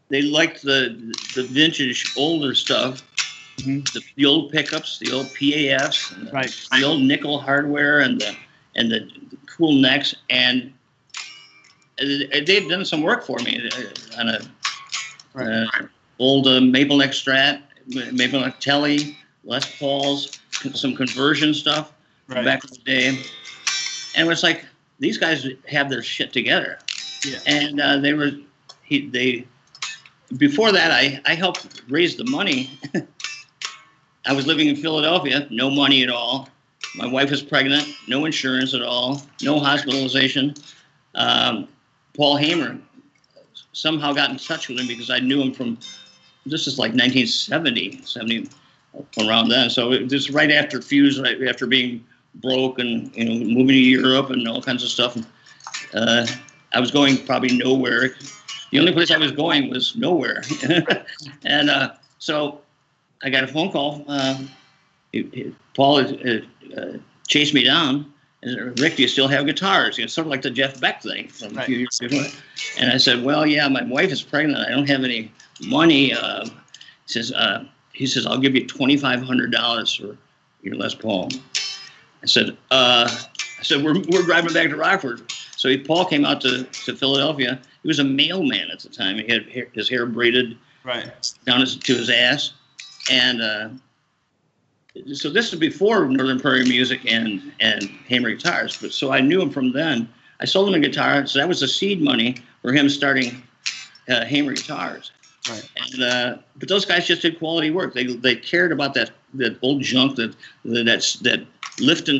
They 0.10 0.22
liked 0.22 0.62
the 0.62 1.14
the 1.36 1.44
vintage 1.44 2.14
older 2.18 2.54
stuff, 2.54 3.02
Mhm. 3.58 3.92
the, 3.94 4.02
the 4.16 4.26
old 4.26 4.52
pickups, 4.52 5.00
the 5.00 5.12
old 5.12 5.28
PAFs, 5.28 6.16
and 6.16 6.28
the, 6.28 6.32
Right. 6.32 6.68
the 6.72 6.84
old 6.84 7.02
nickel 7.02 7.40
hardware, 7.40 8.00
and 8.00 8.20
the 8.20 8.36
and 8.76 8.92
the, 8.92 9.00
the 9.30 9.38
cool 9.48 9.74
necks, 9.74 10.16
and 10.30 10.72
they'd 11.98 12.68
done 12.70 12.86
some 12.86 13.02
work 13.02 13.26
for 13.26 13.40
me 13.40 13.70
uh, 13.74 14.20
on 14.20 14.30
a 14.30 14.40
uh, 15.38 15.68
old 16.20 16.48
uh, 16.48 16.62
Maple 16.62 16.98
Neck 16.98 17.12
Strat, 17.12 17.62
Maple 18.14 18.42
Neck 18.42 18.60
Telly, 18.60 19.18
Les 19.44 19.78
Pauls, 19.80 20.40
some 20.74 20.96
conversion 20.96 21.54
stuff 21.54 21.94
Right. 22.28 22.44
back 22.44 22.64
in 22.66 22.72
the 22.72 22.78
day. 22.80 23.08
And 23.08 24.26
it 24.26 24.28
was 24.28 24.44
like 24.44 24.66
these 25.00 25.18
guys 25.18 25.48
have 25.70 25.90
their 25.90 26.04
shit 26.04 26.34
together. 26.34 26.78
Yeah. 27.26 27.40
And 27.46 27.80
uh, 27.80 27.98
they 28.00 28.14
were, 28.14 28.32
he, 28.84 29.08
they, 29.08 29.46
before 30.36 30.74
that, 30.74 30.92
I, 30.92 31.22
I 31.26 31.36
helped 31.36 31.84
raise 31.88 32.18
the 32.18 32.26
money. 32.26 32.78
I 34.26 34.34
was 34.34 34.46
living 34.46 34.68
in 34.68 34.76
Philadelphia, 34.76 35.48
no 35.50 35.70
money 35.70 36.04
at 36.04 36.10
all. 36.10 36.50
My 36.96 37.08
wife 37.08 37.32
was 37.32 37.42
pregnant, 37.42 37.88
no 38.10 38.26
insurance 38.26 38.74
at 38.74 38.82
all, 38.82 39.22
no 39.42 39.58
hospitalization. 39.60 40.54
Um, 41.16 41.70
Paul 42.14 42.36
Hamer 42.36 42.78
somehow 43.78 44.12
got 44.14 44.30
in 44.30 44.38
touch 44.38 44.68
with 44.68 44.80
him 44.80 44.88
because 44.88 45.10
I 45.10 45.20
knew 45.20 45.42
him 45.42 45.54
from, 45.54 45.78
this 46.46 46.68
is 46.68 46.80
like 46.80 46.92
1970, 46.92 48.02
70, 48.04 48.50
around 49.20 49.50
then. 49.50 49.70
So 49.70 49.92
it 49.92 50.12
was 50.12 50.32
right 50.32 50.52
after 50.52 50.82
Fuse, 50.82 51.20
right 51.22 51.42
after 51.48 51.68
being 51.68 52.04
broke 52.36 52.80
and 52.80 53.16
you 53.16 53.26
know 53.26 53.46
moving 53.46 53.68
to 53.70 53.80
Europe 53.80 54.30
and 54.32 54.48
all 54.48 54.62
kinds 54.62 54.84
of 54.84 54.90
stuff. 54.90 55.18
Uh, 55.94 56.26
I 56.74 56.80
was 56.80 56.92
going 56.92 57.18
probably 57.26 57.56
nowhere. 57.58 58.16
The 58.72 58.80
only 58.80 58.92
place 58.92 59.12
I 59.12 59.18
was 59.18 59.32
going 59.32 59.70
was 59.70 59.96
nowhere, 59.96 60.44
and 61.46 61.70
uh, 61.70 61.94
so 62.20 62.62
I 63.24 63.30
got 63.30 63.44
a 63.44 63.48
phone 63.48 63.72
call. 63.72 64.04
Uh, 64.08 64.40
it- 65.14 65.34
it- 65.34 65.54
Paul 65.74 66.00
uh, 66.00 66.98
chased 67.28 67.54
me 67.54 67.64
down 67.64 67.98
And 67.98 68.06
Rick, 68.44 68.96
do 68.98 69.02
you 69.02 69.08
still 69.08 69.28
have 69.28 69.46
guitars? 69.46 69.98
You 69.98 70.04
know, 70.04 70.08
sort 70.08 70.28
of 70.28 70.32
like 70.32 70.42
the 70.42 70.52
Jeff 70.52 70.80
Beck 70.80 71.02
thing 71.02 71.28
from 71.28 71.54
Right. 71.54 71.64
a 71.64 71.66
few 71.66 71.78
years 71.80 72.00
ago. 72.02 72.24
And 72.78 72.92
I 72.92 72.98
said, 72.98 73.24
well, 73.24 73.46
yeah, 73.46 73.68
my 73.68 73.84
wife 73.84 74.12
is 74.12 74.22
pregnant. 74.22 74.60
I 74.66 74.70
don't 74.70 74.88
have 74.88 75.04
any 75.04 75.32
money. 75.66 76.14
Uh, 76.14 76.46
he 76.46 76.52
says, 77.08 77.32
uh, 77.34 77.66
he 77.94 78.06
says, 78.06 78.28
I'll 78.28 78.38
give 78.38 78.54
you 78.56 78.66
twenty 78.68 78.96
five 78.96 79.22
hundred 79.24 79.52
dollars 79.52 79.94
for 79.96 80.16
your 80.62 80.76
Les 80.76 80.94
Paul. 80.94 81.30
I 82.22 82.26
said, 82.26 82.58
uh, 82.72 83.10
I 83.10 83.64
said, 83.64 83.84
we're, 83.84 84.00
we're 84.10 84.24
driving 84.24 84.54
back 84.54 84.70
to 84.70 84.76
Rockford. 84.76 85.32
So 85.56 85.70
he, 85.70 85.78
Paul 85.80 86.06
came 86.06 86.24
out 86.26 86.40
to, 86.42 86.64
to 86.64 86.96
Philadelphia. 86.96 87.60
He 87.82 87.88
was 87.88 87.98
a 88.00 88.04
mailman 88.04 88.70
at 88.72 88.80
the 88.80 88.90
time. 88.90 89.18
He 89.18 89.28
had 89.28 89.50
hair, 89.50 89.68
his 89.74 89.90
hair 89.90 90.06
braided 90.06 90.58
Right. 90.84 91.12
down 91.46 91.62
his, 91.62 91.76
to 91.76 91.96
his 91.96 92.10
ass. 92.10 92.54
And 93.12 93.42
uh, 93.42 93.70
so 95.14 95.30
this 95.30 95.54
is 95.54 95.60
before 95.60 96.06
Northern 96.08 96.40
Prairie 96.40 96.66
Music 96.66 97.02
and, 97.12 97.52
and 97.60 97.84
Hamer 98.08 98.32
Guitars. 98.32 98.78
But 98.80 98.92
so 98.92 99.12
I 99.12 99.22
knew 99.22 99.42
him 99.42 99.50
from 99.50 99.72
then. 99.72 100.08
I 100.40 100.46
sold 100.46 100.70
him 100.70 100.76
a 100.76 100.80
guitar. 100.80 101.26
So 101.26 101.40
that 101.40 101.48
was 101.48 101.60
the 101.62 101.68
seed 101.68 102.02
money 102.02 102.38
for 102.62 102.72
him 102.72 102.90
starting 102.90 103.42
uh, 104.10 104.26
Hamer 104.26 104.54
Guitars. 104.54 105.12
Right. 105.50 105.70
And, 105.78 106.04
uh, 106.04 106.38
but 106.58 106.68
those 106.68 106.86
guys 106.86 107.08
just 107.08 107.22
did 107.22 107.40
quality 107.40 107.72
work. 107.72 107.94
They, 107.94 108.06
they 108.06 108.36
cared 108.36 108.72
about 108.72 108.94
that, 108.96 109.12
that 109.36 109.58
old 109.62 109.82
junk 109.82 110.16
that 110.18 110.36
that 110.66 110.86
that's, 110.86 111.14
that 111.20 111.46
Lifton 111.78 112.20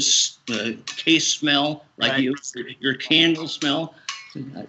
uh, 0.50 0.82
case 0.86 1.28
smell, 1.28 1.86
like 1.98 2.14
Right. 2.14 2.22
you, 2.22 2.36
your 2.80 2.94
candle 2.94 3.48
smell. 3.48 3.96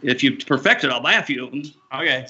If 0.02 0.22
you 0.22 0.36
perfect 0.36 0.84
it, 0.84 0.90
I'll 0.90 1.00
buy 1.00 1.14
a 1.14 1.22
few 1.22 1.44
of 1.44 1.50
them. 1.52 1.62
Okay. 1.94 2.26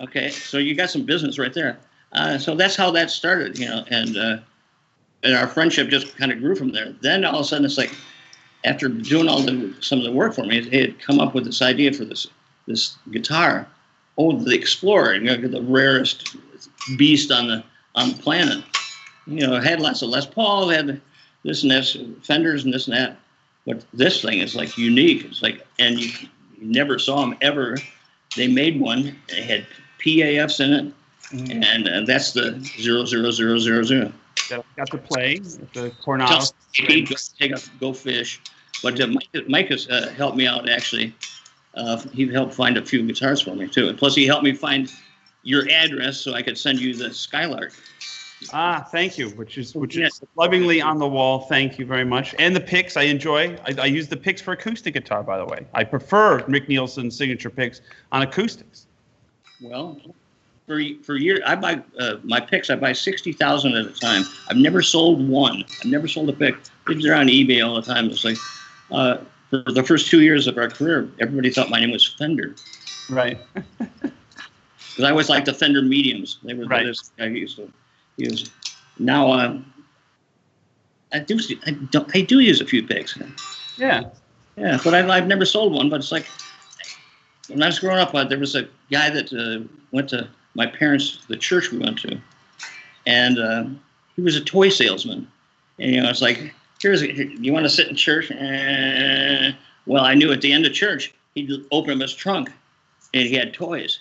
Okay, 0.00 0.30
so 0.30 0.58
you 0.58 0.74
got 0.74 0.90
some 0.90 1.04
business 1.04 1.38
right 1.38 1.52
there. 1.52 1.78
Uh, 2.12 2.38
so 2.38 2.54
that's 2.54 2.76
how 2.76 2.90
that 2.92 3.10
started, 3.10 3.58
you 3.58 3.66
know, 3.66 3.84
and 3.90 4.16
uh, 4.16 4.38
and 5.22 5.34
our 5.34 5.48
friendship 5.48 5.88
just 5.88 6.16
kind 6.16 6.32
of 6.32 6.38
grew 6.40 6.54
from 6.54 6.72
there. 6.72 6.94
Then 7.00 7.24
all 7.24 7.36
of 7.36 7.40
a 7.40 7.44
sudden, 7.44 7.64
it's 7.64 7.78
like 7.78 7.92
after 8.64 8.88
doing 8.88 9.28
all 9.28 9.40
the 9.42 9.74
some 9.80 9.98
of 9.98 10.04
the 10.04 10.12
work 10.12 10.34
for 10.34 10.44
me, 10.44 10.62
he 10.62 10.80
had 10.80 11.00
come 11.00 11.20
up 11.20 11.34
with 11.34 11.44
this 11.44 11.62
idea 11.62 11.92
for 11.92 12.04
this 12.04 12.26
this 12.66 12.96
guitar. 13.10 13.66
Oh, 14.16 14.36
the 14.36 14.54
Explorer, 14.54 15.14
you 15.14 15.20
know, 15.22 15.36
the 15.36 15.62
rarest 15.62 16.36
beast 16.96 17.30
on 17.30 17.48
the 17.48 17.62
on 17.94 18.10
the 18.10 18.16
planet. 18.22 18.64
You 19.26 19.46
know, 19.46 19.56
it 19.56 19.64
had 19.64 19.80
lots 19.80 20.02
of 20.02 20.08
Les 20.08 20.26
Paul, 20.26 20.68
had 20.68 21.00
this 21.44 21.62
and 21.62 21.70
this, 21.70 21.96
Fenders 22.22 22.64
and 22.64 22.72
this 22.72 22.88
and 22.88 22.96
that. 22.96 23.18
But 23.66 23.84
this 23.92 24.22
thing 24.22 24.38
is 24.38 24.54
like 24.56 24.78
unique. 24.78 25.24
It's 25.26 25.42
like, 25.42 25.66
and 25.78 25.98
you, 26.00 26.08
you 26.58 26.66
never 26.66 26.98
saw 26.98 27.20
them 27.20 27.36
ever. 27.42 27.76
They 28.36 28.48
made 28.48 28.80
one. 28.80 29.16
It 29.28 29.44
had 29.44 29.66
PAFs 30.04 30.60
in 30.60 30.72
it, 30.72 30.94
Mhm. 31.30 31.64
and 31.64 31.88
uh, 31.88 32.00
that's 32.06 32.32
the 32.32 32.58
zero 32.80 33.04
zero 33.04 33.30
zero 33.30 33.58
zero 33.58 33.82
zero. 33.82 34.12
Got, 34.48 34.64
got 34.76 34.90
to 34.90 34.98
play 34.98 35.36
at 35.36 35.72
the 35.72 35.90
Steve, 36.72 37.08
go 37.08 37.16
take 37.38 37.52
a 37.52 37.60
go 37.80 37.92
fish. 37.92 38.40
But 38.82 39.00
uh, 39.00 39.08
Mike, 39.08 39.48
Mike 39.48 39.68
has 39.68 39.88
uh, 39.88 40.12
helped 40.16 40.36
me 40.36 40.46
out 40.46 40.68
actually. 40.68 41.14
Uh, 41.74 41.98
he 42.12 42.26
helped 42.28 42.54
find 42.54 42.76
a 42.76 42.84
few 42.84 43.06
guitars 43.06 43.40
for 43.40 43.54
me 43.54 43.68
too, 43.68 43.88
and 43.88 43.98
plus 43.98 44.14
he 44.14 44.26
helped 44.26 44.44
me 44.44 44.52
find 44.52 44.92
your 45.42 45.68
address 45.70 46.18
so 46.18 46.34
I 46.34 46.42
could 46.42 46.58
send 46.58 46.80
you 46.80 46.94
the 46.94 47.12
Skylark. 47.12 47.72
Ah, 48.52 48.86
thank 48.90 49.18
you, 49.18 49.30
which 49.30 49.58
is 49.58 49.74
which 49.74 49.96
Yes. 49.96 50.22
is 50.22 50.28
lovingly 50.36 50.80
on 50.80 50.98
the 50.98 51.08
wall. 51.08 51.40
Thank 51.40 51.78
you 51.78 51.84
very 51.84 52.04
much. 52.04 52.34
And 52.38 52.54
the 52.54 52.60
picks 52.60 52.96
I 52.96 53.02
enjoy. 53.02 53.56
I, 53.66 53.74
I 53.82 53.86
use 53.86 54.08
the 54.08 54.16
picks 54.16 54.40
for 54.40 54.52
acoustic 54.52 54.94
guitar, 54.94 55.22
by 55.22 55.38
the 55.38 55.44
way. 55.44 55.66
I 55.74 55.84
prefer 55.84 56.44
Rick 56.46 56.68
Nielsen's 56.68 57.16
signature 57.16 57.50
picks 57.50 57.80
on 58.12 58.22
acoustics. 58.22 58.86
Well, 59.60 60.00
for 60.68 60.80
for 61.02 61.16
years 61.16 61.40
I 61.44 61.56
buy 61.56 61.82
uh, 61.98 62.16
my 62.22 62.38
picks. 62.40 62.70
I 62.70 62.76
buy 62.76 62.92
sixty 62.92 63.32
thousand 63.32 63.74
at 63.76 63.86
a 63.86 63.90
time. 63.92 64.22
I've 64.48 64.58
never 64.58 64.82
sold 64.82 65.26
one. 65.28 65.64
I've 65.80 65.90
never 65.90 66.06
sold 66.06 66.28
a 66.28 66.32
pick. 66.32 66.54
They're 66.86 67.14
on 67.16 67.26
eBay 67.26 67.66
all 67.66 67.74
the 67.74 67.82
time. 67.82 68.06
It's 68.06 68.24
like 68.24 68.36
uh, 68.92 69.18
for 69.50 69.62
the 69.72 69.82
first 69.82 70.08
two 70.08 70.20
years 70.20 70.46
of 70.46 70.56
our 70.58 70.68
career, 70.68 71.08
everybody 71.18 71.50
thought 71.50 71.70
my 71.70 71.80
name 71.80 71.90
was 71.90 72.06
Fender 72.06 72.54
Right. 73.10 73.38
because 73.78 75.04
I 75.04 75.10
always 75.10 75.28
liked 75.30 75.46
the 75.46 75.54
Fender 75.54 75.82
mediums. 75.82 76.38
They 76.44 76.54
were 76.54 76.66
Right. 76.66 76.84
this 76.86 77.10
I 77.18 77.24
used 77.26 77.56
to 77.56 77.72
use. 78.16 78.50
Now 78.98 79.32
uh, 79.32 79.58
I 81.12 81.18
do 81.20 81.38
I 81.66 81.70
don't 81.90 82.14
I 82.14 82.20
do 82.20 82.40
use 82.40 82.60
a 82.60 82.66
few 82.66 82.86
picks. 82.86 83.18
Yeah. 83.76 84.02
Yeah, 84.56 84.78
but 84.82 84.92
I, 84.92 85.08
I've 85.16 85.28
never 85.28 85.44
sold 85.46 85.72
one. 85.72 85.88
But 85.88 86.00
it's 86.00 86.12
like 86.12 86.26
when 87.48 87.62
I 87.62 87.66
was 87.66 87.78
growing 87.78 87.98
up, 88.00 88.14
uh, 88.14 88.24
there 88.24 88.38
was 88.40 88.54
a 88.56 88.68
guy 88.90 89.08
that 89.08 89.32
uh, 89.32 89.64
went 89.92 90.08
to 90.10 90.28
my 90.58 90.66
parents, 90.66 91.24
the 91.28 91.36
church 91.36 91.70
we 91.70 91.78
went 91.78 91.98
to, 92.00 92.20
and 93.06 93.38
uh, 93.38 93.64
he 94.16 94.22
was 94.22 94.34
a 94.34 94.44
toy 94.44 94.68
salesman. 94.68 95.26
And 95.78 95.94
you 95.94 96.02
know, 96.02 96.10
it's 96.10 96.20
like, 96.20 96.52
here's, 96.82 97.00
a, 97.00 97.06
here, 97.06 97.26
you 97.26 97.52
want 97.52 97.64
to 97.64 97.70
sit 97.70 97.86
in 97.86 97.94
church? 97.94 98.30
Eh. 98.32 99.52
Well, 99.86 100.04
I 100.04 100.14
knew 100.14 100.32
at 100.32 100.40
the 100.40 100.52
end 100.52 100.66
of 100.66 100.72
church, 100.72 101.14
he'd 101.34 101.50
open 101.70 101.92
up 101.92 102.00
his 102.02 102.12
trunk, 102.12 102.50
and 103.14 103.22
he 103.22 103.34
had 103.34 103.54
toys. 103.54 104.00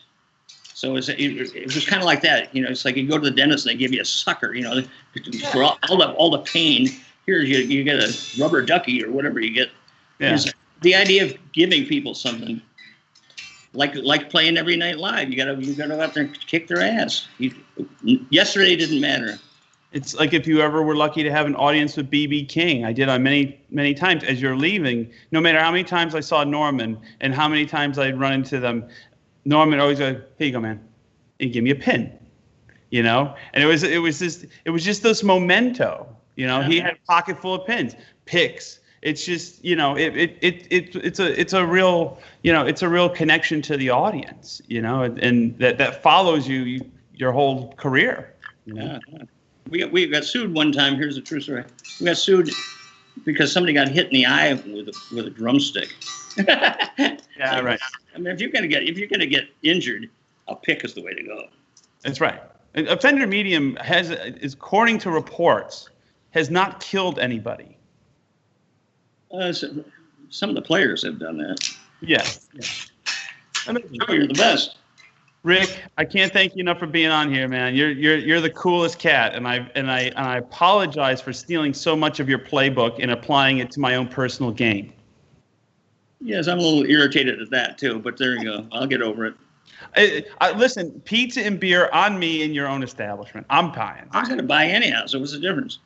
So 0.74 0.90
it 0.90 0.94
was, 0.94 1.10
it 1.10 1.66
was, 1.66 1.86
kind 1.86 2.02
of 2.02 2.06
like 2.06 2.22
that. 2.22 2.54
You 2.56 2.64
know, 2.64 2.70
it's 2.70 2.86
like 2.86 2.96
you 2.96 3.08
go 3.08 3.18
to 3.18 3.24
the 3.24 3.36
dentist 3.36 3.66
and 3.66 3.74
they 3.74 3.80
give 3.80 3.94
you 3.94 4.02
a 4.02 4.06
sucker. 4.06 4.54
You 4.54 4.64
know, 4.64 4.82
for 5.52 5.64
all, 5.64 5.80
all 5.90 5.98
the 5.98 6.12
all 6.14 6.30
the 6.30 6.40
pain. 6.40 6.88
Here 7.26 7.40
you 7.40 7.58
you 7.58 7.84
get 7.84 8.00
a 8.00 8.16
rubber 8.40 8.62
ducky 8.62 9.04
or 9.04 9.12
whatever 9.12 9.40
you 9.40 9.52
get. 9.52 9.72
Yeah. 10.20 10.38
The 10.82 10.94
idea 10.94 11.26
of 11.26 11.36
giving 11.52 11.88
people 11.88 12.14
something 12.14 12.62
like 13.78 13.96
like 13.96 14.30
playing 14.30 14.58
every 14.58 14.76
night 14.76 14.98
live. 14.98 15.30
You 15.30 15.38
gotta 15.38 15.56
you 15.64 15.76
gotta 15.76 15.96
go 15.96 16.02
out 16.02 16.14
there 16.14 16.24
and 16.24 16.48
kick 16.48 16.68
their 16.68 16.82
ass. 16.82 17.28
You, 17.38 17.54
yesterday 18.32 18.76
didn't 18.76 19.00
matter. 19.00 19.38
It's 19.94 20.16
like 20.16 20.34
if 20.34 20.48
you 20.48 20.62
ever 20.62 20.82
were 20.82 20.96
lucky 20.96 21.22
to 21.24 21.32
have 21.32 21.46
an 21.46 21.56
audience 21.56 21.96
with 21.96 22.10
BB 22.12 22.50
King. 22.50 22.84
I 22.86 22.92
did 22.92 23.08
on 23.08 23.24
many, 23.24 23.62
many 23.70 23.94
times 23.94 24.24
as 24.24 24.42
you're 24.42 24.58
leaving. 24.58 25.10
No 25.32 25.40
matter 25.40 25.60
how 25.60 25.72
many 25.72 25.84
times 25.84 26.16
I 26.16 26.20
saw 26.20 26.44
Norman 26.44 27.00
and 27.22 27.34
how 27.34 27.48
many 27.48 27.66
times 27.66 27.98
I'd 27.98 28.20
run 28.20 28.34
into 28.34 28.60
them, 28.60 28.86
Norman 29.46 29.80
always 29.80 30.00
go, 30.00 30.14
"Here 30.38 30.48
you 30.48 30.52
go, 30.52 30.60
man," 30.60 30.84
and 31.40 31.54
give 31.54 31.64
me 31.64 31.70
a 31.70 31.76
pin. 31.76 32.12
You 32.90 33.04
know, 33.04 33.36
and 33.54 33.64
it 33.64 33.68
was 33.68 33.84
it 33.84 34.02
was 34.02 34.18
just 34.18 34.46
it 34.66 34.72
was 34.72 34.84
just 34.84 35.04
this 35.04 35.24
memento. 35.24 36.08
You 36.36 36.48
know, 36.48 36.62
he 36.64 36.80
had 36.80 36.94
a 36.94 37.06
pocket 37.08 37.40
full 37.40 37.54
of 37.54 37.68
pins, 37.68 37.96
picks. 38.26 38.80
It's 39.02 39.26
just 39.26 39.64
you 39.64 39.76
know 39.76 39.96
it, 39.96 40.16
it, 40.18 40.38
it, 40.42 40.68
it 40.70 40.96
it's 40.96 41.20
a 41.20 41.40
it's 41.40 41.54
a 41.54 41.66
real 41.66 42.20
you 42.44 42.52
know 42.52 42.66
it's 42.66 42.82
a 42.82 42.90
real 42.90 43.10
connection 43.10 43.62
to 43.64 43.78
the 43.78 43.90
audience 43.92 44.62
you 44.68 44.82
know 44.82 45.04
and, 45.04 45.20
and 45.20 45.60
that 45.60 45.78
that 45.78 46.02
follows 46.02 46.48
you, 46.48 46.62
you 46.62 46.92
your 47.18 47.32
whole 47.32 47.74
career. 47.74 48.34
You 48.66 48.74
know? 48.76 48.84
Yeah, 48.84 49.00
yeah. 49.10 49.24
We 49.70 49.80
got, 49.80 49.92
we 49.92 50.08
got 50.08 50.24
sued 50.24 50.54
one 50.54 50.72
time. 50.72 50.96
Here's 50.96 51.18
a 51.18 51.22
true 51.22 51.42
story. 51.42 51.64
We 52.00 52.06
got 52.06 52.18
sued 52.18 52.50
because 53.26 53.52
somebody 53.52 53.74
got 53.74 53.90
hit 53.90 54.08
in 54.08 54.14
the 54.14 54.26
eye 54.26 54.54
with 54.54 54.88
a, 54.88 54.94
with 55.14 55.28
a 55.28 55.30
drumstick. 55.30 55.94
Yeah, 57.38 57.60
right. 57.60 57.80
I 58.16 58.18
mean, 58.18 58.34
if 58.34 58.42
you're 58.42 58.50
gonna 58.50 58.68
get 58.68 58.84
if 58.84 58.98
you're 58.98 59.08
gonna 59.08 59.28
get 59.28 59.48
injured, 59.62 60.10
a 60.48 60.56
pick 60.56 60.84
is 60.84 60.96
the 60.96 61.04
way 61.04 61.14
to 61.14 61.22
go. 61.22 61.46
That's 62.02 62.20
right. 62.20 62.42
A 62.74 62.86
a 62.86 62.98
Fender 62.98 63.28
Medium 63.28 63.76
has, 63.76 64.10
is 64.10 64.54
according 64.54 64.98
to 65.00 65.12
reports, 65.12 65.90
has 66.32 66.50
not 66.50 66.80
killed 66.80 67.20
anybody. 67.20 67.77
Uh, 69.32 69.52
so, 69.52 69.84
some 70.30 70.50
of 70.50 70.56
the 70.56 70.62
players 70.62 71.04
have 71.04 71.20
done 71.20 71.38
that. 71.38 71.70
Yes. 72.02 72.48
Oh, 73.68 74.14
you're 74.14 74.28
the 74.28 74.34
best. 74.34 74.78
Rick, 75.44 75.82
I 75.98 76.04
can't 76.04 76.34
thank 76.34 76.56
you 76.56 76.62
enough 76.62 76.80
for 76.80 76.88
being 76.88 77.10
on 77.10 77.34
here, 77.34 77.48
man. 77.48 77.76
You're 77.76 77.92
you're 77.92 78.18
you're 78.18 78.42
the 78.42 78.50
coolest 78.50 79.00
cat, 79.00 79.34
and 79.34 79.48
I 79.48 79.70
and 79.76 79.90
I 79.90 80.00
and 80.00 80.20
I 80.20 80.38
apologize 80.38 81.22
for 81.22 81.32
stealing 81.32 81.74
so 81.74 81.96
much 81.96 82.20
of 82.20 82.28
your 82.28 82.40
playbook 82.40 82.98
and 83.00 83.12
applying 83.12 83.60
it 83.60 83.72
to 83.72 83.80
my 83.80 83.96
own 83.96 84.08
personal 84.08 84.52
game. 84.52 84.92
Yes, 86.20 86.48
I'm 86.48 86.60
a 86.60 86.62
little 86.62 86.86
irritated 86.86 87.42
at 87.42 87.50
that 87.52 87.78
too, 87.78 88.00
but 88.00 88.18
there 88.18 88.36
you 88.36 88.44
go. 88.44 88.68
I'll 88.72 88.88
get 88.88 89.02
over 89.02 89.26
it. 89.26 89.36
I, 89.96 90.26
I, 90.42 90.52
listen, 90.52 91.00
pizza 91.02 91.46
and 91.46 91.60
beer 91.60 91.90
on 91.94 92.18
me 92.20 92.44
in 92.44 92.54
your 92.54 92.68
own 92.68 92.84
establishment. 92.84 93.46
I'm 93.50 93.72
buying. 93.72 94.08
I 94.12 94.20
was 94.20 94.30
gonna 94.30 94.44
buy 94.44 94.66
anyhow, 94.66 95.06
so 95.06 95.20
what's 95.20 95.32
the 95.32 95.40
difference? 95.40 95.80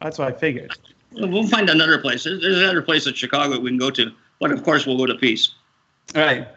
That's 0.00 0.18
what 0.18 0.28
I 0.28 0.32
figured. 0.32 0.78
Well, 1.16 1.46
find 1.46 1.70
another 1.70 1.98
place. 1.98 2.24
There's 2.24 2.42
another 2.44 2.82
place 2.82 3.06
in 3.06 3.14
Chicago 3.14 3.58
we 3.58 3.70
can 3.70 3.78
go 3.78 3.90
to, 3.90 4.12
but 4.40 4.50
of 4.50 4.62
course 4.62 4.86
we'll 4.86 4.96
go 4.96 5.06
to 5.06 5.14
Piece. 5.14 5.54
All 6.14 6.22
right. 6.22 6.48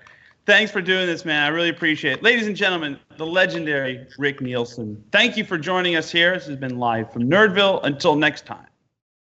Thanks 0.45 0.71
for 0.71 0.81
doing 0.81 1.07
this, 1.07 1.25
man. 1.25 1.43
I 1.43 1.49
really 1.49 1.69
appreciate 1.69 2.13
it. 2.13 2.23
Ladies 2.23 2.47
and 2.47 2.55
gentlemen, 2.55 2.97
the 3.17 3.25
legendary 3.25 4.07
Rick 4.17 4.41
Nielsen. 4.41 5.03
Thank 5.11 5.35
you 5.35 5.43
for 5.43 5.57
joining 5.57 5.97
us 5.97 6.09
here. 6.09 6.33
This 6.33 6.47
has 6.47 6.55
been 6.55 6.79
live 6.79 7.11
from 7.11 7.29
Nerdville. 7.29 7.83
Until 7.83 8.15
next 8.15 8.45
time. 8.45 8.66